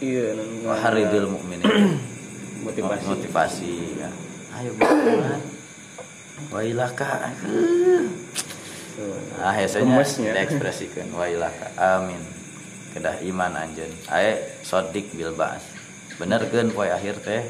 Iya 0.00 0.32
wa 0.64 0.74
haridil 0.80 1.28
mukminin. 1.28 1.64
Motivasi. 2.66 3.04
Motivasi 3.04 3.72
ya. 4.00 4.10
Ayo 4.56 4.72
beriman 4.80 5.40
wa 6.48 6.60
ilaka 6.64 7.08
akheuh. 7.28 8.08
Tuh. 8.96 9.16
ah 9.44 9.56
Gemesnya. 9.60 10.32
diekspresikan 10.32 11.12
wa 11.12 11.28
ilaka 11.28 11.68
amin. 11.76 12.20
Kedah 12.96 13.20
iman 13.28 13.52
anjeun. 13.60 13.92
Ae 14.08 14.40
sodik 14.64 15.12
bil 15.12 15.36
ba'as. 15.36 15.62
Benerkeun 16.16 16.72
poe 16.72 16.88
akhir 16.88 17.20
teh? 17.20 17.44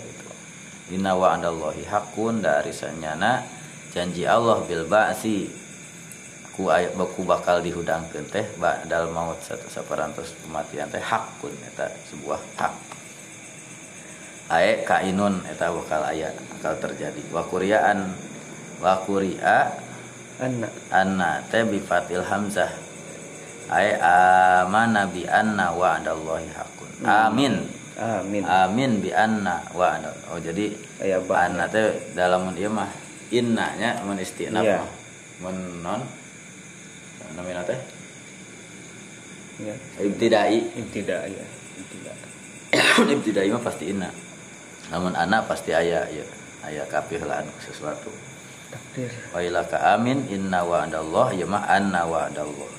Inna 0.91 1.15
wa'dallahi 1.15 1.87
hakun 1.87 2.43
dari 2.43 2.75
sanyana 2.75 3.47
janji 3.95 4.27
Allah 4.27 4.59
bil 4.67 4.91
ba'si 4.91 5.60
ku 6.57 6.69
aya 6.69 6.91
ku 6.93 7.23
bakal 7.25 7.63
dihudangkeun 7.63 8.27
teh 8.29 8.45
ba'dal 8.59 9.09
maut 9.15 9.39
satu 9.41 9.71
saparantos 9.71 10.35
kematian 10.45 10.91
teh 10.91 11.01
hakun 11.01 11.55
eta 11.67 11.89
sebuah 12.11 12.41
hak. 12.59 12.75
Ae 14.51 14.83
kainun 14.83 15.39
eta 15.47 15.71
bakal 15.71 16.03
aya 16.03 16.35
bakal 16.59 16.75
terjadi. 16.83 17.23
Wa 17.31 17.47
quriyaan 17.47 18.11
wa 18.83 18.99
quri'a 19.07 19.89
Anak 20.41 20.73
anna 20.89 21.45
teh 21.53 21.69
bi 21.69 21.77
fatil 21.79 22.25
hamzah. 22.25 22.73
Ay 23.69 23.93
amana 24.01 25.05
bi 25.07 25.29
anna 25.29 25.69
wa'dallahi 25.77 26.49
hakun. 26.57 26.91
Amin. 27.05 27.69
Amin. 28.01 28.41
Amin 28.49 29.05
bi 29.05 29.13
anna 29.13 29.61
wa'da 29.77 30.09
oh 30.33 30.41
jadi 30.41 30.73
Aya 31.05 31.21
ba. 31.21 31.45
anna 31.45 31.69
teh 31.69 31.93
dalam 32.17 32.49
ieu 32.57 32.73
mah 32.73 32.89
inna 33.29 33.77
nya 33.77 34.01
mun 34.01 34.17
istinaf 34.17 34.65
Iya. 34.65 34.81
mah. 34.81 34.91
Mun 35.45 35.57
non 35.85 36.01
namina 37.36 37.62
teh 37.66 37.78
ya. 39.61 39.74
ibtidai. 40.01 40.57
Tidak 40.90 41.20
ya 41.28 41.44
Tidak 41.90 42.16
ibtidai 43.19 43.48
mah 43.52 43.62
pasti 43.62 43.93
inna. 43.93 44.11
Namun 44.90 45.15
anak 45.15 45.47
pasti 45.47 45.70
aya 45.70 46.07
ya 46.11 46.24
aya 46.66 46.82
kapih 46.89 47.23
lah 47.24 47.44
anu 47.44 47.52
sesuatu. 47.62 48.11
Takdir. 48.70 49.11
Wa 49.35 49.43
ilaka 49.43 49.98
amin 49.98 50.31
inna 50.31 50.62
wa'dallah 50.62 51.35
ya 51.35 51.47
mah 51.47 51.66
anna 51.66 52.07
wa'dallah 52.07 52.70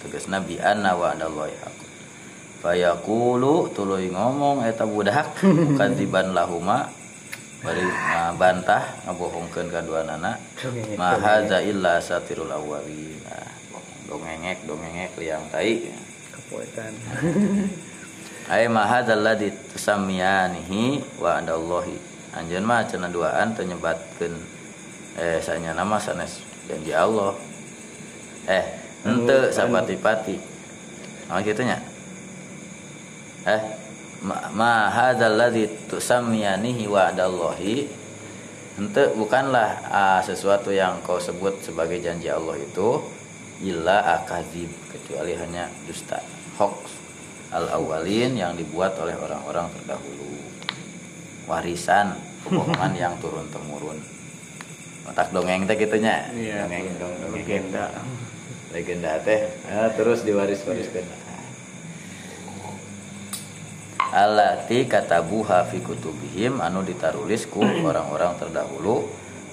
tegasna 0.00 0.40
bi 0.40 0.56
anna 0.56 0.96
wa'dallahi 0.96 1.54
haq 1.60 1.78
fayaqulu 2.62 3.74
tuluy 3.74 4.08
ngomong 4.08 4.62
eta 4.64 4.86
budak. 4.86 5.34
Kadziban 5.78 6.32
lahuma 6.32 6.88
bari 7.60 7.84
ngabantah 7.84 9.04
ngabohongkeun 9.04 9.68
kadua 9.68 10.00
nana 10.08 10.32
ma 10.96 11.12
hadza 11.20 11.60
illa 11.60 12.00
satirul 12.00 12.48
awwalin 12.48 13.20
nah, 13.20 13.59
dongengek 14.10 14.66
dongengek 14.66 15.14
liang 15.22 15.46
tai. 15.54 15.86
Kepoetan. 16.34 16.92
Ay 18.52 18.66
ma 18.66 18.82
hadzal 18.82 19.22
ladzi 19.22 19.54
tusammiyanihi 19.70 20.98
wa'dallahi 21.22 21.94
anjeun 22.34 22.66
mah 22.66 22.82
cenah 22.82 23.06
duaan 23.06 23.54
teu 23.54 23.62
nyebatkeun 23.62 24.34
eh 25.14 25.38
sanya 25.38 25.70
nama 25.70 26.02
sanes 26.02 26.42
janji 26.66 26.90
Allah. 26.90 27.38
Eh 28.50 28.64
ente 29.06 29.54
sapati-pati. 29.54 30.36
Nama 31.30 31.38
gitu 31.46 31.62
nya? 31.62 31.78
Eh 33.46 33.62
ma, 34.26 34.90
hadzal 34.90 35.38
ladzi 35.38 35.70
tusammiyanihi 35.86 36.90
wa'dallahi 36.90 37.86
ente 38.82 39.02
bukanlah 39.14 39.78
ah, 39.86 40.20
sesuatu 40.26 40.74
yang 40.74 40.98
kau 41.06 41.22
sebut 41.22 41.54
sebagai 41.62 42.02
janji 42.02 42.26
Allah 42.26 42.58
itu 42.58 43.19
illa 43.60 44.20
akadzib 44.20 44.70
kecuali 44.90 45.36
hanya 45.36 45.68
dusta. 45.84 46.20
Hoax 46.56 46.90
al 47.50 47.66
awalin 47.70 48.36
yang 48.38 48.54
dibuat 48.56 48.96
oleh 49.00 49.16
orang-orang 49.16 49.68
terdahulu. 49.76 50.30
Warisan 51.50 52.14
kebohongan 52.46 52.92
yang 53.02 53.14
turun 53.20 53.44
temurun 53.52 53.98
otak 55.10 55.34
dongeng 55.34 55.66
teh 55.66 55.74
gitunya 55.74 56.28
Iya 56.30 56.70
dongeng. 56.70 56.86
dong 57.00 57.14
dongeng. 57.18 57.32
Legenda. 57.42 57.84
Legenda 58.74 59.12
teh. 59.26 59.40
Ah, 59.66 59.90
terus 59.90 60.22
diwaris 60.22 60.62
wariskan 60.62 61.02
allati 64.10 64.90
katabuha 64.90 65.70
fi 65.70 65.78
kutubihim 65.78 66.58
anu 66.58 66.82
ditarulis 66.82 67.46
ku 67.46 67.62
orang-orang 67.90 68.34
terdahulu 68.42 69.06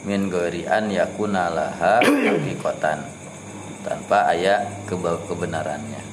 min 0.05 0.33
geurian 0.33 0.89
yakuna 0.89 1.49
laha 1.53 2.01
hakikatan 2.01 3.05
tanpa 3.87 4.27
ayat 4.35 4.83
kebenarannya. 4.91 6.03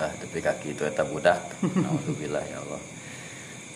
Nah 0.00 0.10
tapi 0.16 0.38
kaki 0.40 0.72
itu 0.72 0.88
eta 0.88 1.04
budak. 1.04 1.60
Naudzubillah 1.84 2.40
ya 2.48 2.56
Allah. 2.64 2.80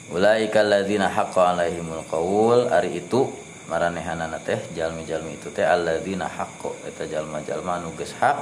Ulaika 0.09 0.65
alladzina 0.65 1.13
haqqa 1.13 1.53
alaihimul 1.53 2.09
qaul. 2.09 2.73
Ari 2.73 3.05
itu 3.05 3.29
maranehanana 3.69 4.41
teh 4.41 4.57
jalmi-jalmi 4.73 5.37
itu 5.37 5.53
teh 5.53 5.69
alladzina 5.69 6.25
haqqo 6.25 6.73
eta 6.89 7.05
jalma-jalma 7.05 7.81
anu 7.81 7.93
geus 7.97 8.17
hak 8.17 8.41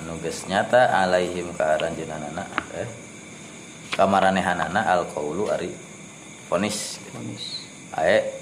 anu 0.00 0.16
geus 0.24 0.48
nyata 0.48 0.88
alaihim 0.88 1.52
ka 1.56 1.76
aranjeunana 1.76 2.44
eh 2.76 2.88
kamaranehanana 3.92 4.80
al 4.88 5.04
qaulu 5.12 5.52
ari 5.52 5.68
fonis. 6.48 6.96
Fonis. 7.12 7.68
Ae 7.92 8.41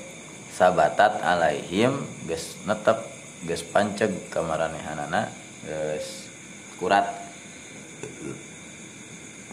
sabatat 0.60 1.24
alaihim 1.24 2.04
geus 2.28 2.60
netep 2.68 3.00
geus 3.48 3.64
panceg 3.64 4.12
kamaranehanana 4.28 5.32
geus 5.64 6.28
kurat 6.76 7.08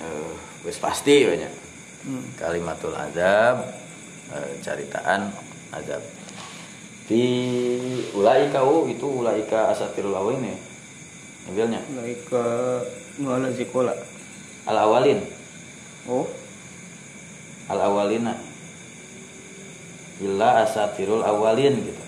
uh, 0.03 0.33
geus 0.67 0.79
pasti 0.83 1.23
banyak 1.23 1.53
hmm. 2.03 2.35
kalimatul 2.35 2.91
azab 2.91 3.63
uh, 4.35 4.51
caritaan 4.59 5.31
azab 5.71 6.03
di 7.07 7.23
ulaika 8.11 8.59
itu 8.91 9.07
ulaika 9.07 9.71
asatirul 9.71 10.11
awin 10.11 10.43
ya 10.43 10.57
Ambilnya. 11.47 11.79
Ulaika 11.95 12.43
nuala 13.23 13.47
zikola. 13.55 13.95
Al 14.67 14.77
awalin. 14.83 15.23
Oh. 16.11 16.27
Al 17.71 17.79
awalina. 17.79 18.35
Illa 20.17 20.65
asatirul 20.65 21.21
awalin 21.21 21.77
gitu. 21.77 22.03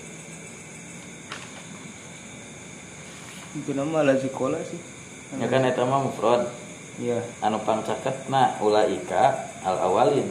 Itu 3.62 3.70
nama 3.74 4.02
ala 4.02 4.14
zikola 4.18 4.58
sih. 4.66 4.78
Ya 5.38 5.46
kan 5.46 5.62
itu 5.62 5.82
mah 5.86 6.00
mufrad. 6.02 6.50
Iya. 6.98 7.22
Anu 7.42 7.62
pangcaketna 7.62 8.58
ulaika 8.58 9.50
al 9.62 9.78
awalin. 9.78 10.26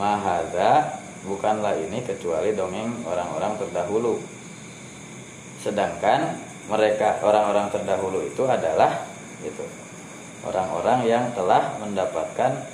Mahada 0.00 1.00
bukanlah 1.28 1.76
ini 1.76 2.00
kecuali 2.00 2.56
dongeng 2.56 3.04
orang-orang 3.04 3.60
terdahulu. 3.60 4.20
Sedangkan 5.60 6.40
mereka 6.66 7.20
orang-orang 7.20 7.68
terdahulu 7.68 8.24
itu 8.24 8.42
adalah 8.48 9.04
itu 9.44 9.64
orang-orang 10.46 11.06
yang 11.06 11.24
telah 11.36 11.76
mendapatkan 11.78 12.71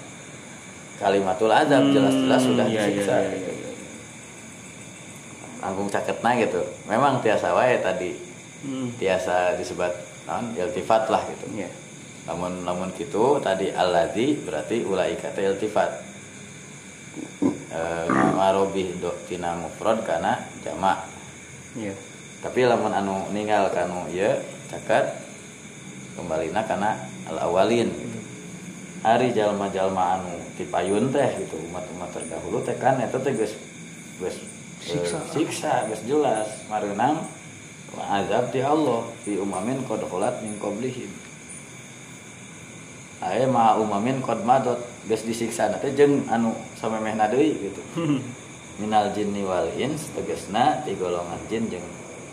kalimatul 0.99 1.51
azab 1.51 1.89
hmm, 1.89 1.95
jelas-jelas 1.95 2.43
sudah 2.43 2.67
iya, 2.67 2.75
disiksa. 2.85 3.15
iya, 3.23 3.31
iya, 3.35 3.51
iya. 3.55 3.71
langkung 5.63 5.89
caketna 5.91 6.31
gitu. 6.43 6.63
Memang 6.91 7.23
tiasa 7.23 7.55
wae 7.55 7.79
tadi. 7.83 8.13
Hmm. 8.59 8.91
tiasa 8.99 9.55
disebut 9.55 9.93
non 10.27 10.51
iltifat 10.59 11.07
lah 11.09 11.23
gitu. 11.31 11.47
Yeah. 11.55 11.71
namun 12.27 12.67
namun 12.67 12.91
gitu 12.99 13.39
tadi 13.39 13.71
alladzi 13.71 14.35
berarti 14.43 14.83
ulaika 14.83 15.31
iltifat. 15.33 16.11
E, 17.69 17.81
marobih 18.35 18.99
do 18.99 19.15
tina 19.29 19.55
mufrad 19.55 20.01
kana 20.03 20.41
jamak 20.65 21.05
yeah 21.77 21.95
tapi 22.39 22.63
lamun 22.63 22.95
anu 22.95 23.27
ninggal 23.35 23.67
kanu 23.75 24.07
ya 24.15 24.39
cakat 24.71 25.11
kembali 26.15 26.55
karena 26.55 26.95
al 27.27 27.51
awalin 27.51 27.91
gitu 27.91 28.08
hari 29.03 29.31
jalma-jalma 29.31 30.19
anu 30.19 30.35
tipayun 30.59 31.15
teh 31.15 31.29
gitu 31.39 31.57
umat-umat 31.71 32.11
terdahulu 32.11 32.59
teh 32.67 32.75
kan 32.79 32.99
itu 32.99 33.19
teh 33.23 33.33
guys 33.35 33.55
guys 34.19 34.37
siksa. 34.83 35.19
siksa 35.31 35.73
guys 35.87 36.03
jelas. 36.05 36.49
Marenang 36.67 37.27
azab 37.99 38.51
di 38.55 38.63
Allah 38.63 39.07
fi 39.23 39.39
umamin 39.39 39.83
qad 39.87 40.03
khalat 40.03 40.43
min 40.43 40.59
qablihim. 40.59 41.11
Aye 43.23 43.47
ma 43.51 43.75
umamin 43.79 44.23
qad 44.23 44.43
madot 44.43 44.79
geus 45.07 45.23
disiksa 45.23 45.71
teh 45.79 45.95
jeung 45.95 46.27
anu 46.31 46.55
samemehna 46.79 47.31
deui 47.31 47.55
gitu. 47.59 47.83
Minal 48.79 49.11
jinni 49.11 49.43
wal 49.43 49.75
ins 49.75 50.07
tegasna 50.15 50.87
di 50.87 50.95
golongan 50.95 51.43
jin 51.51 51.67
jeung 51.67 51.87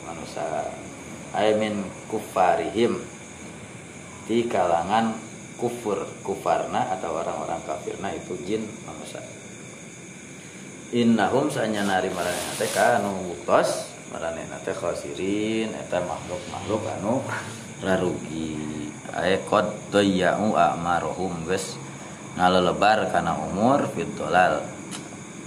manusia 0.05 0.69
aymin 1.33 1.81
kufarihim 2.05 3.01
di 4.29 4.45
kalangan 4.45 5.24
kufur 5.56 6.03
kufarna 6.22 6.91
atau 6.95 7.15
orang-orang 7.15 7.60
kafirna 7.64 8.11
itu 8.11 8.36
jin 8.44 8.64
manusia. 8.84 9.23
Innahum 10.95 11.49
sanya 11.49 11.84
nari 11.84 12.14
marane 12.14 12.40
teh 12.56 12.69
kanu 12.69 13.34
buktos 13.34 13.90
marane 14.14 14.45
teh 14.64 14.76
khosirin 14.76 15.73
eta 15.76 16.03
makhluk-makhluk 16.03 16.84
anu 16.99 17.14
rarugi. 17.82 18.91
Ay 19.15 19.40
qad 19.48 19.72
dayya'u 19.95 20.53
a'maruhum 20.53 21.48
geus 21.48 21.80
ngalelebar 22.36 23.07
kana 23.15 23.40
umur 23.40 23.88
fitolal 23.95 24.60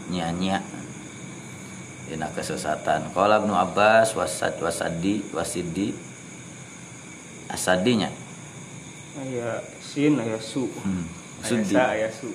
nya-nya 0.08 0.64
dina 2.08 2.32
kesesatan. 2.32 3.12
Qala 3.12 3.44
Ibnu 3.44 3.52
Abbas 3.52 4.16
wasad 4.16 4.56
wasadi 4.64 5.20
wasidi 5.36 5.92
asadinya. 7.52 8.08
Aya 9.20 9.60
sin 9.98 10.14
aya 10.14 10.38
su 10.38 10.70
hmm. 10.70 11.04
sudi 11.42 11.74
aya 11.74 12.06
su 12.06 12.30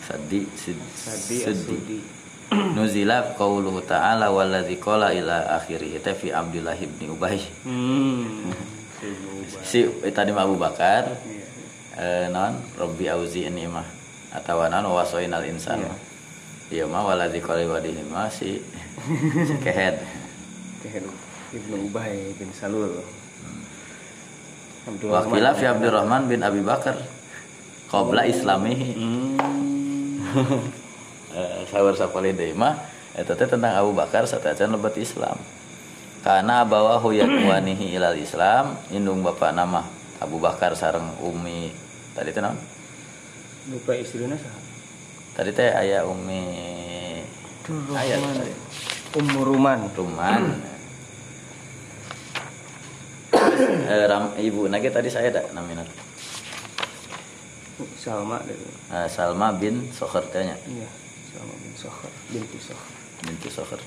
sadi 0.00 0.48
sid, 0.56 0.80
sadi 0.96 1.36
sudi 1.44 2.00
nuzila 2.80 3.36
qauluhu 3.36 3.84
ta'ala 3.84 4.32
wallazi 4.32 4.80
qala 4.80 5.12
ila 5.12 5.52
akhirih 5.60 6.00
itu 6.00 6.12
fi 6.16 6.32
Abdullah 6.32 6.80
ibn 6.80 7.12
Ubay 7.12 7.44
hmm. 7.68 8.48
si 9.68 9.84
eh, 9.84 10.12
tadi 10.16 10.32
Abu 10.32 10.56
Bakar 10.56 11.12
iya. 11.28 11.44
eh, 12.00 12.26
non 12.32 12.56
Robbi 12.80 13.04
auzi 13.12 13.44
mah 13.68 13.84
atau 14.32 14.64
non 14.72 14.88
wasoinal 14.88 15.44
insan 15.44 15.84
iya. 15.84 15.92
iya 16.72 16.84
mah 16.88 17.04
waladzi 17.04 17.44
qala 17.44 17.68
wadihi 17.68 18.00
mah 18.08 18.32
si 18.38 18.64
Kehed. 19.60 20.00
Kehed 20.80 21.04
Ibnu 21.52 21.88
Ubay 21.88 22.32
bin 22.36 22.48
Salul. 22.56 23.00
Wakila 24.88 25.52
fi 25.52 25.68
Abdurrahman 25.68 26.32
bin 26.32 26.40
Abi 26.40 26.64
Bakar 26.64 26.96
qabla 27.92 28.24
islamihi. 28.24 28.88
Hmm. 28.96 29.36
Sawar 31.70 31.92
sapali 31.92 32.32
mah 32.56 32.72
eta 33.12 33.36
teh 33.36 33.44
tentang 33.44 33.76
Abu 33.76 33.92
Bakar 33.92 34.24
satajan 34.24 34.72
lebat 34.72 34.96
Islam. 34.96 35.36
Karena 36.24 36.64
bawa 36.64 36.96
huyat 37.04 37.28
wanihi 37.48 37.92
ilal 38.00 38.16
Islam 38.16 38.80
indung 38.88 39.20
bapak 39.20 39.52
nama 39.52 39.84
Abu 40.24 40.40
Bakar 40.40 40.72
sareng 40.72 41.20
Umi 41.20 41.68
tadi 42.16 42.32
teh 42.32 42.40
naon? 42.40 42.56
Lupa 43.68 43.92
istrinya 43.92 44.40
sah. 44.40 44.56
Tadi 45.36 45.52
teh 45.52 45.68
ayah 45.68 46.08
Umi 46.08 46.42
ayah 47.92 48.18
Umuruman. 49.20 49.88
Ruman. 49.92 50.42
eh, 53.92 54.04
ram, 54.06 54.34
ibu 54.38 54.70
nage 54.70 54.88
tadi 54.90 55.10
saya 55.10 55.30
ada 55.34 55.42
namanya. 55.52 55.84
Salma 57.98 58.42
Uh, 58.88 59.04
Salma 59.04 59.52
bin 59.52 59.84
Sokhar 59.92 60.24
tanya. 60.32 60.56
Iya, 60.64 60.88
Salma 61.28 61.54
bin 61.60 61.72
Sokhar, 61.76 62.12
binti 62.32 62.56
Sokhar. 62.56 62.90
Binti 63.20 63.48
Sokhar. 63.52 63.80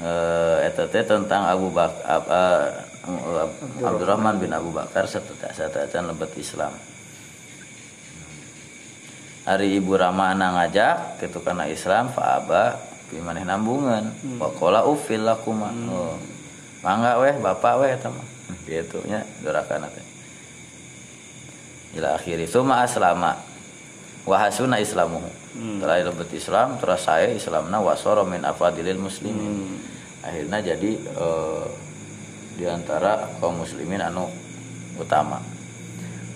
Eh, 0.00 0.56
eta 0.70 0.88
teh 0.88 1.04
tentang 1.04 1.44
Abu 1.44 1.68
Bakar 1.68 2.00
uh, 2.24 2.72
uh, 3.04 3.84
Abdurrahman 3.84 4.40
bin 4.40 4.48
Abu 4.54 4.72
Bakar 4.72 5.04
serta 5.04 5.52
serta 5.52 6.00
lebet 6.00 6.32
Islam. 6.40 6.72
Hari 9.44 9.76
ibu 9.76 9.92
Rama 10.00 10.32
ngajak 10.32 11.20
gitu 11.20 11.44
karena 11.44 11.68
Islam 11.68 12.08
faaba 12.16 12.90
maneh 13.18 13.42
nambungan 13.42 14.06
hmm. 14.06 14.38
wakola 14.38 14.86
ufil 14.86 15.26
lakum 15.26 15.58
hmm. 15.58 15.90
oh. 15.90 16.14
mangga 16.86 17.18
weh 17.18 17.34
bapak 17.42 17.74
weh 17.82 17.90
teman 17.98 18.22
gitu 18.66 19.02
nya 19.06 19.26
dorakan 19.42 19.88
teh 19.90 20.06
ila 21.98 22.14
akhir 22.14 22.38
itu 22.38 22.58
ma 22.62 22.86
aslama 22.86 23.34
wahasuna 24.28 24.78
islamu 24.78 25.18
hmm. 25.56 25.82
terakhir 25.82 26.04
lebet 26.14 26.30
Islam 26.36 26.78
terus 26.78 27.02
saya 27.02 27.32
Islamna 27.32 27.82
wasoro 27.82 28.22
min 28.22 28.46
afadilil 28.46 29.00
muslimin 29.00 29.66
hmm. 29.66 29.76
akhirnya 30.22 30.58
jadi 30.74 30.90
uh, 31.18 31.66
di 32.54 32.68
antara 32.68 33.26
kaum 33.40 33.64
muslimin 33.64 34.04
anu 34.04 34.28
utama 35.00 35.40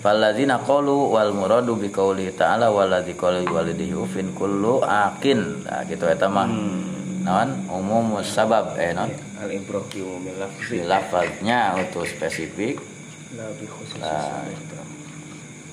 Falladzina 0.05 0.61
qalu 0.61 1.17
wal 1.17 1.33
muradu 1.33 1.81
bi 1.81 1.89
qouli 1.89 2.29
ta'ala 2.29 2.69
waladzi 2.69 3.17
qala 3.17 3.41
walidihi 3.41 3.97
ufin 3.97 4.37
kullu 4.37 4.77
aqin. 4.85 5.65
Nah, 5.65 5.81
gitu 5.89 6.05
eta 6.05 6.29
mah. 6.29 6.45
Hmm. 6.45 7.25
Naon 7.25 7.65
umum 7.73 8.21
sabab 8.21 8.77
eh 8.77 8.93
non 8.93 9.09
al 9.41 9.49
ibrah 9.51 9.83
bi 9.91 9.99
umumil 9.99 10.37
lafzi. 10.39 10.83
Lafaznya 10.83 11.75
untuk 11.75 12.07
spesifik. 12.07 12.79
Lebih 13.35 13.67
khusus. 13.67 13.99
Nah, 13.99 14.47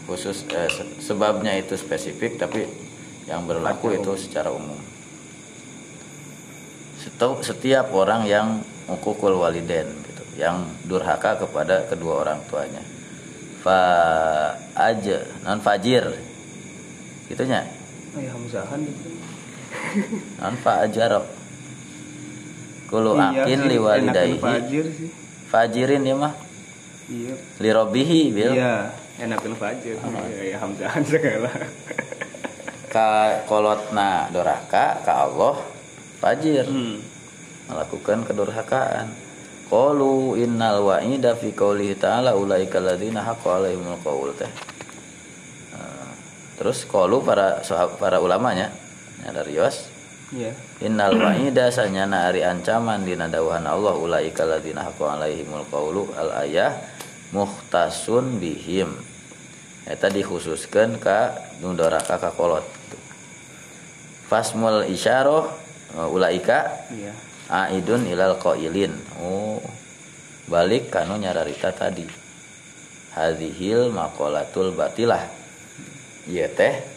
khusus 0.02 0.42
eh, 0.50 0.66
se- 0.66 0.98
sebabnya 0.98 1.54
itu 1.54 1.78
spesifik 1.78 2.34
tapi 2.34 2.66
yang 3.30 3.46
berlaku 3.46 3.94
itu 3.94 4.18
secara 4.18 4.50
umum 4.50 4.74
setiap 7.42 7.90
orang 7.94 8.26
yang 8.26 8.48
ukukul 8.90 9.38
waliden 9.38 9.86
gitu 10.06 10.22
yang 10.38 10.66
durhaka 10.86 11.38
kepada 11.38 11.86
kedua 11.86 12.26
orang 12.26 12.42
tuanya 12.50 12.82
fa 13.62 13.78
aja 14.74 15.22
non 15.46 15.62
fajir 15.62 16.02
gitunya 17.30 17.62
Ay 18.18 18.26
hamzahan 18.26 18.82
gitu. 18.82 19.08
non 20.42 20.54
fa 20.58 20.82
ajaro 20.82 21.22
kulu 22.92 23.16
Iya 23.16 23.48
akin 23.48 23.60
liwalidayhi 23.66 24.36
fajir 24.36 24.84
sih. 24.86 25.08
fajirin 25.48 26.04
ya 26.04 26.14
mah 26.14 26.34
Iya. 27.08 27.34
lirobihi 27.58 28.20
bil 28.30 28.52
Iya, 28.52 28.92
enakan 29.18 29.52
fajir. 29.54 29.96
Ya 30.38 30.56
hamzahan 30.56 31.02
segala. 31.10 31.48
ka 32.86 33.08
kolotna 33.44 34.28
doraka 34.28 35.00
ka 35.00 35.24
Allah 35.24 35.56
fajir 36.20 36.68
Hmm. 36.68 37.00
melakukan 37.64 38.20
kedurhakaan 38.22 39.08
qalu 39.66 40.36
innal 40.36 40.84
wa'ida 40.84 41.32
fi 41.32 41.48
qoulihi 41.50 41.96
ta'ala 41.96 42.36
ulaika 42.36 42.76
alladzina 42.76 43.24
haqqa 43.24 43.48
'alaihimul 43.56 43.96
qaul 43.98 44.36
teh 44.36 44.52
Eh, 45.72 46.08
terus 46.54 46.84
qalu 46.84 47.24
para 47.24 47.64
para 47.96 48.20
ulamanya 48.20 48.68
ya 49.20 49.32
dari 49.32 49.56
Yos 49.56 49.88
Iya. 50.30 50.52
Innal 50.82 51.14
wa'ida 51.14 51.70
sanyana 51.70 52.28
ari 52.28 52.42
ancaman 52.42 53.06
dina 53.06 53.30
dawuhan 53.30 53.64
Allah 53.64 53.94
ulaika 53.94 54.42
alladzina 54.42 54.84
haqqa 54.90 55.16
'alaihimul 55.16 55.64
qaulu 55.70 56.10
al 56.18 56.42
ayah 56.44 56.74
muhtasun 57.30 58.42
bihim. 58.42 58.90
Eta 59.86 60.10
dikhususkeun 60.10 60.98
ka 60.98 61.34
nu 61.62 61.74
doraka 61.74 62.18
ka 62.18 62.30
kolot. 62.34 62.66
Fasmul 64.26 64.86
isyarah 64.90 65.46
ulaika 66.10 66.70
Iya. 66.92 67.12
aidun 67.70 68.06
ilal 68.06 68.38
qailin. 68.38 68.92
Oh 69.22 69.62
balik 70.50 70.90
kanu 70.92 71.18
nyararita 71.18 71.72
tadi. 71.72 72.06
Hadhil 73.12 73.92
maqalatul 73.92 74.72
batilah. 74.72 75.24
Iya 76.28 76.46
teh 76.52 76.91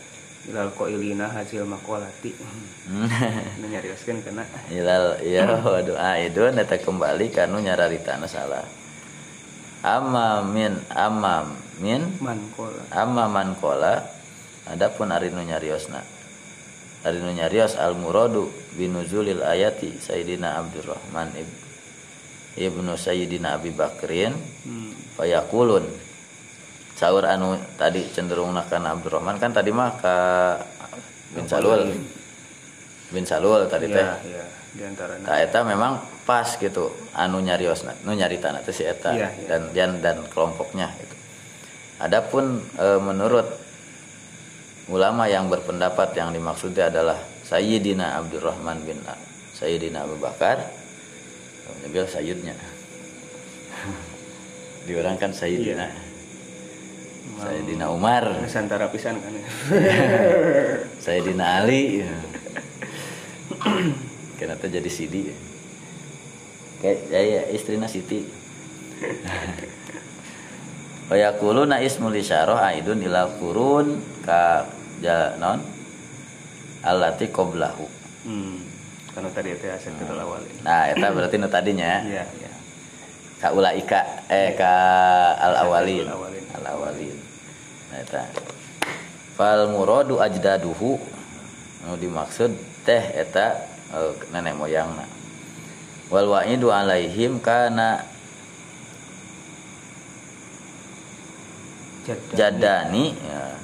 Ilal 0.46 0.70
qailina 0.78 1.26
hasil 1.34 1.66
maqalati. 1.66 2.38
Nu 3.58 3.66
nyarioskeun 3.66 4.22
kana. 4.22 4.46
ilal 4.70 5.18
iya 5.26 5.58
waduh 5.58 5.98
aidun 5.98 6.54
eta 6.62 6.78
kembali 6.78 7.34
kanu 7.34 7.60
nyararita 7.66 8.18
salah 8.30 8.62
amma 9.86 10.42
min 10.46 10.78
amma 10.94 11.50
min 11.82 12.02
Man 12.22 12.42
qala. 12.58 12.82
amma 12.94 13.26
man 13.30 13.54
qala 13.58 14.06
adapun 14.70 15.10
ari 15.14 15.30
nu 15.30 15.42
nyariosna 15.46 16.02
ari 17.06 17.22
nu 17.22 17.30
nyarios 17.34 17.78
al 17.78 17.94
muradu 17.94 18.50
binuzulil 18.74 19.46
ayati 19.46 19.94
sayyidina 20.02 20.58
abdurrahman 20.58 21.30
ib- 21.38 21.62
ibnu 22.58 22.94
sayyidina 22.98 23.58
abi 23.62 23.70
bakrin 23.74 24.34
Hmm. 24.66 24.90
fayakulun 25.18 25.86
saur 26.96 27.28
anu 27.28 27.54
tadi 27.76 28.08
cenderung 28.10 28.56
kana 28.66 28.96
abdurrahman 28.96 29.36
kan 29.36 29.52
tadi 29.52 29.70
mah 29.70 29.92
ka 30.00 30.16
bin 31.36 31.44
salul 31.46 31.92
bin 33.12 33.24
salul 33.24 33.68
tadi 33.68 33.92
teh. 33.92 34.08
Nah, 35.24 35.40
eta 35.40 35.64
memang 35.64 35.94
pas 36.24 36.48
gitu 36.52 36.92
anu 37.12 37.40
nyariosna 37.40 37.96
nu 38.04 38.12
nyarita 38.12 38.52
teh 38.60 38.72
si 38.72 38.84
eta 38.84 39.12
Iya, 39.12 39.28
iya. 39.32 39.48
dan 39.48 39.62
dan 39.72 39.92
dan 40.00 40.18
kelompoknya 40.28 40.92
gitu. 41.00 41.16
Adapun 41.96 42.60
e, 42.76 42.88
menurut 43.00 43.48
ulama 44.92 45.28
yang 45.28 45.48
berpendapat 45.48 46.12
yang 46.14 46.32
dimaksudnya 46.32 46.92
adalah 46.92 47.16
Sayyidina 47.48 48.20
Abdurrahman 48.20 48.84
bin 48.84 49.00
A- 49.08 49.20
Sayyidina 49.56 50.04
Abu 50.04 50.20
Bakar 50.20 50.60
Nabil 51.82 52.04
Sayyidnya 52.04 52.54
diorang 54.88 55.16
kan 55.16 55.32
Sayyidina 55.32 55.88
Sayyidina 57.36 57.92
Umar 57.92 58.24
Nusantara 58.42 58.88
pisan 58.90 59.20
kan. 59.20 59.34
Sayyidina 61.06 61.64
Ali 61.64 62.04
kenapa 64.40 64.68
jadi 64.68 64.90
Sidi 64.92 65.32
kayak 66.84 67.00
saya 67.08 67.42
istrina 67.52 67.88
Siti 67.88 68.24
Wayakuluna 71.06 71.86
ismul 71.86 72.18
isyarah 72.18 72.74
aidun 72.74 72.98
ila 73.06 73.30
kurun 73.38 74.02
ka 74.26 74.66
ja 75.06 75.38
non 75.38 75.62
allati 76.82 77.30
qablahu. 77.30 77.86
Hmm. 78.26 78.58
Karena 79.14 79.30
tadi 79.30 79.54
itu 79.54 79.70
asal 79.70 79.94
kita 80.02 80.18
awalin. 80.18 80.56
Nah, 80.66 80.90
eta 80.90 81.08
berarti 81.14 81.38
nu 81.38 81.46
tadinya 81.46 82.02
Iya, 82.04 82.26
iya. 82.26 82.52
ka 83.38 83.54
ulaika 83.54 84.26
eh 84.34 84.58
ka 84.58 84.74
al 85.38 85.62
awalin. 85.70 86.10
Al 86.58 86.66
awalin. 86.74 87.18
Eta. 87.94 88.26
Fal 89.36 89.68
muradu 89.70 90.18
ajdaduhu 90.18 90.98
nu 91.86 91.94
dimaksud 92.00 92.50
teh 92.88 93.04
eta 93.14 93.62
eh, 93.94 94.14
nenek 94.34 94.58
moyangna. 94.58 95.06
Wal 96.10 96.30
wa'idu 96.30 96.72
alaihim 96.74 97.42
kana 97.42 98.16
jadani 102.38 103.18
ya. 103.18 103.58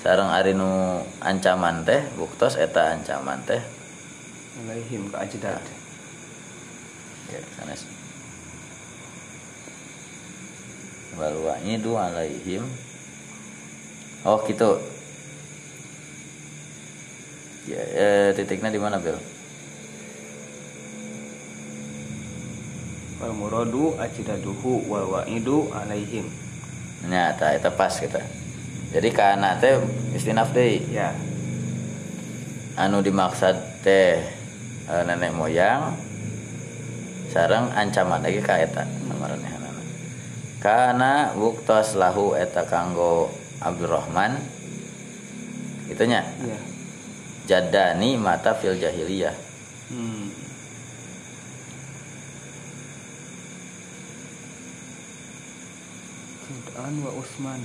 sareng 0.00 0.32
ari 0.32 0.56
nu 0.56 1.04
ancaman 1.20 1.84
teh 1.84 2.00
buktos 2.16 2.56
eta 2.56 2.96
ancaman 2.96 3.38
teh 3.44 3.60
Alaihim 4.64 5.08
ke 5.08 5.16
ajdad. 5.16 5.64
ya 7.32 7.40
sanes 7.56 7.88
wal 11.16 11.36
wa'idu 11.44 11.92
alaihim 11.96 12.64
oh 14.26 14.38
gitu 14.46 14.78
ya 17.66 17.78
eh, 17.78 18.28
titiknya 18.34 18.74
di 18.74 18.80
mana 18.82 18.98
Bel 18.98 19.18
Wal 23.22 23.38
muradu 23.38 23.94
ajdaduhu 24.02 24.90
wal 24.90 25.06
wa'idu 25.06 25.70
alaihim. 25.70 26.26
Nah, 27.06 27.30
eta 27.30 27.54
eta 27.54 27.70
pas 27.70 27.94
kita. 27.94 28.18
Jadi 28.90 29.14
kana 29.14 29.62
teh 29.62 29.78
istinaf 30.10 30.50
deui. 30.50 30.82
Ya. 30.90 31.14
Anu 32.74 32.98
dimaksud 32.98 33.54
teh 33.86 34.26
eh, 34.90 35.02
nenek 35.06 35.30
moyang 35.38 35.94
sareng 37.30 37.70
ancaman 37.78 38.26
lagi 38.26 38.42
ka 38.42 38.58
eta 38.58 38.90
samaranehana. 39.06 39.70
Kana 40.58 41.30
buktos 41.38 41.94
lahu 41.94 42.34
eta 42.34 42.66
kanggo 42.66 43.30
Abdurrahman 43.62 44.38
itunya 45.88 46.24
Iya. 46.40 46.58
jadani 47.46 48.16
mata 48.16 48.54
fil 48.54 48.76
jahiliyah. 48.76 49.34
Hmm. 49.92 50.30
Jad'an 56.42 56.94
wa 57.00 57.10
Usman. 57.16 57.60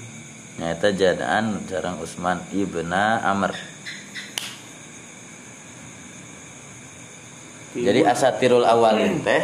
Nyata 0.57 0.89
jadaan 0.93 1.45
sareng 1.69 2.01
Usman 2.01 2.41
ibna 2.53 3.21
Amr. 3.21 3.53
Jadi 7.77 8.01
asatirul 8.01 8.65
awalin 8.65 9.21
teh 9.21 9.43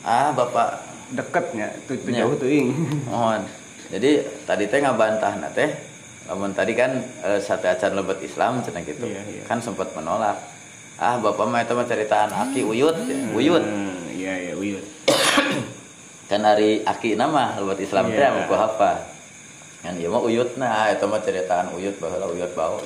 ah 0.00 0.32
bapak 0.32 0.80
deketnya 1.12 1.68
tuh 1.84 2.00
Nya. 2.08 2.24
jauh 2.24 2.34
tuh 2.40 2.48
ing. 2.48 2.72
mohon 3.04 3.44
jadi 3.88 4.10
tadi 4.42 4.66
teh 4.66 4.78
ngabantah 4.78 5.34
na 5.36 5.48
teh 5.48 5.70
lamun 6.26 6.50
tadi 6.50 6.72
kan 6.72 6.90
e, 7.20 7.38
sate 7.38 7.66
acan 7.66 7.94
lebet 7.94 8.18
Islam 8.20 8.58
cenah 8.58 8.82
gitu 8.82 9.06
Iya, 9.06 9.22
iya. 9.22 9.42
kan 9.44 9.58
sempat 9.58 9.92
menolak 9.92 10.34
ah 10.96 11.16
bapak 11.16 11.44
mah 11.44 11.60
itu 11.60 11.72
mah 11.72 11.84
ceritaan 11.84 12.30
aki 12.30 12.60
uyut 12.62 12.96
ya, 12.98 13.30
uyut 13.30 13.62
Hmm, 13.62 14.10
Iya 14.10 14.32
iya 14.42 14.54
uyut. 14.54 14.82
kan 16.30 16.40
hari 16.42 16.82
aki 16.82 17.14
nama 17.14 17.54
lebet 17.56 17.84
Islam 17.84 18.08
teh 18.08 18.18
Iya. 18.18 18.32
yeah. 18.32 18.42
aku 18.42 18.54
apa 18.54 18.92
kan 19.80 19.94
ieu 19.94 20.10
mah 20.10 20.18
uyut 20.20 20.56
nah 20.56 20.90
itu 20.90 21.06
mah 21.06 21.20
ceritaan 21.20 21.70
uyut 21.72 21.94
baheula 21.96 22.26
uyut 22.26 22.50
bau 22.52 22.82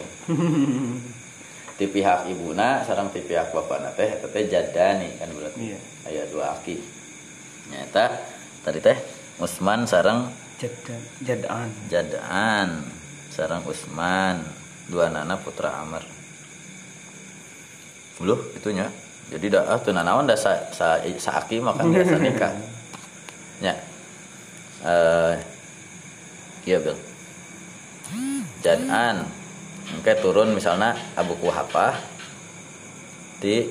di 1.80 1.86
pihak 1.88 2.28
ibuna 2.28 2.84
sareng 2.84 3.08
di 3.08 3.24
pihak 3.24 3.56
bapakna 3.56 3.88
teh 3.90 4.04
eta 4.10 4.28
teh 4.28 4.44
jadani 4.44 5.16
kan 5.16 5.32
berarti 5.32 5.64
Iya. 5.64 5.78
aya 6.04 6.22
dua 6.28 6.52
aki 6.52 6.76
nyata 7.70 8.20
tadi 8.60 8.78
teh 8.78 8.98
Usman 9.40 9.88
Jaddan 9.88 10.28
Jad'an. 11.24 11.72
Jadaan 11.88 12.84
sarang 13.32 13.64
Usman 13.64 14.44
dua 14.92 15.08
nana 15.08 15.40
putra 15.40 15.72
Amr. 15.80 16.04
Loh 18.20 18.36
itunya? 18.52 18.84
Jadi 19.32 19.46
dah 19.48 19.64
ah 19.72 19.78
tuh 19.80 19.96
nanaon 19.96 20.28
dah 20.28 20.36
sa, 20.36 20.68
sa, 20.74 21.00
saaki 21.00 21.64
makan 21.64 21.88
biasa 21.96 22.16
nikah. 22.20 22.52
Ya. 23.64 23.74
Eh 24.84 25.34
iya 26.68 26.76
Bil. 26.84 26.96
Jadan 28.60 29.24
Oke 29.96 30.12
turun 30.20 30.52
misalnya 30.54 30.94
Abu 31.16 31.34
Kuhafah 31.40 31.96
di 33.40 33.64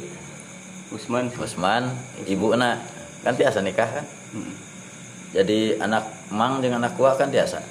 Usman. 0.89 1.29
Usman 1.37 1.93
ibu 2.25 2.51
na 2.57 2.81
kan 3.21 3.37
biasa 3.37 3.61
nikah 3.61 3.87
kan? 3.87 4.05
Hmm. 4.33 4.68
Jadi 5.29 5.77
anak 5.77 6.09
mang 6.33 6.57
dengan 6.57 6.81
anak 6.85 6.97
kuah 6.97 7.13
kan 7.13 7.29
biasa. 7.29 7.61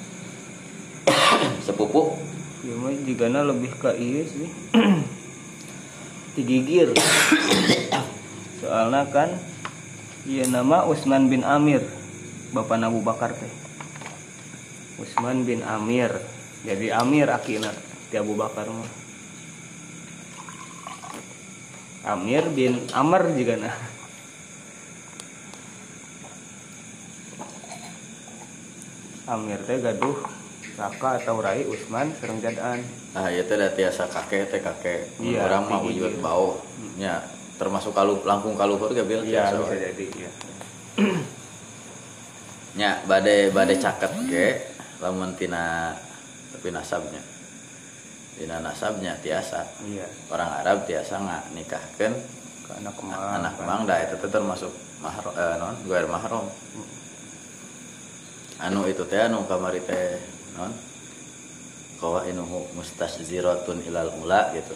Sepupu. 1.67 2.15
Ya 2.63 2.75
mah 2.75 2.95
jigana 3.03 3.43
lebih 3.43 3.75
ke 3.79 3.91
iya 3.99 4.23
sih. 4.27 4.51
Digigir 6.39 6.95
soalnya 8.63 9.11
kan 9.11 9.31
iya 10.23 10.47
nama 10.47 10.87
Usman 10.87 11.27
bin 11.27 11.43
Amir 11.43 11.83
bapak 12.55 12.79
Abu 12.79 13.03
Bakar 13.03 13.35
teh. 13.35 13.51
Usman 15.03 15.43
bin 15.43 15.67
Amir 15.67 16.15
jadi 16.63 16.95
Amir 16.95 17.27
akina 17.31 17.75
ti 18.11 18.19
Abu 18.19 18.39
Bakar 18.39 18.71
mah. 18.71 18.91
Amir 22.07 22.47
bin 22.55 22.87
Amr 22.95 23.35
juga 23.35 23.59
nah 23.59 23.98
Amir 29.29 29.61
teh 29.63 29.79
gaduh 29.79 30.17
Raka 30.79 31.19
atau 31.19 31.43
Rai 31.43 31.67
Usman 31.67 32.15
sereng 32.17 32.41
jadaan 32.41 32.81
nah 33.13 33.27
itu 33.29 33.51
udah 33.51 33.73
tiasa 33.73 34.05
kakek 34.07 34.53
teh 34.53 34.61
kakek. 34.61 35.01
Iya, 35.19 35.43
orang 35.49 35.63
mah 35.67 35.81
wujud 35.83 36.21
bau 36.21 36.61
ya 36.97 37.19
termasuk 37.59 37.91
kalu 37.91 38.23
langkung 38.23 38.55
kaluhur 38.55 38.95
gak 38.95 39.05
bil 39.05 39.27
Iya 39.27 39.51
bisa 39.53 39.75
jadi 39.75 40.05
ya. 40.25 40.31
nya 42.79 42.91
badai 43.11 43.51
badai 43.51 43.77
caket 43.77 44.13
ke 44.31 44.47
lamun 45.03 45.35
tina 45.35 45.95
tapi 46.55 46.71
nasabnya. 46.71 47.23
Tina 48.39 48.63
nasabnya 48.63 49.19
tiasa. 49.19 49.67
Iya. 49.83 50.07
orang 50.31 50.63
Arab 50.63 50.87
tiasa 50.87 51.19
nggak 51.19 51.45
nikahkan 51.59 52.13
Ke 52.63 52.71
anak 52.79 52.95
kemang. 52.95 53.19
anak 53.43 53.55
mang 53.67 53.83
dah 53.83 53.99
itu 53.99 54.15
teh 54.15 54.31
termasuk 54.31 54.71
mahram 55.03 55.33
eh, 55.35 55.55
non 55.59 55.75
mahram 56.07 56.47
anu 58.59 58.91
itu 58.91 59.07
teh 59.07 59.23
anu 59.23 59.47
kamari 59.47 59.79
teh 59.87 60.19
non? 60.59 60.75
Kawa 61.99 62.27
inuhu 62.31 62.67
mustazziratun 62.79 63.83
ilal 63.87 64.11
ula 64.23 64.55
gitu. 64.55 64.75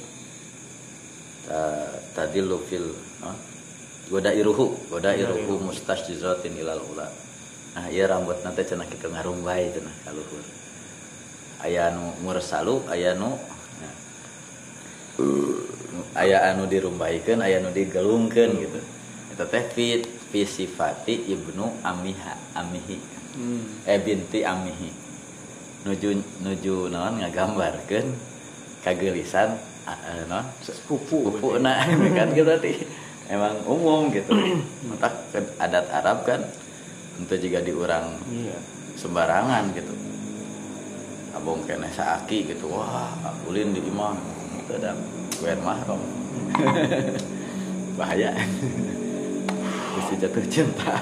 Ta- 1.47 1.99
tadi 2.15 2.43
lu 2.43 2.59
fil 2.67 2.95
non? 3.23 3.35
Goda 4.11 4.31
iruhu 4.35 4.75
goda 4.91 5.15
iruhu 5.15 5.63
mustazziratun 5.67 6.55
ilal 6.59 6.83
ula 6.83 7.09
nah 7.73 7.89
iya 7.89 8.05
rambut 8.05 8.37
nanti 8.45 8.69
cenah 8.69 8.85
kita 8.85 9.09
ngarumbai 9.09 9.73
cenah 9.73 9.97
kaluhur. 10.05 10.45
Aya 11.65 11.89
nu 11.95 12.13
mursalu 12.21 12.85
aya 12.93 13.17
nu 13.17 13.33
nah, 13.81 13.95
aya 16.21 16.53
anu 16.53 16.69
dirumbaikeun 16.69 17.41
aya 17.41 17.65
nu 17.65 17.73
digelungkeun 17.73 18.51
gitu. 18.61 18.81
Eta 19.33 19.49
teh 19.49 19.65
fi 19.73 20.05
fi 20.05 20.45
sifati 20.45 21.33
ibnu 21.33 21.81
amiha 21.81 22.37
amihi 22.53 23.22
Hmm. 23.33 23.65
eh 23.89 23.99
binti 23.99 24.45
amihi. 24.45 24.91
Nuju 25.83 26.09
nuju 26.41 26.89
naon 26.89 27.19
ngagambarkeun 27.19 28.13
kagelisan 28.81 29.57
eh, 29.89 30.23
naon 30.29 30.45
Sepupu. 30.61 31.33
pupu 31.33 31.59
na 31.59 31.81
kan 32.19 32.29
gitu 32.31 32.45
tadi 32.45 32.73
emang 33.27 33.57
umum 33.65 34.13
gitu. 34.13 34.31
Mentak 34.85 35.15
adat 35.57 35.89
Arab 35.91 36.23
kan 36.23 36.41
untuk 37.17 37.37
juga 37.37 37.61
diurang 37.61 38.15
Iya. 38.29 38.57
sembarangan 38.95 39.73
gitu. 39.73 39.95
Abong 41.33 41.65
kene 41.65 41.89
saaki 41.89 42.47
gitu. 42.47 42.69
Wah 42.69 43.17
ulin 43.49 43.73
di 43.73 43.81
imam 43.81 44.15
itu 44.61 44.77
ada 44.77 44.93
gue 45.33 45.53
mahram 45.65 45.99
bahaya. 47.99 48.31
Bisa 49.93 50.15
jatuh 50.21 50.45
cinta 50.49 50.97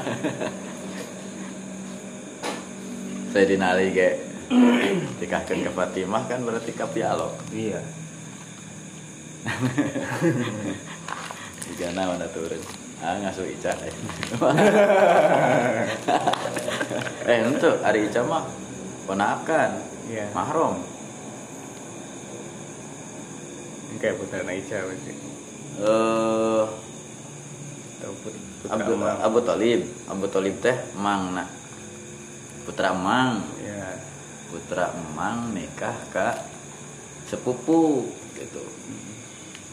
saya 3.30 3.44
dinali 3.46 3.94
ge 3.94 4.18
dikahkan 5.22 5.62
ke 5.62 5.70
Fatimah 5.70 6.26
kan 6.26 6.42
berarti 6.42 6.74
ke 6.74 6.86
pialo 6.90 7.30
Iya. 7.54 7.78
Jika 11.70 11.94
mana 11.94 12.26
turun 12.34 12.58
ah 13.00 13.16
ngasuh 13.16 13.48
Ica 13.48 13.72
eh 13.80 13.94
eh 17.24 17.38
itu 17.48 17.70
hari 17.80 18.10
Ica 18.10 18.20
mah 18.26 18.44
ponakan 19.08 19.70
Iya. 20.10 20.26
mahrom 20.34 20.82
Kayak 24.00 24.16
putra 24.16 24.40
Naicha 24.48 24.80
berarti. 24.80 25.12
eh 25.12 26.64
putra 28.00 28.72
Abu. 28.72 28.92
Abu 28.98 29.38
Talib 29.44 29.80
Abu 30.08 30.26
Talib 30.28 30.56
teh 30.60 30.76
mang 30.96 31.36
na 31.36 31.44
putra 32.66 32.92
mang 32.92 33.40
Iya. 33.60 33.96
putra 34.50 34.90
emang 34.92 35.54
nikah 35.54 35.96
ke 36.10 36.28
sepupu 37.30 38.10
gitu. 38.34 38.62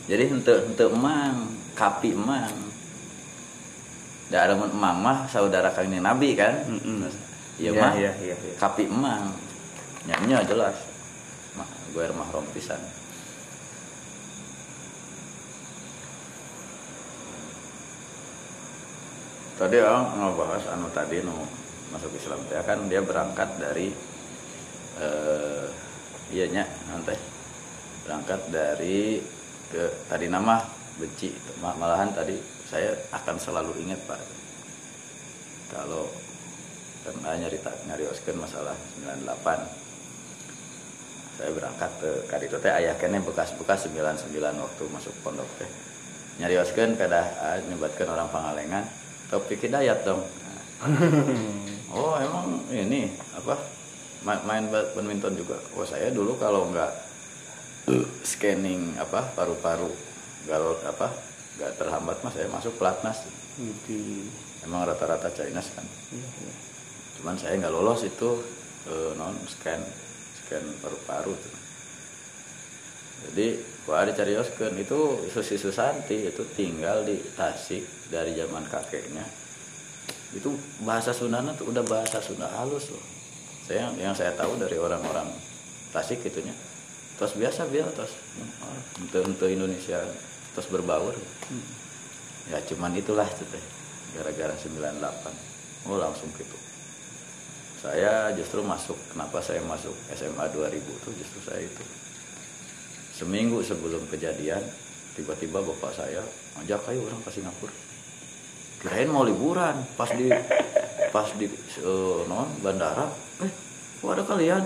Jadi 0.07 0.23
ente 0.31 0.53
ente 0.71 0.85
emang 0.87 1.51
kapi 1.73 2.13
emang. 2.13 2.53
Da 4.27 4.43
ada 4.43 4.53
emang 4.59 4.97
mah 4.99 5.25
saudara 5.31 5.71
kami 5.71 5.99
nabi 5.99 6.35
kan? 6.35 6.67
Mm-mm. 6.67 7.07
iya 7.57 7.71
mah? 7.73 7.95
iya, 7.95 8.11
iya, 8.21 8.35
iya. 8.35 8.55
kapi 8.59 8.87
emang. 8.87 9.33
Nyanya 10.07 10.45
jelas. 10.45 10.77
Mah 11.57 11.67
gue 11.91 12.05
mahrom 12.13 12.45
pisan. 12.55 12.79
Tadi 19.57 19.75
orang 19.81 20.05
ngebahas 20.21 20.63
anu 20.69 20.87
tadi 20.93 21.25
nu 21.25 21.33
masuk 21.91 22.11
Islam. 22.15 22.41
Teh 22.47 22.59
kan 22.63 22.79
dia 22.91 23.01
berangkat 23.03 23.49
dari 23.59 23.91
eh 24.97 25.65
iya 26.33 26.45
nya 26.51 26.63
nanti 26.91 27.15
berangkat 28.03 28.41
dari 28.51 29.21
ke 29.67 29.83
tadi 30.07 30.27
nama 30.31 30.63
benci 30.97 31.29
Ma- 31.61 31.77
malahan 31.77 32.11
tadi 32.11 32.35
saya 32.67 32.91
akan 33.15 33.35
selalu 33.39 33.71
ingat 33.87 33.99
pak. 34.07 34.19
Kalau 35.71 36.07
ah, 37.27 37.35
nyarita 37.35 37.71
nyarioskeun 37.87 38.39
masalah 38.39 38.75
98 39.03 39.87
saya 41.37 41.53
berangkat 41.53 41.91
ke 42.01 42.11
kaditu 42.25 42.57
teh 42.57 42.73
ayah 42.73 42.97
kene 42.97 43.21
bekas-bekas 43.21 43.85
99 43.93 44.33
waktu 44.57 44.83
masuk 44.89 45.13
pondok 45.21 45.47
teh. 45.61 45.69
Nyarioskeun 46.41 46.97
kada 46.97 47.21
ah, 47.39 47.57
nyebatkeun 47.61 48.09
orang 48.09 48.27
Pangalengan 48.33 48.83
topik 49.29 49.61
hidayat 49.61 50.01
dong. 50.07 50.23
Nah, 50.23 50.61
oh 51.93 52.15
emang 52.19 52.63
ini 52.71 53.11
apa? 53.35 53.55
Ma- 54.25 54.43
main 54.43 54.67
ba- 54.67 54.89
badminton 54.97 55.37
juga? 55.37 55.55
Oh 55.77 55.85
saya 55.85 56.09
dulu 56.09 56.35
kalau 56.41 56.67
nggak 56.73 56.91
scanning 58.27 58.97
apa 58.99 59.31
paru-paru 59.31 59.87
kalau 60.43 60.75
apa 60.83 61.07
nggak 61.55 61.71
terhambat 61.79 62.17
mas 62.25 62.33
saya 62.35 62.49
masuk 62.51 62.75
pelatnas. 62.75 63.23
Di 63.57 64.25
emang 64.67 64.83
rata-rata 64.83 65.31
Chinese 65.31 65.71
kan. 65.73 65.85
Iya, 66.11 66.27
iya. 66.27 66.53
cuman 67.17 67.35
saya 67.39 67.57
nggak 67.57 67.73
lolos 67.73 68.05
itu 68.05 68.29
eh, 68.91 69.11
non 69.17 69.33
scan 69.47 69.81
scan 70.43 70.63
paru-paru 70.83 71.33
tuh. 71.33 71.55
Jadi 73.17 73.47
gua 73.87 74.05
ada 74.05 74.13
itu 74.13 74.99
Susi 75.33 75.57
Susanti 75.57 76.29
itu 76.29 76.43
tinggal 76.53 77.01
di 77.01 77.17
Tasik 77.33 78.11
dari 78.13 78.37
zaman 78.37 78.67
kakeknya 78.69 79.46
itu 80.35 80.51
bahasa 80.83 81.15
Sundana 81.15 81.55
tuh 81.55 81.71
udah 81.71 81.83
bahasa 81.87 82.19
Sunda 82.19 82.51
halus 82.59 82.91
loh. 82.91 83.03
Saya 83.67 83.91
yang 83.95 84.15
saya 84.15 84.35
tahu 84.35 84.59
dari 84.59 84.75
orang-orang 84.79 85.27
Tasik 85.87 86.19
itunya 86.27 86.51
terus 87.17 87.33
biasa 87.33 87.65
biar 87.73 87.89
terus 87.97 88.13
untuk 89.01 89.23
untuk 89.25 89.49
Indonesia 89.49 89.97
terus 90.53 90.67
berbaur. 90.69 91.15
Ya 92.51 92.59
cuman 92.63 92.93
itulah 92.95 93.25
tuh 93.25 93.47
teh 93.49 93.63
gara-gara 94.15 94.53
98 94.53 94.99
oh 95.87 95.97
langsung 95.97 96.29
gitu. 96.35 96.57
Saya 97.79 98.35
justru 98.35 98.61
masuk 98.61 98.99
kenapa 99.15 99.39
saya 99.39 99.63
masuk 99.63 99.95
SMA 100.11 100.45
2000 100.51 101.03
tuh 101.07 101.13
justru 101.15 101.39
saya 101.47 101.63
itu. 101.63 101.83
Seminggu 103.15 103.63
sebelum 103.63 104.05
kejadian 104.11 104.61
tiba-tiba 105.17 105.63
bapak 105.63 105.95
saya 105.95 106.21
ngajak 106.59 106.83
ayo 106.93 107.01
orang 107.09 107.21
ke 107.25 107.31
Singapura 107.33 107.86
kirain 108.77 109.09
mau 109.09 109.25
liburan 109.25 109.73
pas 109.97 110.09
di 110.13 110.29
pas 111.09 111.27
di 111.33 111.45
eh, 111.81 112.19
non 112.29 112.49
bandara. 112.61 113.09
Eh 113.41 113.51
kok 113.97 114.13
ada 114.13 114.23
kalian? 114.23 114.63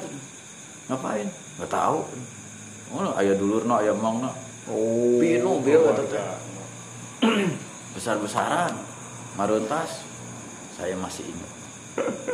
Ngapain? 0.92 1.28
Nggak 1.60 1.72
tahu. 1.72 2.00
Oh 2.92 3.16
ayah 3.16 3.36
dulur 3.40 3.64
no 3.64 3.80
ayah 3.80 3.96
mang 3.96 4.20
no 4.20 4.32
Oh. 4.70 5.18
pinu 5.18 5.58
bil 5.66 5.82
kata 5.90 6.06
teh 6.06 6.22
besar-besaran. 7.98 8.72
Maruntas. 9.40 10.06
Saya 10.78 10.94
masih 11.00 11.26
ingat. 11.26 11.52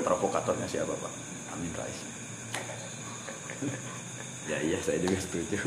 Provokatornya 0.04 0.68
siapa 0.68 0.92
pak? 0.92 1.14
Amin 1.56 1.72
Rais. 1.72 2.00
Ya 4.48 4.58
iya 4.64 4.80
saya 4.84 5.00
juga 5.04 5.20
setuju. 5.20 5.58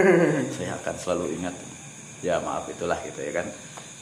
Saya 0.56 0.76
akan 0.80 0.94
selalu 1.00 1.40
ingat. 1.40 1.54
Ya 2.24 2.40
maaf 2.40 2.68
itulah 2.68 2.96
gitu 3.04 3.20
ya 3.22 3.32
kan 3.32 3.46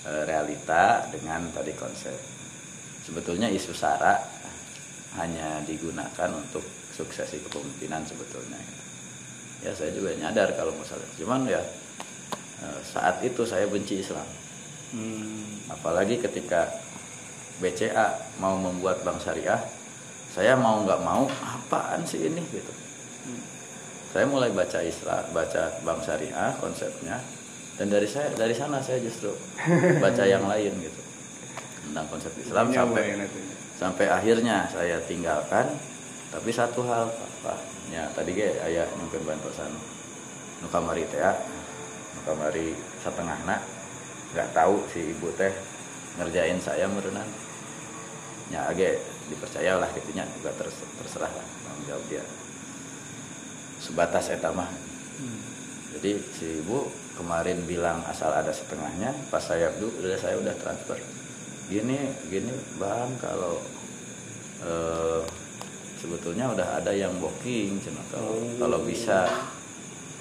e, 0.05 0.13
realita 0.29 1.09
dengan 1.09 1.49
tadi 1.51 1.73
konsep 1.75 2.15
sebetulnya 3.05 3.49
isu 3.49 3.73
sara 3.73 4.17
hanya 5.21 5.61
digunakan 5.65 6.31
untuk 6.33 6.65
suksesi 6.95 7.43
kepemimpinan 7.45 8.05
sebetulnya 8.07 8.61
ya 9.65 9.73
saya 9.73 9.91
juga 9.97 10.13
nyadar 10.17 10.53
kalau 10.55 10.73
misalnya 10.77 11.09
cuman 11.17 11.41
ya 11.49 11.63
e, 12.61 12.67
saat 12.85 13.25
itu 13.25 13.43
saya 13.49 13.65
benci 13.67 14.05
Islam 14.05 14.27
hmm. 14.93 15.73
apalagi 15.73 16.21
ketika 16.21 16.69
BCA 17.63 18.39
mau 18.43 18.59
membuat 18.59 19.01
bank 19.07 19.23
syariah 19.23 19.61
saya 20.35 20.59
mau 20.59 20.83
nggak 20.83 21.01
mau 21.07 21.31
apaan 21.31 22.03
sih 22.03 22.27
ini 22.27 22.43
gitu 22.51 22.73
hmm. 23.31 23.43
saya 24.11 24.27
mulai 24.27 24.51
baca 24.51 24.83
Islam 24.83 25.23
baca 25.31 25.63
bank 25.87 26.01
syariah 26.03 26.51
konsepnya 26.59 27.23
dan 27.75 27.91
dari 27.91 28.07
saya 28.07 28.31
dari 28.39 28.55
sana 28.55 28.79
saya 28.79 29.03
justru 29.03 29.35
baca 30.03 30.23
yang 30.23 30.47
lain 30.47 30.73
gitu. 30.79 31.01
Tentang 31.91 32.07
konsep 32.07 32.33
Islam 32.39 32.71
Ini 32.71 32.77
sampai 32.79 33.05
sampai 33.75 34.07
akhirnya 34.11 34.71
saya 34.71 35.03
tinggalkan. 35.05 35.67
Tapi 36.31 36.51
satu 36.51 36.83
hal 36.87 37.11
apa 37.15 37.55
ya 37.95 38.11
tadi 38.11 38.35
ge 38.35 38.59
ayah 38.67 38.87
nyungkeun 38.99 39.23
bantosan 39.23 39.71
nu 40.63 40.67
kamari 40.67 41.07
teh 41.07 41.23
nu 42.15 42.21
kamari 42.27 42.75
setengah 43.03 43.39
nak. 43.47 43.63
Nggak 44.35 44.51
tahu 44.55 44.83
si 44.91 45.15
ibu 45.15 45.31
teh 45.35 45.51
ngerjain 46.19 46.59
saya 46.63 46.87
merenang 46.87 47.27
ya 48.51 48.71
agak 48.71 49.03
dipercaya 49.31 49.79
lah 49.81 49.89
gitunya 49.95 50.23
juga 50.39 50.55
terserah 51.03 51.31
lah 51.31 51.47
tanggung 51.67 51.87
jawab 51.91 52.05
dia. 52.07 52.25
Sebatas 53.83 54.31
etama 54.31 54.67
hmm. 54.67 55.39
jadi 55.99 56.19
si 56.35 56.63
ibu 56.63 57.04
kemarin 57.15 57.63
bilang 57.65 58.03
asal 58.11 58.31
ada 58.35 58.51
setengahnya 58.51 59.15
pas 59.31 59.43
saya 59.43 59.71
dulu 59.79 60.03
udah 60.03 60.19
saya 60.19 60.37
udah 60.39 60.55
transfer. 60.59 60.99
Gini 61.71 62.13
gini 62.29 62.53
bang 62.77 63.11
kalau 63.23 63.63
eh, 64.63 65.23
sebetulnya 65.99 66.53
udah 66.53 66.83
ada 66.83 66.93
yang 66.93 67.17
booking 67.17 67.81
cuma 67.81 68.03
kalau 68.13 68.37
oh. 68.37 68.55
kalau 68.61 68.79
bisa 68.85 69.25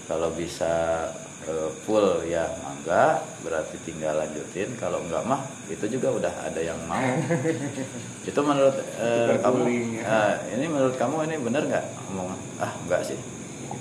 kalau 0.07 0.29
bisa 0.35 1.07
uh, 1.47 1.71
full 1.87 2.27
ya 2.27 2.43
mangga 2.59 3.23
berarti 3.43 3.79
tinggal 3.87 4.19
lanjutin. 4.19 4.75
Kalau 4.75 4.99
enggak 4.99 5.23
mah 5.23 5.43
itu 5.71 5.85
juga 5.87 6.11
udah 6.11 6.33
ada 6.43 6.59
yang 6.59 6.79
mau. 6.87 6.99
Itu 8.29 8.39
menurut 8.43 8.75
uh, 8.99 9.35
kamu 9.39 9.63
uh, 10.03 10.35
ini 10.55 10.65
menurut 10.67 10.95
kamu 10.99 11.23
ini 11.27 11.35
benar 11.39 11.63
nggak? 11.67 11.85
Ngomong 12.11 12.35
ah 12.59 12.71
enggak 12.83 13.07
sih 13.07 13.19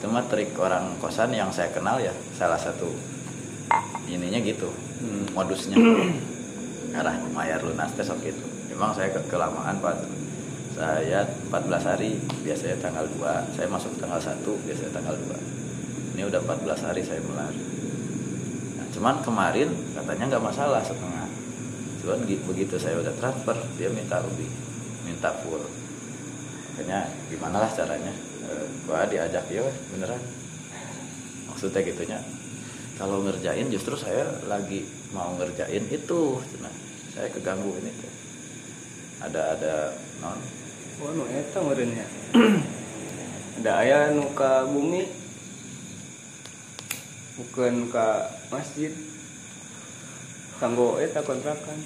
itu 0.02 0.10
mah 0.10 0.26
trik 0.26 0.50
orang 0.58 0.98
kosan 0.98 1.30
yang 1.30 1.46
saya 1.54 1.70
kenal 1.70 1.94
ya 2.02 2.10
salah 2.34 2.58
satu 2.58 2.90
ininya 4.10 4.42
gitu 4.42 4.66
hmm. 4.98 5.30
modusnya. 5.30 5.78
Arah 6.98 7.22
mayar 7.30 7.62
lunas 7.62 7.94
besok 7.94 8.18
itu 8.26 8.42
memang 8.66 8.90
saya 8.98 9.14
ke 9.14 9.22
kelamaan 9.30 9.78
pak. 9.78 10.02
Saya 10.74 11.22
14 11.54 11.86
hari 11.86 12.18
biasanya 12.42 12.82
tanggal 12.82 13.06
2 13.14 13.54
saya 13.54 13.70
masuk 13.70 13.94
tanggal 14.02 14.18
1 14.18 14.42
biasanya 14.42 14.90
tanggal 14.90 15.14
2 15.14 16.18
ini 16.18 16.22
udah 16.26 16.40
14 16.50 16.82
hari 16.82 17.02
saya 17.06 17.22
melari 17.22 17.62
nah, 18.74 18.86
cuman 18.90 19.22
kemarin 19.22 19.70
katanya 19.94 20.34
nggak 20.34 20.46
masalah 20.50 20.82
setengah. 20.82 21.30
Cuman 22.02 22.26
begitu 22.26 22.74
saya 22.74 22.98
udah 22.98 23.14
transfer 23.22 23.54
dia 23.78 23.86
minta 23.94 24.18
lebih 24.18 24.50
minta 25.06 25.30
full. 25.46 25.62
Makanya 26.74 27.06
gimana 27.30 27.62
lah 27.62 27.70
caranya 27.70 28.31
gua 28.86 29.06
diajak 29.06 29.46
ya 29.50 29.62
beneran. 29.94 30.22
Maksudnya 31.50 31.80
gitunya. 31.84 32.18
Kalau 32.96 33.24
ngerjain 33.24 33.66
justru 33.72 33.96
saya 33.96 34.26
lagi 34.46 34.84
mau 35.10 35.34
ngerjain 35.38 35.88
itu. 35.90 36.38
Nah, 36.60 36.74
saya 37.12 37.28
keganggu 37.28 37.72
ini 37.82 37.92
tuh 37.98 38.12
ada 39.22 39.42
ada 39.54 39.74
non. 40.18 40.38
Oh 41.02 41.10
nu 41.14 41.24
eta 41.30 41.58
meureunnya 41.62 42.06
ada 43.62 43.72
ayah 43.86 44.02
nuka 44.10 44.66
bumi? 44.66 45.06
Bukan 47.38 47.88
ke 47.88 48.08
masjid. 48.50 48.92
Kanggo 50.58 50.98
eta 50.98 51.22
kontrakan. 51.22 51.78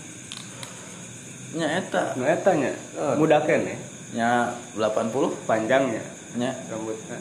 Nya 1.54 1.80
eta. 1.80 2.16
Nu 2.16 2.24
eta 2.24 2.50
nya? 2.56 2.72
Oh. 2.96 3.14
mudah 3.20 3.40
kan 3.44 3.62
ya? 3.62 3.78
Nya 4.16 4.30
80 4.74 5.12
panjangnya 5.48 6.15
nya 6.38 6.52
rambutnya. 6.70 7.18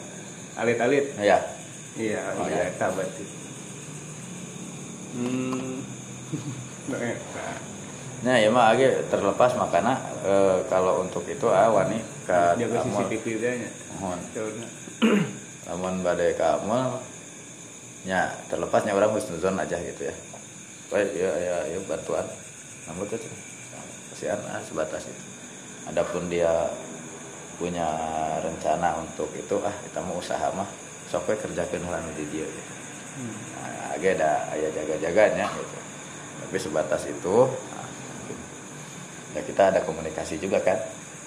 Alit-alit? 0.56 1.04
Iya. 1.20 1.38
Iya 1.96 2.20
oh, 2.36 2.44
iya 2.44 2.62
eta 2.72 2.86
berarti. 2.92 3.24
Hmm. 5.16 5.80
Nah, 8.24 8.32
ya 8.40 8.48
mah 8.48 8.72
agak 8.72 9.12
terlepas 9.12 9.52
makanya 9.60 10.00
e, 10.24 10.64
kalau 10.72 11.04
untuk 11.04 11.20
itu 11.28 11.52
ah 11.52 11.68
wani 11.68 12.00
ka 12.24 12.56
jaga 12.56 12.80
CCTV 12.80 13.42
nya. 13.60 13.70
Mohon. 14.00 14.20
Namun 15.68 16.00
badai 16.00 16.32
kamu 16.32 16.96
ya 18.08 18.32
terlepasnya 18.48 18.96
orang 18.96 19.12
husnuzon 19.12 19.60
aja 19.60 19.76
gitu 19.76 20.08
ya. 20.08 20.14
Baik 20.88 21.12
ya 21.12 21.32
ya, 21.36 21.56
ya 21.76 21.78
bantuan. 21.84 22.24
Namun 22.88 23.04
itu 23.04 23.28
kasihan 24.14 24.40
ah, 24.48 24.64
sebatas 24.64 25.04
itu. 25.04 25.24
Adapun 25.92 26.32
dia 26.32 26.72
punya 27.56 27.88
rencana 28.44 29.00
untuk 29.00 29.32
itu 29.32 29.56
ah 29.64 29.72
kita 29.88 29.98
mau 30.04 30.20
usaha 30.20 30.52
mah 30.52 30.68
sok 31.08 31.32
kerjakan 31.38 31.86
hal 31.86 32.02
di 32.18 32.24
dia 32.28 32.44
gitu. 32.44 32.72
hmm. 33.22 33.36
nah, 33.56 33.94
agak 33.96 34.20
ada 34.20 34.30
ayah 34.58 34.70
jaga-jaganya 34.74 35.46
gitu 35.48 35.78
tapi 36.46 36.56
sebatas 36.60 37.02
itu 37.08 37.36
nah, 37.48 37.88
ya 39.32 39.40
kita 39.40 39.62
ada 39.72 39.80
komunikasi 39.88 40.36
juga 40.36 40.60
kan 40.60 40.76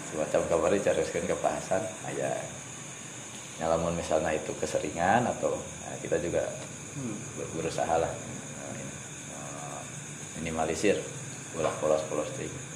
semacam 0.10 0.42
kabar 0.50 0.72
caruskan 0.78 1.24
ke 1.26 1.36
Pak 1.38 1.54
Hasan 1.62 1.84
ayah 2.14 2.38
nyalamun 3.60 3.98
misalnya 3.98 4.32
itu 4.36 4.54
keseringan 4.62 5.26
atau 5.26 5.58
nah, 5.58 5.96
kita 6.00 6.22
juga 6.22 6.46
hmm. 6.96 7.16
berusaha 7.58 7.96
lah 7.98 8.12
uh, 9.34 9.80
minimalisir 10.40 11.02
ulah 11.58 11.74
polos-polos 11.82 12.30
ting 12.38 12.69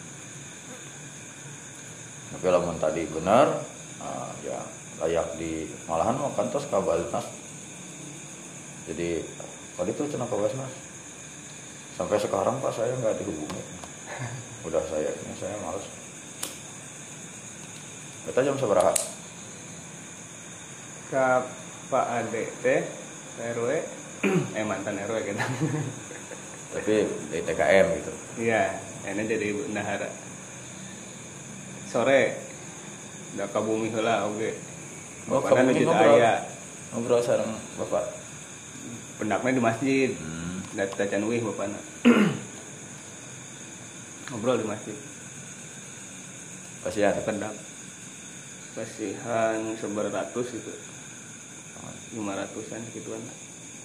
tapi 2.34 2.46
lamun 2.50 2.78
tadi 2.82 3.06
benar 3.08 3.62
uh, 4.02 4.32
ya 4.42 4.60
layak 5.02 5.38
di 5.38 5.70
malahan 5.86 6.18
mau 6.18 6.34
kantos 6.34 6.66
kabalitas 6.68 7.26
jadi 8.84 9.24
kalau 9.74 9.90
itu 9.90 10.04
cina 10.12 10.28
mas 10.28 10.74
sampai 11.94 12.18
sekarang 12.18 12.58
pak 12.60 12.74
saya 12.74 12.94
nggak 13.00 13.22
dihubungi. 13.22 13.64
Udah 14.68 14.84
saya 14.90 15.10
ini 15.14 15.34
saya 15.40 15.56
males. 15.62 15.86
Kita 18.24 18.40
jam 18.44 18.56
seberapa? 18.56 18.94
Ke 21.12 21.26
Pak 21.92 22.06
Ade 22.08 22.44
teh 22.64 22.82
RW 23.56 23.70
eh 24.58 24.66
mantan 24.66 25.00
RW 25.00 25.18
kita. 25.32 25.46
Tapi 26.74 26.96
di 27.30 27.40
TKM 27.46 27.88
gitu. 28.02 28.14
Iya 28.42 28.78
ini 29.04 29.24
jadi 29.28 29.48
bendahara 29.54 30.10
sore. 31.94 32.34
Udah 33.38 33.45
ke 33.45 33.60
bumi 33.61 33.94
lah 33.94 34.26
oke. 34.26 34.49
Oh, 35.30 35.40
bapak 35.40 35.70
masjid 35.70 35.86
ngobrol, 35.86 36.18
ngobrol 36.91 37.22
sarang 37.22 37.53
bapak. 37.78 38.10
Pendaknya 39.22 39.53
di 39.53 39.61
masjid. 39.61 40.10
Hmm. 40.18 40.41
dan 40.74 40.90
tacan 40.90 41.30
wih 41.30 41.38
bapak 41.38 41.70
ngobrol 44.34 44.57
di 44.57 44.65
masjid. 44.65 44.98
Pasihan 46.82 47.14
pendak 47.22 47.53
pasihan 48.74 49.61
ratus 49.78 50.48
itu 50.57 50.74
lima 52.18 52.34
ratusan 52.34 52.82
gituan 52.90 53.22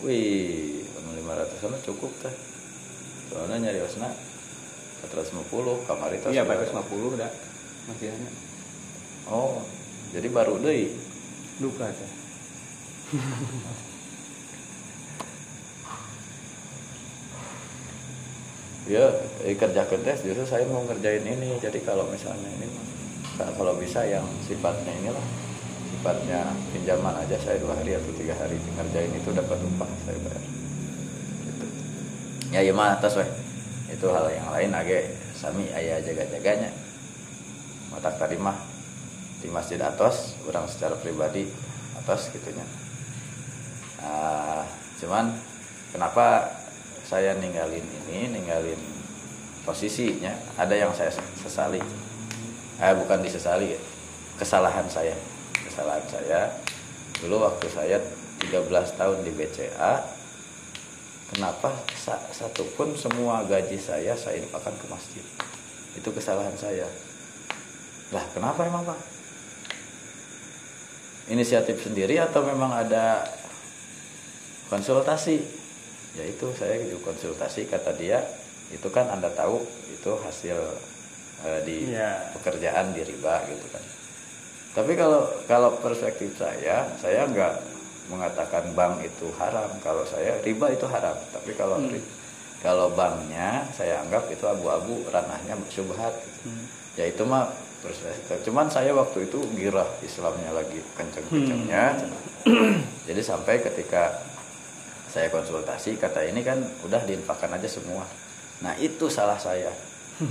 wih 0.01 0.81
lima 1.13 1.37
ratusan 1.37 1.77
cukup 1.85 2.09
teh 2.25 2.33
soalnya 3.29 3.69
nyari 3.69 3.85
osna 3.85 4.09
450 5.05 5.85
kamar 5.85 6.11
itu 6.17 6.27
iya 6.33 6.49
450 6.49 7.21
dah 7.21 7.29
masih 7.87 8.11
hanya 8.11 8.33
oh 9.31 9.63
jadi 10.09 10.29
baru 10.33 10.57
deh. 10.65 10.89
Luka 11.59 11.91
teh 11.91 12.11
ya 18.89 19.05
eh, 19.45 19.53
kerja 19.53 19.85
tes 19.85 20.19
justru 20.25 20.45
saya 20.49 20.65
mau 20.69 20.81
ngerjain 20.89 21.25
ini. 21.25 21.61
Jadi 21.61 21.85
kalau 21.85 22.09
misalnya 22.09 22.49
ini 22.57 22.69
kalau 23.37 23.77
bisa 23.77 24.05
yang 24.09 24.25
sifatnya 24.45 24.93
inilah. 25.05 25.27
Sifatnya 25.89 26.55
pinjaman 26.71 27.11
aja 27.27 27.37
saya 27.43 27.59
dua 27.59 27.75
hari 27.75 27.99
atau 27.99 28.13
tiga 28.15 28.31
hari 28.39 28.55
ngerjain 28.77 29.13
itu 29.13 29.35
dapat 29.35 29.59
upah 29.61 29.91
saya 30.07 30.15
bayar. 30.23 30.45
Gitu. 31.43 31.67
ya 32.55 32.61
ya 32.65 32.73
mah 32.73 32.97
atas 32.97 33.19
weh. 33.19 33.29
Itu 33.93 34.09
hal 34.15 34.31
yang 34.31 34.49
lain 34.53 34.73
age 34.79 35.11
sami 35.37 35.69
ayah 35.75 36.01
jaga-jaganya 36.01 36.71
matak 37.99 38.15
tadi 38.15 38.39
mah 38.39 38.55
di 39.43 39.51
masjid 39.51 39.83
atas 39.83 40.39
orang 40.47 40.71
secara 40.71 40.95
pribadi 40.95 41.51
atas 41.99 42.31
gitunya. 42.31 42.63
Cuman 45.03 45.35
kenapa 45.91 46.47
saya 47.03 47.35
ninggalin 47.35 47.83
ini 47.83 48.31
ninggalin 48.39 48.79
posisinya? 49.67 50.31
Ada 50.55 50.75
yang 50.79 50.95
saya 50.95 51.11
sesali. 51.43 51.83
Eh 52.79 52.95
bukan 52.95 53.19
disesali 53.19 53.75
ya 53.75 53.81
kesalahan 54.39 54.87
saya. 54.87 55.19
Kesalahan 55.67 56.07
saya 56.07 56.55
dulu 57.19 57.51
waktu 57.51 57.67
saya 57.67 57.99
13 58.47 58.63
tahun 58.95 59.27
di 59.27 59.35
BCA 59.35 60.07
kenapa 61.35 61.75
satu 62.31 62.63
pun 62.79 62.95
semua 62.95 63.43
gaji 63.43 63.75
saya 63.75 64.15
saya 64.15 64.39
infakkan 64.39 64.79
ke 64.79 64.87
masjid? 64.87 65.27
Itu 65.99 66.15
kesalahan 66.15 66.55
saya 66.55 66.87
lah 68.13 68.25
kenapa 68.33 68.65
emang 68.65 68.89
pak 68.89 68.99
inisiatif 71.29 71.85
sendiri 71.85 72.17
atau 72.17 72.41
memang 72.41 72.73
ada 72.73 73.21
konsultasi 74.73 75.45
ya 76.17 76.25
itu 76.25 76.49
saya 76.57 76.81
juga 76.89 77.13
konsultasi 77.13 77.69
kata 77.69 77.93
dia 78.01 78.25
itu 78.73 78.89
kan 78.89 79.13
anda 79.13 79.29
tahu 79.33 79.61
itu 79.93 80.11
hasil 80.25 80.57
uh, 81.45 81.61
di 81.65 81.93
yeah. 81.93 82.33
pekerjaan 82.37 82.97
di 82.97 83.05
riba 83.05 83.45
gitu 83.49 83.67
kan 83.73 83.85
tapi 84.73 84.93
kalau 84.97 85.25
kalau 85.45 85.77
perspektif 85.81 86.33
saya 86.37 86.89
saya 87.01 87.29
nggak 87.29 87.55
mengatakan 88.09 88.73
bank 88.73 89.05
itu 89.05 89.29
haram 89.37 89.69
kalau 89.85 90.05
saya 90.09 90.41
riba 90.41 90.73
itu 90.73 90.89
haram 90.89 91.17
tapi 91.29 91.53
kalau 91.53 91.77
hmm. 91.77 92.01
kalau 92.65 92.89
banknya 92.97 93.69
saya 93.77 94.01
anggap 94.01 94.25
itu 94.33 94.45
abu-abu 94.49 95.05
ranahnya 95.13 95.61
syubhat 95.69 96.17
hmm. 96.45 96.65
ya 96.97 97.05
itu 97.09 97.21
mah 97.29 97.53
perspektif 97.79 98.43
cuman 98.47 98.67
saya 98.67 98.91
waktu 98.91 99.31
itu 99.31 99.39
girah 99.55 99.87
Islamnya 100.03 100.51
lagi 100.51 100.83
kenceng-kencengnya. 100.99 101.85
Hmm. 102.47 102.83
jadi 103.09 103.21
sampai 103.23 103.63
ketika 103.63 104.19
saya 105.09 105.33
konsultasi 105.33 105.97
kata 105.97 106.29
ini 106.29 106.45
kan 106.45 106.61
udah 106.85 107.03
diinfakkan 107.07 107.55
aja 107.55 107.67
semua. 107.67 108.05
Nah 108.61 108.77
itu 108.77 109.09
salah 109.09 109.39
saya. 109.41 109.71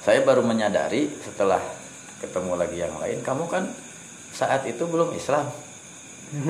Saya 0.00 0.24
baru 0.24 0.40
menyadari 0.40 1.12
setelah 1.20 1.60
ketemu 2.24 2.56
lagi 2.56 2.80
yang 2.80 2.96
lain 2.96 3.20
kamu 3.20 3.44
kan 3.52 3.68
saat 4.32 4.64
itu 4.64 4.80
belum 4.88 5.12
Islam. 5.12 5.44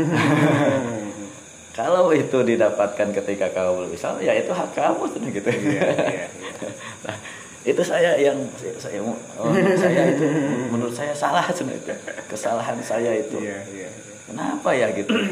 Kalau 1.70 2.15
itu 2.15 2.39
didapatkan 2.47 3.09
ketika 3.11 3.51
kamu 3.51 3.70
belum 3.74 3.90
Islam 3.90 4.15
ya 4.23 4.39
itu 4.39 4.55
hak 4.55 4.70
kamu 4.70 5.02
gitu. 5.35 5.51
Iya, 5.51 5.82
iya, 5.82 5.86
iya. 6.15 6.27
nah, 7.07 7.16
itu 7.61 7.82
saya 7.85 8.16
yang 8.16 8.41
saya 8.81 9.05
oh, 9.05 9.53
saya 9.77 10.16
itu 10.16 10.24
menurut 10.73 10.97
saya 10.97 11.12
salah 11.12 11.45
sebenarnya. 11.53 11.97
Kesalahan 12.24 12.81
saya 12.81 13.20
itu. 13.20 13.37
Iya, 13.37 13.61
iya, 13.69 13.89
iya. 13.93 14.16
kenapa 14.28 14.70
ya 14.73 14.89
gitu? 14.95 15.15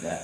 Ya 0.00 0.16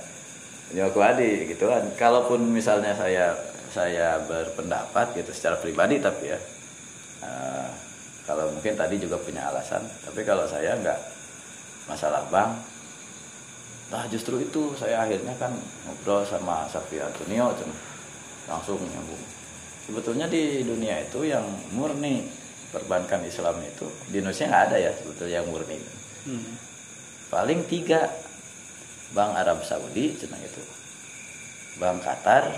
ya 0.73 0.89
aku 0.89 0.97
adi 1.05 1.53
gitu 1.53 1.69
kan. 1.69 1.85
Kalaupun 1.93 2.41
misalnya 2.49 2.97
saya 2.97 3.37
saya 3.69 4.17
berpendapat 4.25 5.13
gitu 5.13 5.29
secara 5.29 5.53
pribadi 5.61 6.01
tapi 6.01 6.33
ya 6.33 6.39
uh, 7.21 7.69
kalau 8.25 8.49
mungkin 8.49 8.73
tadi 8.73 8.97
juga 8.97 9.21
punya 9.21 9.53
alasan. 9.53 9.85
Tapi 10.01 10.25
kalau 10.25 10.49
saya 10.49 10.73
nggak 10.81 10.97
masalah 11.87 12.21
bang 12.27 12.51
nah 13.87 14.03
justru 14.11 14.35
itu 14.43 14.75
saya 14.75 15.07
akhirnya 15.07 15.31
kan 15.39 15.55
ngobrol 15.87 16.19
sama 16.27 16.67
Safi 16.67 16.99
Antonio 16.99 17.55
langsung 18.43 18.83
nyambung 18.83 19.23
sebetulnya 19.87 20.27
di 20.27 20.67
dunia 20.67 20.99
itu 21.07 21.23
yang 21.23 21.47
murni 21.71 22.27
perbankan 22.75 23.23
Islam 23.23 23.63
itu 23.63 23.87
di 24.11 24.19
Indonesia 24.19 24.51
nggak 24.51 24.63
ada 24.67 24.77
ya 24.77 24.91
sebetulnya 24.91 25.39
yang 25.39 25.47
murni 25.47 25.79
hmm. 26.27 26.53
paling 27.31 27.63
tiga 27.71 28.11
Bank 29.15 29.39
Arab 29.39 29.63
Saudi 29.63 30.19
cina 30.19 30.35
itu 30.35 30.59
Bank 31.79 32.03
Qatar 32.03 32.51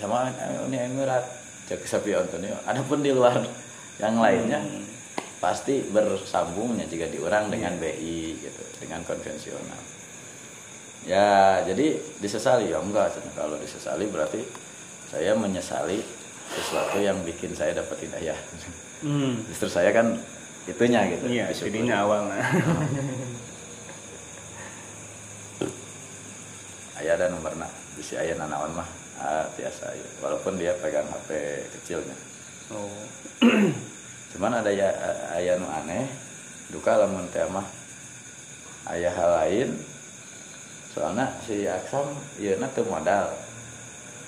sama 0.00 0.32
Uni 0.64 0.80
Emirat 0.80 1.28
cek 1.68 1.84
Sapi 1.84 2.16
Antonio 2.16 2.56
adapun 2.64 3.04
di 3.04 3.12
luar 3.12 3.44
yang 4.00 4.16
lainnya 4.16 4.64
hmm. 4.64 4.84
pasti 5.44 5.84
bersambungnya 5.84 6.88
jika 6.88 7.12
diurang 7.12 7.52
dengan. 7.52 7.76
BI 7.76 8.40
gitu 8.40 8.62
dengan 8.80 9.04
konvensional 9.04 9.80
ya 11.04 11.60
jadi 11.68 12.00
disesali 12.24 12.72
ya 12.72 12.80
enggak 12.80 13.12
kalau 13.36 13.60
disesali 13.60 14.08
berarti 14.08 14.40
saya 15.12 15.36
menyesali 15.36 16.23
sesuatu 16.52 17.00
yang 17.00 17.16
bikin 17.24 17.56
saya 17.56 17.72
dapat 17.72 18.04
hidayah 18.04 18.36
hmm. 19.00 19.48
justru 19.48 19.68
saya 19.72 19.90
kan 19.94 20.18
itunya 20.64 21.00
gitu 21.12 21.24
iya 21.28 21.46
jadinya 21.52 22.04
awal 22.04 22.24
nah. 22.28 22.40
ayah 27.00 27.12
ada 27.20 27.26
nomor 27.32 27.52
nak 27.60 27.72
bisa 28.00 28.16
ayah 28.24 28.36
nanawan 28.40 28.72
mah 28.72 28.88
ah, 29.20 29.44
biasa 29.54 29.92
ya. 29.92 30.08
walaupun 30.24 30.56
dia 30.56 30.72
pegang 30.80 31.04
HP 31.04 31.30
kecilnya 31.78 32.16
oh. 32.72 32.88
cuman 34.34 34.64
ada 34.64 34.72
ya 34.72 34.88
ayah 35.36 35.60
nu 35.60 35.68
aneh 35.68 36.08
duka 36.72 36.96
lamun 36.96 37.28
teh 37.30 37.44
mah 37.52 37.66
ayah 38.96 39.12
hal 39.12 39.30
lain 39.44 39.68
soalnya 40.96 41.28
si 41.44 41.68
aksam 41.68 42.08
iya 42.40 42.56
nak 42.56 42.72
tuh 42.72 42.88
modal 42.88 43.30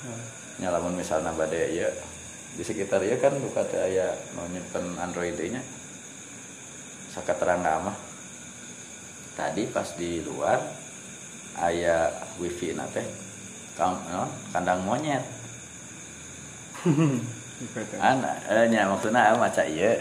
hmm. 0.05 0.36
Nyalamun 0.57 0.97
misalnya 0.97 1.33
badai 1.37 1.77
ya 1.77 1.89
di 2.57 2.65
sekitar 2.65 3.05
ya 3.05 3.21
kan 3.21 3.37
buka 3.37 3.61
teh 3.69 3.77
ayah 3.77 4.17
mau 4.33 4.49
nyimpen 4.49 4.97
android 4.97 5.37
nya 5.53 5.61
saka 7.17 7.33
terang 7.37 7.65
mah. 7.65 7.97
Tadi 9.37 9.69
pas 9.69 9.89
di 9.97 10.25
luar 10.25 10.57
ayah 11.61 12.09
wifi 12.41 12.73
nate 12.73 13.05
kang 13.77 13.97
no, 14.09 14.29
kandang 14.53 14.81
monyet. 14.85 15.21
Anak 18.01 18.37
eh, 18.53 18.69
nya 18.69 18.89
maksudnya 18.89 19.33
maca 19.37 19.65
iya 19.65 19.97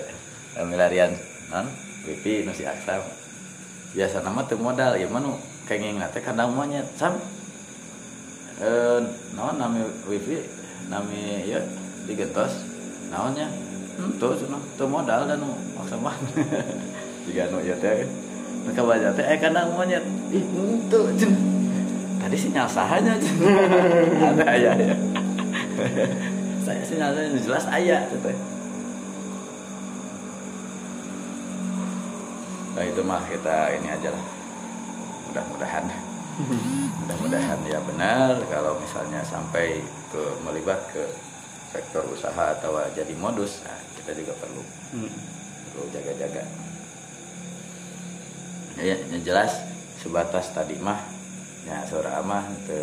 milarian 0.63 1.11
non 1.51 1.67
wifi 2.07 2.47
nusi 2.47 2.63
aksam. 2.63 3.03
Biasa 3.95 4.23
nama 4.23 4.43
tuh 4.47 4.59
modal 4.59 4.95
ya 4.95 5.07
mana 5.11 5.35
kayak 5.67 5.99
nate 5.99 6.19
kandang 6.23 6.55
monyet 6.55 6.87
sam 6.95 7.19
eh 8.55 8.99
non 9.35 9.59
nami 9.59 9.83
wifi 10.07 10.47
nami 10.87 11.43
ya 11.43 11.59
digetos. 12.07 12.63
Naonnya? 13.11 13.47
Hmm, 13.95 14.11
tuh 14.19 14.35
cuma 14.35 14.59
tuh 14.75 14.87
modal 14.87 15.27
dan 15.27 15.39
maksa 15.75 15.95
mah. 15.99 16.15
Jika 17.25 17.49
nu 17.51 17.63
ya 17.63 17.75
teh 17.79 18.05
mereka 18.63 18.81
baca 18.83 19.09
teh 19.15 19.25
eh 19.25 19.37
kandang 19.39 19.71
monyet. 19.75 20.03
Ih 20.31 20.43
itu 20.43 20.99
tadi 22.19 22.37
sinyal 22.37 22.67
sahanya 22.67 23.15
ada 24.33 24.45
ayah 24.55 24.75
ya. 24.75 24.95
Saya 26.65 26.81
sinyalnya 26.83 27.39
jelas 27.39 27.65
ayah 27.71 28.03
teh. 28.09 28.37
Nah 32.75 32.83
itu 32.83 33.01
mah 33.03 33.23
kita 33.31 33.55
ini 33.79 33.87
aja 33.87 34.09
lah. 34.11 34.23
Mudah-mudahan 35.31 36.04
mudah-mudahan 36.35 37.59
ya 37.63 37.79
benar 37.79 38.43
kalau 38.51 38.75
misalnya 38.83 39.23
sampai 39.23 39.79
ke 40.11 40.23
melibat 40.43 40.79
ke 40.91 41.03
sektor 41.71 42.03
usaha 42.11 42.55
atau 42.59 42.75
jadi 42.91 43.11
modus 43.19 43.63
nah, 43.63 43.79
kita 43.99 44.11
juga 44.15 44.33
perlu. 44.39 44.63
Hmm. 44.95 45.11
perlu 45.71 45.91
jaga-jaga. 45.91 46.43
Ya, 48.79 48.95
jelas 49.23 49.51
sebatas 49.99 50.51
tadi 50.51 50.75
mah 50.79 50.99
ya 51.63 51.83
seorang 51.87 52.19
amah 52.23 52.43
ke 52.67 52.79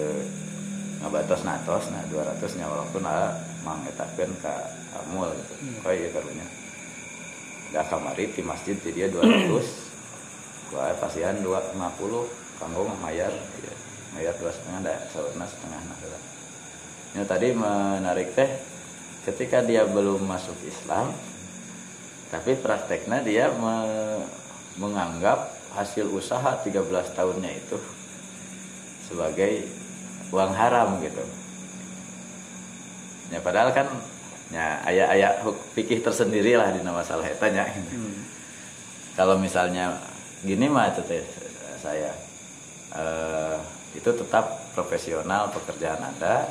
ngabatos 1.05 1.45
natos 1.45 1.93
nah 1.93 2.03
200 2.09 2.57
nya 2.57 2.67
walaupun 2.69 3.05
ah 3.05 3.37
mangetakeun 3.65 4.33
ka 4.41 4.55
amul 5.05 5.29
gitu. 5.29 5.55
Hmm. 5.61 5.77
kau 5.85 5.93
ya 5.93 6.09
karunya? 6.13 6.47
Dah 7.73 7.85
kamari 7.89 8.29
di 8.33 8.43
masjid 8.45 8.77
di 8.77 8.91
dia 8.93 9.09
200 9.13 9.29
gua 10.73 10.97
pasian 11.01 11.45
250 11.45 12.42
kanggo 12.63 12.87
mayar 13.03 13.35
ya, 13.35 13.75
mayar 14.15 14.35
dua 14.39 14.55
setengah 14.55 14.81
dah 14.87 14.99
saurna 15.11 15.47
setengah 15.51 15.81
nah 15.83 15.99
ya 17.19 17.23
tadi 17.27 17.49
menarik 17.51 18.39
teh 18.39 18.51
ketika 19.27 19.67
dia 19.67 19.83
belum 19.83 20.23
masuk 20.23 20.55
Islam 20.63 21.11
tapi 22.31 22.57
prakteknya 22.57 23.21
dia 23.27 23.51
me 23.53 23.75
menganggap 24.81 25.53
hasil 25.77 26.09
usaha 26.09 26.57
13 26.65 26.89
tahunnya 27.13 27.51
itu 27.53 27.77
sebagai 29.05 29.69
uang 30.33 30.53
haram 30.57 30.97
gitu. 31.05 31.21
Ya 33.29 33.41
padahal 33.45 33.77
kan 33.77 33.89
ya 34.49 34.81
ayat-ayat 34.85 35.45
pikir 35.77 36.01
tersendiri 36.01 36.57
lah 36.57 36.73
di 36.73 36.81
nama 36.85 37.01
salah 37.01 37.25
etanya 37.25 37.65
hmm. 37.65 38.21
kalau 39.17 39.41
misalnya 39.41 39.97
gini 40.45 40.69
mah 40.69 40.93
itu 40.93 41.25
saya 41.81 42.13
uh, 42.97 43.59
itu 43.93 44.09
tetap 44.09 44.73
profesional 44.73 45.53
pekerjaan 45.53 46.01
anda 46.01 46.49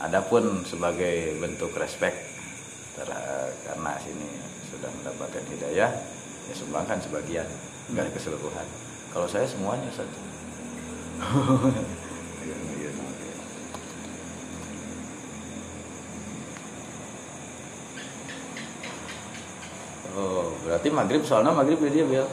adapun 0.00 0.62
sebagai 0.62 1.36
bentuk 1.42 1.74
respect 1.76 2.30
karena 3.00 3.96
sini 4.02 4.28
sudah 4.68 4.90
mendapatkan 5.00 5.44
hidayah 5.50 5.90
ya 6.50 6.54
sumbangkan 6.54 7.00
sebagian 7.00 7.46
enggak 7.90 8.12
keseluruhan 8.14 8.66
kalau 9.10 9.26
saya 9.26 9.46
semuanya 9.46 9.90
saja. 9.90 10.20
Oh, 20.10 20.58
berarti 20.66 20.90
maghrib 20.90 21.22
soalnya 21.22 21.54
maghrib 21.54 21.78
dia 21.86 22.02
bil. 22.02 22.26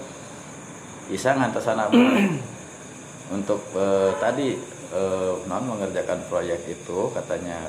Isa 1.14 1.38
ngantesan 1.38 1.78
apa? 1.78 1.94
Untuk 3.28 3.60
eh, 3.76 4.12
tadi 4.24 4.56
eh, 4.94 5.34
non 5.48 5.64
mengerjakan 5.68 6.24
proyek 6.32 6.64
itu 6.68 7.12
katanya 7.12 7.60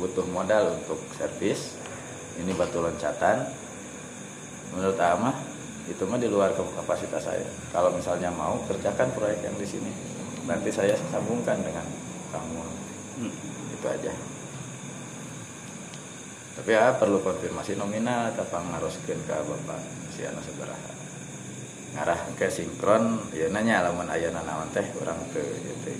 butuh 0.00 0.24
modal 0.30 0.78
untuk 0.78 1.00
servis. 1.16 1.76
Ini 2.38 2.54
batu 2.54 2.78
loncatan. 2.78 3.50
Menurut 4.72 4.98
Amah 5.00 5.34
itu 5.88 6.04
mah 6.04 6.20
di 6.20 6.28
luar 6.28 6.52
kapasitas 6.54 7.24
saya. 7.24 7.48
Kalau 7.72 7.90
misalnya 7.90 8.28
mau 8.30 8.60
kerjakan 8.68 9.08
proyek 9.16 9.40
yang 9.42 9.56
di 9.56 9.66
sini, 9.66 9.90
nanti 10.44 10.68
saya 10.68 10.94
sambungkan 11.08 11.58
dengan 11.64 11.84
kamu. 12.30 12.62
Hmm. 13.18 13.32
Itu 13.74 13.86
aja. 13.88 14.12
Tapi 16.58 16.70
ya 16.74 16.90
perlu 16.98 17.22
konfirmasi 17.22 17.78
nominal 17.78 18.34
atau 18.34 18.44
ngaroskeun 18.50 19.20
ke 19.24 19.34
Bapak 19.34 19.80
si 20.10 20.26
anu 20.26 20.42
sabaraha. 20.42 21.07
Ngarah 21.98 22.30
ke 22.38 22.46
sinkron 22.46 23.18
ya 23.34 23.50
nanya 23.50 23.82
lamun 23.90 24.06
ayeuna 24.06 24.38
naon 24.46 24.70
teh 24.70 24.86
urang 25.02 25.18
ke 25.34 25.42
ieu 25.42 25.74
teh. 25.82 25.98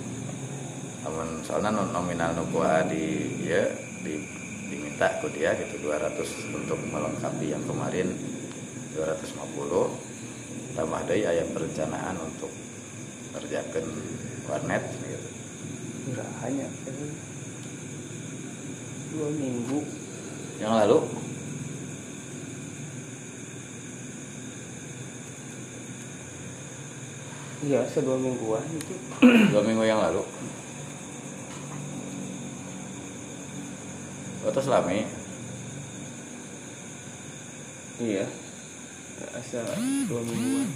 Lamun 1.03 1.43
soalnya 1.43 1.75
nominal 1.75 2.39
nu 2.39 2.47
kumaha 2.55 2.87
di 2.87 3.35
ya 3.43 3.67
di 3.99 4.15
diminta 4.71 5.19
ku 5.19 5.27
dia 5.27 5.51
gitu 5.59 5.91
200 5.91 6.55
untuk 6.55 6.79
melengkapi 6.87 7.51
yang 7.51 7.59
kemarin 7.67 8.15
250 8.95 10.79
tambah 10.79 11.03
deui 11.03 11.27
aya 11.27 11.43
perencanaan 11.51 12.15
untuk 12.15 12.51
kerjakan 13.35 13.85
warnet 14.47 14.83
gitu. 15.03 15.29
Enggak 16.15 16.31
hanya 16.47 16.67
dua 19.11 19.27
minggu 19.35 19.83
Yang 20.63 20.73
lalu 20.79 20.97
iya 27.59 27.83
sedua 27.91 28.15
mingguan 28.15 28.63
itu. 28.71 28.95
Dua 29.51 29.61
minggu 29.63 29.83
yang 29.83 29.99
lalu. 29.99 30.23
Otos 34.47 34.71
lami 34.71 35.03
iya. 37.99 38.23
Asal 39.35 39.67
dua 40.07 40.21
mingguan. 40.23 40.69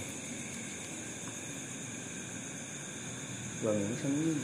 Dua 3.63 3.71
minggu 3.71 3.95
seminggu 3.95 4.43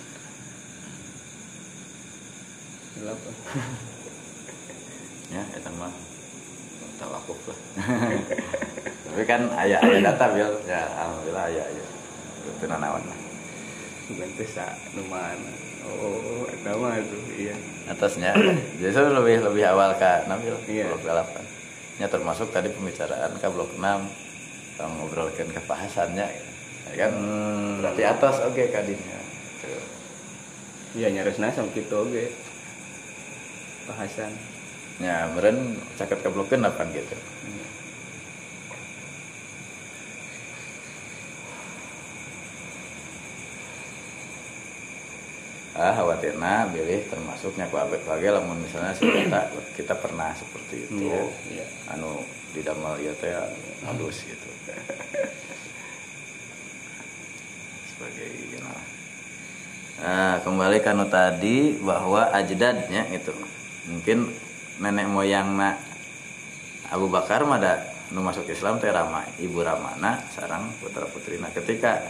delapan 3.00 3.34
ya 5.32 5.44
eta 5.56 5.72
mah. 5.80 5.94
Tawakuf 7.00 7.40
lah. 7.48 7.60
Tapi 9.08 9.24
kan 9.24 9.48
aya 9.56 9.80
aya 9.80 10.04
data 10.04 10.36
bil. 10.36 10.52
Ya 10.68 10.84
alhamdulillah 11.00 11.48
aya 11.48 11.64
aya 11.64 11.99
itu 12.44 12.66
nanawan 12.68 13.04
lah 13.04 13.20
teh 14.10 14.50
sa 14.50 14.74
nu 14.98 15.06
mana 15.06 15.52
oh 15.86 16.50
eta 16.50 16.74
mah 16.74 16.98
tuh 16.98 17.22
iya. 17.38 17.54
Atasnya 17.90 18.34
justru 18.82 19.06
lebih 19.10 19.46
lebih 19.46 19.64
awal 19.70 19.94
ka 19.98 20.26
nabil 20.30 20.54
Iya. 20.70 20.90
blok 20.90 21.06
delapan. 21.06 21.44
Ya 21.98 22.08
termasuk 22.10 22.50
tadi 22.54 22.70
pembicaraan 22.74 23.38
ke 23.38 23.48
blok 23.50 23.74
6 23.74 23.82
kalau 24.80 24.90
ngobrolkan 24.98 25.50
kebahasannya 25.52 26.26
ya 26.90 26.94
kan? 26.96 27.12
Hmm. 27.14 27.84
berarti 27.84 28.02
atas 28.06 28.36
oke 28.46 28.64
kadinya 28.72 29.18
Tuh. 29.62 29.84
iya 30.98 31.14
nyarisna 31.14 31.54
sama 31.54 31.70
gitu 31.74 31.94
oge 32.06 32.34
bahasan. 33.90 34.32
Ya 35.02 35.30
meren 35.34 35.78
caket 35.98 36.20
ke 36.22 36.30
blok 36.34 36.50
6 36.54 36.62
kan 36.66 36.88
gitu 36.94 37.16
ah 45.80 45.96
khawatirna 45.96 46.68
pilih 46.76 47.08
termasuknya 47.08 47.72
ku 47.72 47.80
abek 47.80 48.04
lagi 48.04 48.28
lamun 48.28 48.60
misalnya 48.60 48.92
kita 49.00 49.48
kita 49.80 49.96
pernah 49.96 50.36
seperti 50.36 50.92
itu. 50.92 51.08
Iya, 51.08 51.24
iya. 51.56 51.66
anu 51.96 52.20
di 52.52 52.60
damal 52.60 53.00
ieu 53.00 53.16
teh 53.16 53.32
halus 53.88 54.28
gitu. 54.28 54.50
Sebagai 57.96 58.28
you 58.28 58.60
know. 58.60 58.76
nah 60.04 60.44
kembali 60.44 60.84
kanu 60.84 61.08
tadi 61.08 61.80
bahwa 61.80 62.28
ajdadnya 62.28 63.08
itu 63.16 63.32
mungkin 63.88 64.36
nenek 64.84 65.08
moyangna 65.08 65.80
Abu 66.92 67.08
Bakar 67.08 67.48
mah 67.48 67.60
da 67.60 67.80
nu 68.12 68.20
masuk 68.20 68.52
Islam 68.52 68.84
teh 68.84 68.92
Rama 68.92 69.24
ibu 69.40 69.64
Ramana 69.64 70.28
sarang 70.36 70.76
putra 70.84 71.08
putrina 71.08 71.48
ketika 71.56 72.04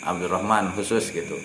Abdurrahman 0.00 0.72
khusus 0.72 1.12
gitu 1.12 1.36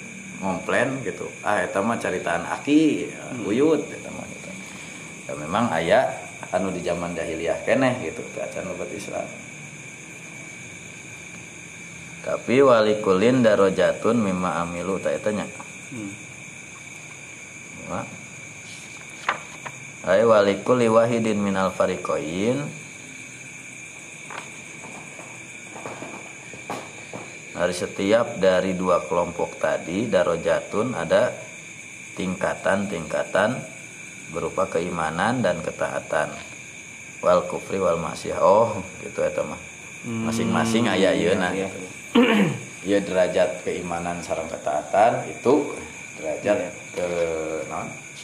ngomplain 0.42 1.02
gitu. 1.02 1.28
Ah 1.42 1.62
eta 1.62 1.82
mah 1.82 1.98
caritaan 1.98 2.46
aki 2.46 3.10
uyut 3.46 3.82
eta 3.90 4.10
mah 4.14 4.26
gitu. 4.26 4.50
Ya 5.28 5.34
memang 5.36 5.70
aya 5.74 6.08
anu 6.54 6.72
di 6.72 6.82
zaman 6.86 7.18
jahiliyah 7.18 7.66
keneh 7.68 8.00
gitu 8.06 8.24
teu 8.32 8.42
acan 8.44 8.72
Islam. 8.94 9.28
Tapi 12.28 12.60
walikulin 12.60 13.40
darajatun 13.40 14.20
mimma 14.20 14.60
amilu 14.64 15.00
tak 15.00 15.16
eta 15.24 15.32
nya? 15.32 15.48
Hmm. 15.96 16.28
Ay 20.08 20.24
walikul 20.24 20.80
wahidin 20.92 21.40
minal 21.40 21.72
fariqain 21.72 22.68
Dari 27.58 27.74
setiap 27.74 28.38
dari 28.38 28.78
dua 28.78 29.02
kelompok 29.02 29.58
tadi 29.58 30.06
darajatun 30.06 30.94
ada 30.94 31.34
tingkatan-tingkatan 32.14 33.58
berupa 34.30 34.70
keimanan 34.70 35.42
dan 35.42 35.58
ketaatan. 35.66 36.30
Wal 37.26 37.50
kufri 37.50 37.82
wal 37.82 37.98
maksiyah. 37.98 38.38
Oh, 38.46 38.78
gitu 39.02 39.26
eta 39.26 39.42
mah. 39.42 39.58
Masing-masing 40.06 40.86
aya 40.86 41.18
ieu 41.18 41.34
nah. 41.34 41.50
iya, 41.50 41.68
Ieu 42.88 43.02
derajat 43.02 43.66
keimanan 43.66 44.22
sareng 44.22 44.48
ketaatan 44.48 45.26
itu 45.28 45.74
derajat 46.22 46.58
Iya. 46.62 46.70
ke 46.94 47.08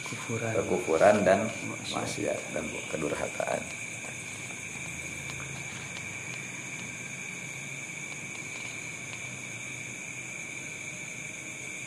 kufuran 0.08 0.52
kekufuran 0.54 1.16
dan 1.26 1.38
maksiat 1.90 2.38
dan 2.54 2.64
kedurhakaan. 2.88 3.60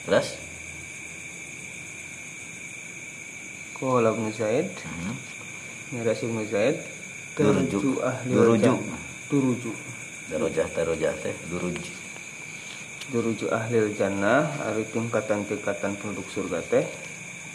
Terus? 0.08 0.40
Qala 3.76 4.16
Ibnu 4.16 4.32
Zaid 4.32 4.72
Hmm. 4.88 5.16
Zaid 6.48 6.80
Duruju. 7.36 7.68
Terju 7.68 7.92
ahli 8.02 8.32
Duruju. 8.32 8.74
Duruju 9.28 9.72
Darajah 10.28 10.68
darajah 10.76 11.14
teh 11.24 11.36
duruj. 11.52 11.76
Duruju 13.12 13.48
ahli 13.52 13.96
jannah 13.96 14.48
Ari 14.68 14.88
tingkatan-tingkatan 14.92 15.96
penduduk 16.00 16.28
surga 16.32 16.64
teh 16.68 16.88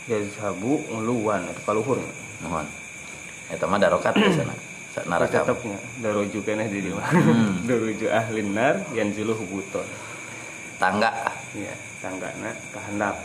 Yazhabu 0.08 0.80
nguluan 0.92 1.48
Atau 1.48 1.64
kaluhurnya 1.64 2.12
Mohon. 2.44 2.68
Eta 3.48 3.64
mah 3.64 3.80
darokat 3.80 4.12
biasana. 4.12 4.54
Sak 4.92 5.08
neraka. 5.08 5.40
Tetapnya 5.48 5.80
Daruju 6.04 6.40
keneh 6.44 6.68
di 6.68 6.80
dieu 6.84 7.00
Hmm. 7.00 7.64
Duruju 7.68 8.12
ahli 8.12 8.44
nar 8.44 8.84
Yanzilu 8.92 9.32
hubuton 9.32 9.88
Tangga. 10.76 11.41
Ya 11.52 11.76
tanggana 12.00 12.56
kahandap 12.72 13.20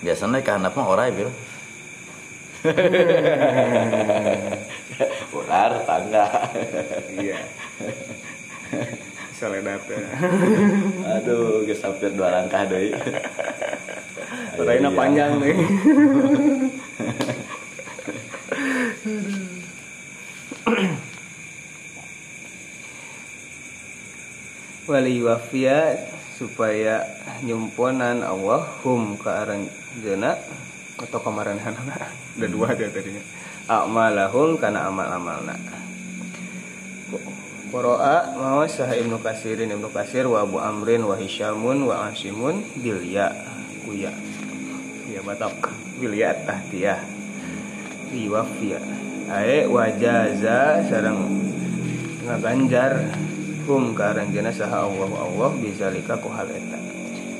Biasanya 0.00 0.40
kehandap 0.44 0.76
mah 0.76 0.92
orai 0.92 1.10
bil. 1.12 1.30
Ular 5.36 5.72
tangga. 5.84 6.24
Iya 7.16 7.40
Saledapnya 9.36 10.08
Aduh, 11.20 11.68
geus 11.68 11.84
hampir 11.84 12.08
dua 12.16 12.32
langkah 12.32 12.64
deui. 12.64 12.96
Raina 14.56 14.88
panjang 14.88 15.36
nih 15.36 15.52
wali 24.86 25.18
wafia 25.22 25.98
supaya 26.38 27.02
nyumponan 27.42 28.22
Allah 28.22 28.62
hum 28.86 29.18
ke 29.18 29.26
aran 29.26 29.66
jena 29.98 30.38
atau 30.96 31.18
kemarin 31.20 31.58
ada 31.66 32.46
dua 32.46 32.72
dia 32.72 32.88
tadinya. 32.88 33.20
Amalahum 33.66 34.54
karena 34.62 34.86
amal 34.86 35.10
amalna 35.10 35.58
Qoro'a 37.66 38.38
mau 38.38 38.62
sah 38.70 38.94
Ibnu 38.94 39.18
Kasirin 39.18 39.74
Ibnu 39.74 39.90
Kasir 39.90 40.30
wa 40.30 40.46
Abu 40.46 40.62
Amrin 40.62 41.02
wa 41.02 41.18
Hisyamun 41.18 41.82
wa 41.82 42.06
Asimun 42.06 42.62
bil 42.78 43.02
ya 43.02 43.34
kuya 43.82 44.14
ya. 45.10 45.20
Batok 45.26 45.74
bil 45.98 46.14
ya 46.14 46.30
tahtiyah 46.46 47.02
fi 48.06 48.30
wafiya 48.30 48.78
ae 49.34 49.66
wajaza 49.66 50.86
sareng 50.86 51.26
ngaganjar 52.22 53.10
hum 53.66 53.92
karanjana 53.92 54.50
saha 54.50 54.86
Allah 54.86 55.10
Allah 55.12 55.50
bizalika 55.58 56.16
ku 56.16 56.30
hal 56.30 56.46
eta 56.46 56.78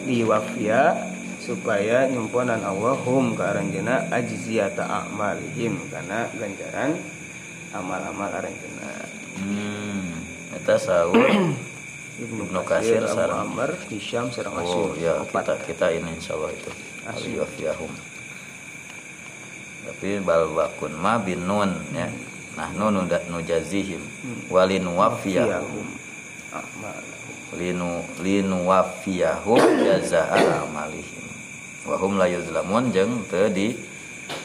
di 0.06 0.22
wafiya 0.22 0.94
supaya 1.38 2.10
nyumponan 2.10 2.58
Allah 2.60 2.98
hum 3.06 3.34
karanjana 3.34 4.10
ajziyata 4.10 4.82
a'malihim 4.82 5.78
karena 5.88 6.26
ganjaran 6.34 6.98
amal-amal 7.70 8.30
aranjana 8.30 8.90
hmm 9.38 10.10
eta 10.56 10.74
sahur. 10.76 11.14
Ibnu 12.16 12.48
Kasir, 12.64 13.04
Katsir 13.04 13.04
Abu 13.04 13.12
sareng- 13.12 13.44
Amr, 13.44 13.70
Hisham, 13.92 14.32
sareng 14.32 14.56
oh 14.56 14.64
Asyur. 14.64 14.96
ya 14.96 15.20
Opat. 15.20 15.52
kita 15.52 15.54
kita 15.68 15.86
ini 15.92 16.16
insyaallah 16.16 16.48
itu. 16.48 16.70
Aliyafiyahum 17.04 17.92
tapi 19.86 20.18
bal 20.18 20.50
bakun 20.50 20.96
ma 20.98 21.20
bin 21.20 21.46
nun 21.46 21.70
ya. 21.94 22.08
Nah 22.56 22.72
nun 22.72 23.04
nuda- 23.04 23.22
nujazihim. 23.28 24.00
Walin 24.48 24.88
wafiyahum 24.88 25.60
Wafiyahum. 25.60 25.86
A'malahum. 26.58 27.34
linu 27.56 27.90
linu 28.20 28.66
wafiyahum 28.66 29.60
jazaa 29.80 30.64
amalihim 30.66 31.24
wahum 31.86 32.18
la 32.18 32.26
yuzlamun 32.26 32.90
jeung 32.90 33.22
teu 33.30 33.46
di 33.48 33.72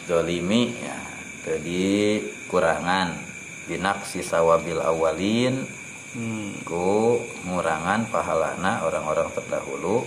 zalimi 0.05 0.75
ya 0.77 0.97
teu 1.43 1.57
di 1.59 2.21
kurangan 2.51 3.17
binaksi 3.67 4.19
sawabil 4.25 4.79
awalin 4.81 5.65
Hmm. 6.11 6.51
ku 6.67 7.23
ngurangan 7.47 8.03
pahalana 8.11 8.83
orang-orang 8.83 9.31
terdahulu 9.31 10.03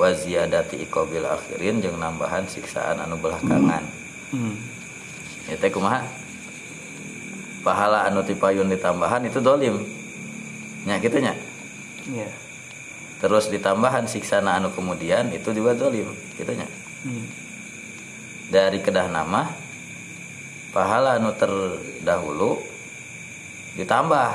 wa 0.00 0.08
ziyadati 0.08 0.80
iqabil 0.88 1.20
akhirin 1.20 1.84
jeung 1.84 2.00
nambahan 2.00 2.48
siksaan 2.48 2.96
anu 3.04 3.20
belakangan 3.20 3.84
Hmm. 4.32 4.56
ya 5.44 5.60
teh 5.60 5.68
kumaha 5.68 6.00
pahala 7.60 8.08
anu 8.08 8.24
tipayun 8.24 8.72
ditambahan 8.72 9.28
itu 9.28 9.36
dolim 9.44 9.84
nya 10.84 10.96
gitu 10.98 11.18
nya 11.18 11.34
Ya. 12.04 12.28
terus 13.18 13.48
ditambahan 13.48 14.04
siksana 14.04 14.60
anu 14.60 14.68
kemudian 14.70 15.32
itu 15.32 15.48
juga 15.50 15.72
dolim 15.72 16.08
gitu 16.34 16.52
nya 16.52 16.68
Hmm. 17.04 17.24
dari 18.48 18.80
kedah 18.80 19.08
nama 19.08 19.48
pahala 20.70 21.16
anu 21.16 21.32
terdahulu 21.32 22.60
ditambah 23.74 24.30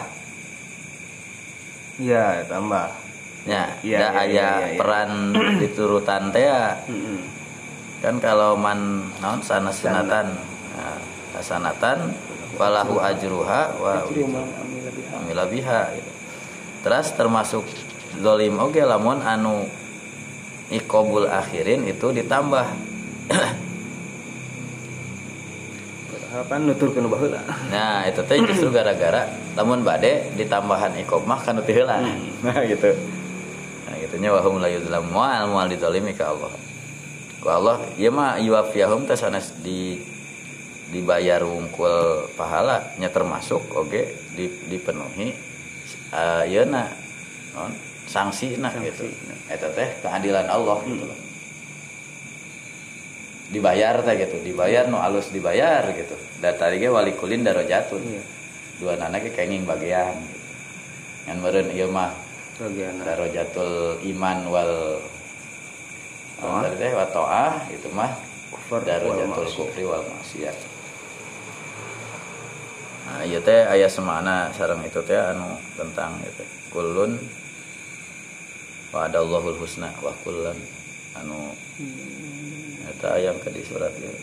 Ya, 1.99 2.47
tambah. 2.47 2.87
ya 3.43 3.75
Iya, 3.83 3.97
da 3.99 4.07
iya, 4.07 4.09
aya 4.15 4.27
iya, 4.29 4.49
iya. 4.71 4.77
peran 4.77 5.11
diturutan 5.61 6.31
teh 6.31 6.47
ya 6.47 6.79
kan 7.99 8.15
kalau 8.17 8.55
man 8.55 8.79
naon 9.19 9.43
sana 9.43 9.67
sunatan 9.67 10.31
nah, 10.73 10.97
hasanatan 11.35 12.15
walahu 12.55 13.03
ajruha 13.03 13.61
wa 13.75 14.07
amila 15.19 15.43
biha 15.45 15.81
gitu. 15.91 16.11
Terus 16.81 17.11
termasuk 17.15 17.63
dolim 18.19 18.57
oge 18.59 18.83
lamun 18.83 19.21
anu 19.21 19.67
ikobul 20.69 21.25
akhirin 21.25 21.85
itu 21.89 22.13
ditambah. 22.13 22.65
Harapan 26.29 26.69
nuturkeun 26.69 27.09
baheula. 27.09 27.41
nah 27.73 28.05
itu 28.05 28.21
teh 28.21 28.37
justru 28.45 28.69
gara-gara 28.69 29.25
lamun 29.57 29.81
bade 29.81 30.29
ditambahan 30.37 30.93
ikob 31.01 31.25
mah 31.25 31.41
kan 31.41 31.57
nah 32.45 32.61
gitu. 32.69 32.89
Nah 33.89 33.95
gitunya 33.97 34.29
wahum 34.29 34.61
la 34.61 34.69
yuzlam. 34.69 35.09
Mual 35.09 35.49
mual 35.49 35.65
ditolimi 35.65 36.13
ka 36.13 36.29
Allah. 36.29 36.53
Ku 37.41 37.49
Allah 37.49 37.81
ieu 37.97 38.13
mah 38.13 38.37
yuwafiyahum 38.37 39.09
teh 39.09 39.17
sanes 39.17 39.57
di 39.65 39.97
dibayar 40.93 41.41
wungkul 41.41 42.29
pahala 42.37 42.93
nya 42.97 43.09
termasuk 43.09 43.61
oge 43.77 44.09
di, 44.33 44.49
dipenuhi 44.69 45.48
uh, 46.13 46.43
yeuna 46.45 46.89
non 47.55 47.71
sanksi 48.09 48.57
nah 48.57 48.73
gitu. 48.77 49.05
Eta 49.49 49.69
teh 49.73 49.89
keadilan 50.01 50.49
Allah 50.49 50.77
gitu 50.85 51.05
loh. 51.05 51.19
Dibayar 53.49 54.01
teh 54.05 54.15
gitu. 54.17 54.37
Dibayar 54.41 54.89
nu 54.89 54.97
alus 55.01 55.29
dibayar 55.33 55.85
gitu. 55.93 56.15
Dan 56.41 56.53
tadi 56.57 56.81
ge 56.81 56.89
wali 56.89 57.13
kulin 57.17 57.45
darajatun 57.45 58.01
Iya. 58.01 58.23
dua 58.79 58.95
ge 58.95 59.29
kenging 59.35 59.67
bagian 59.67 60.15
gitu. 60.23 60.39
ngan 61.27 61.37
meureun 61.43 61.69
ieu 61.75 61.91
mah 61.91 62.15
Bagian 62.59 62.99
darajatul 63.03 64.03
iman 64.03 64.37
wal 64.51 64.99
tadi 66.39 66.75
teh 66.75 66.91
wa 66.91 67.05
to'ah 67.07 67.55
itu 67.71 67.87
mah 67.91 68.11
maksiyah. 69.31 69.55
kufri 69.55 69.83
wal 69.87 70.03
maksiat 70.03 70.78
nah 73.09 73.25
ieu 73.25 73.41
teh 73.41 73.65
aya 73.65 73.89
semana 73.89 74.53
sareng 74.53 74.85
itu 74.85 75.01
teh 75.01 75.17
anu 75.17 75.57
tentang 75.73 76.21
itu 76.21 76.45
kullun 76.69 77.17
wa 78.93 79.09
adallahul 79.09 79.57
husna 79.57 79.89
wa 79.97 80.13
kullan. 80.21 80.53
Anu 81.17 81.57
eta 82.85 83.17
ayam 83.17 83.33
ke 83.41 83.49
di 83.49 83.65
surat 83.65 83.89
ya 83.97 84.13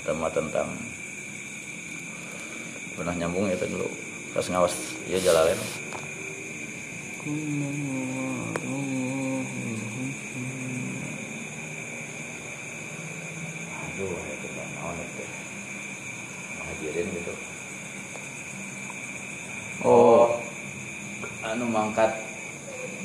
eta 0.00 0.16
mah 0.16 0.32
tentang 0.32 0.72
pernah 2.96 3.12
nyambung 3.12 3.52
itu 3.52 3.68
dulu. 3.68 3.84
Pas 4.32 4.48
ngawas 4.48 4.72
ya 5.04 5.20
jalalen 5.20 5.60
aduh 13.94 14.10
itu 14.10 14.48
kan 14.50 14.68
naon 14.74 14.98
itu 14.98 15.24
hadirin 16.66 17.06
gitu 17.14 17.34
oh 19.86 20.34
anu 21.46 21.70
mangkat 21.70 22.10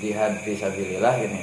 jihad 0.10 0.41
fisabilillah 0.41 1.22
ini 1.22 1.41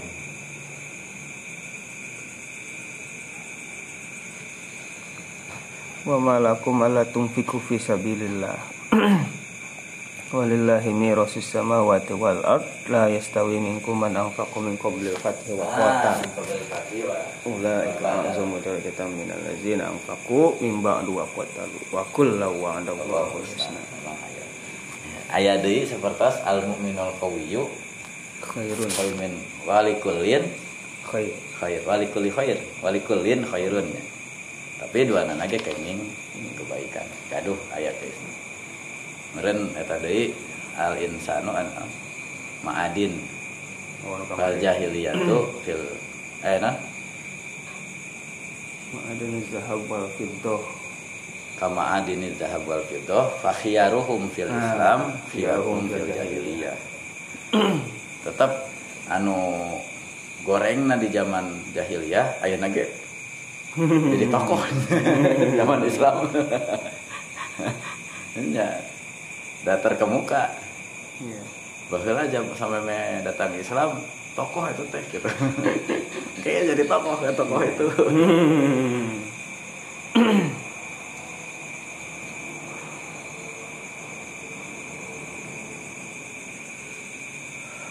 wa 6.07 6.19
ma 6.19 6.43
lakum 6.43 6.83
alla 6.83 7.03
tunfiqu 7.07 7.63
fi 7.63 7.79
sabilillah. 7.79 8.59
Walillahi 10.35 10.91
mirasus 10.91 11.47
samawati 11.47 12.11
wal 12.19 12.43
ard 12.43 12.67
la 12.91 13.07
yastawi 13.07 13.63
minkum 13.63 13.95
man 13.95 14.15
anfaqa 14.19 14.59
min 14.59 14.75
qabli 14.75 15.15
al-fathi 15.15 15.55
wa 15.55 15.67
qatala 15.71 16.27
ulaika 17.47 18.07
a'zamu 18.27 18.59
darajatan 18.59 19.15
min 19.15 19.31
allazina 19.31 19.87
anfaqu 19.87 20.59
min 20.59 20.83
ba'du 20.83 21.23
wa 21.23 21.27
qatalu. 21.31 21.79
Wa 21.95 22.03
kullu 22.11 22.59
wa'ada 22.59 22.91
Allahu 22.91 23.39
husna. 23.39 23.79
ayat 25.31 25.63
deui 25.63 25.87
sapertos 25.87 26.39
al 26.47 26.63
mukminul 26.67 27.15
qawiyyu 27.19 27.67
khairun. 28.43 28.91
Khairun 28.91 29.17
min 29.21 29.33
walikullin. 29.65 30.45
Khair. 31.07 31.33
Khair. 31.61 31.81
Walikulli 31.87 32.31
khair. 32.35 32.59
Walikullin 32.83 33.45
khairun. 33.47 33.87
Ya. 33.89 34.03
tapi 34.77 35.09
dua 35.09 35.25
anak 35.25 35.49
ge 35.49 35.59
kenging 35.61 36.05
kebaikan. 36.61 37.09
Gaduh 37.33 37.57
ayat 37.73 37.97
itu 38.05 38.29
meureun 39.33 39.73
eta 39.73 39.97
deui 40.01 40.37
al 40.77 41.01
insanu 41.01 41.53
an 41.57 41.65
ma'adin. 42.61 43.17
Fal 44.37 44.57
jahiliyatu 44.61 45.49
fil 45.65 45.81
eh 46.45 46.61
nah. 46.61 46.77
Ma'adun 48.93 49.41
zahab 49.49 49.81
wal 49.89 50.09
fiddah. 50.21 50.61
Kama 51.57 51.97
adini 51.97 52.37
zahab 52.37 52.69
wal 52.69 52.85
fiddah 52.85 53.33
fa 53.41 53.49
khiyaruhum 53.57 54.29
fil 54.29 54.53
Ah, 54.53 54.61
islam 54.61 55.01
khiyaruhum 55.33 55.89
fil 55.89 56.05
jahiliyah 56.05 56.77
tetap 58.27 58.51
anu 59.07 59.39
gorengna 60.43 60.99
di 60.99 61.07
zaman 61.15 61.47
jahiliyah 61.71 62.43
ayeuna 62.43 62.67
ge. 62.75 62.91
Jadi 63.79 64.27
tokoh 64.35 64.61
zaman 65.55 65.81
Islam. 65.87 66.17
Nya 68.53 68.69
datar 69.65 69.97
ke 69.97 70.07
muka. 70.07 70.53
Iya. 71.23 71.43
Bahwa 71.87 72.19
aja 72.19 72.39
sampai 72.59 72.83
me 72.83 72.99
datang 73.23 73.55
Islam 73.55 74.03
tokoh 74.35 74.67
itu 74.69 74.83
teh 74.91 75.03
gitu. 75.15 75.29
Kayak 76.43 76.75
jadi 76.75 76.83
tokoh 76.85 77.17
ya 77.23 77.33
tokoh 77.33 77.61
itu 77.63 77.87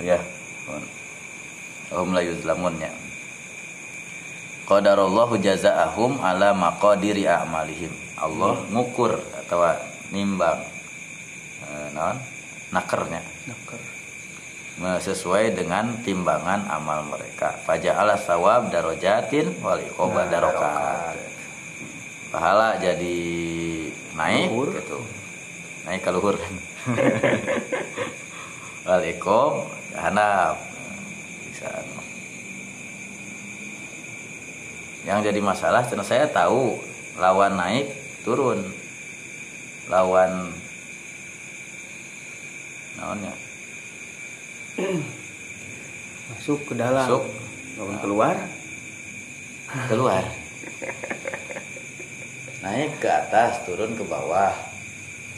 ya 0.05 0.21
Hum 1.95 2.11
la 2.11 2.19
yuzlamun 2.19 2.75
ya. 2.75 2.91
Qadarallahu 4.67 5.39
jazaahum 5.39 6.19
ala 6.19 6.51
maqadiri 6.51 7.23
a'malihim. 7.23 7.93
Allah 8.19 8.59
ngukur 8.71 9.15
atau 9.43 9.63
nimbang 10.11 10.59
eh, 11.63 11.87
non 11.95 12.17
nakernya. 12.75 13.21
Nakar. 13.47 13.79
sesuai 14.99 15.55
dengan 15.55 15.95
timbangan 16.03 16.67
amal 16.67 17.07
mereka. 17.07 17.55
Faja 17.63 17.95
ala 17.95 18.19
sawab 18.19 18.67
darojatin 18.67 19.55
wali 19.63 19.87
koba 19.95 20.27
Nah, 20.27 20.31
darokat. 20.35 21.15
pahala 22.35 22.75
jadi 22.83 23.17
naik 24.19 24.51
Luhur. 24.51 24.75
gitu. 24.75 24.99
Naik 25.87 26.03
ke 26.03 26.11
luhur. 26.11 26.35
Kan 28.85 28.99
hanap 29.95 30.74
bisa 31.55 31.71
yang 35.07 35.23
jadi 35.23 35.39
masalah 35.39 35.87
karena 35.87 36.03
saya 36.03 36.27
tahu 36.27 36.75
lawan 37.15 37.55
naik 37.55 37.95
turun 38.27 38.59
lawan 39.87 40.51
naonnya 42.99 43.31
Masuk 46.25 46.57
ke 46.67 46.73
dalam. 46.75 47.05
Masuk. 47.07 47.23
Lawan 47.79 47.97
keluar. 48.03 48.35
keluar 49.93 50.23
naik 52.59 52.99
ke 52.99 53.07
atas 53.07 53.63
turun 53.63 53.95
ke 53.95 54.03
bawah 54.03 54.51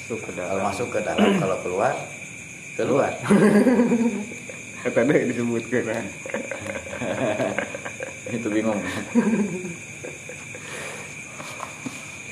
Masuk 0.01 0.17
ke 0.25 0.31
kalau 0.33 0.49
dalam. 0.49 0.63
masuk 0.65 0.87
ke 0.89 0.99
dalam 1.05 1.29
kalau 1.37 1.57
keluar 1.61 1.93
keluar 2.73 3.13
Tadi 4.93 5.27
disebutkan. 5.31 5.83
kan. 5.87 6.05
itu 8.35 8.47
bingung 8.51 8.79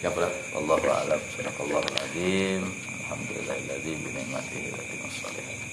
ya 0.03 0.11
Allah 0.53 0.79
alam 1.07 1.21
sadaqallahu 1.33 1.87
alazim 1.87 2.61
alhamdulillahilladzi 2.99 3.91
bi 3.95 4.09
ni'matihi 4.11 4.67
tatimmu 4.75 5.09
shalihat 5.09 5.64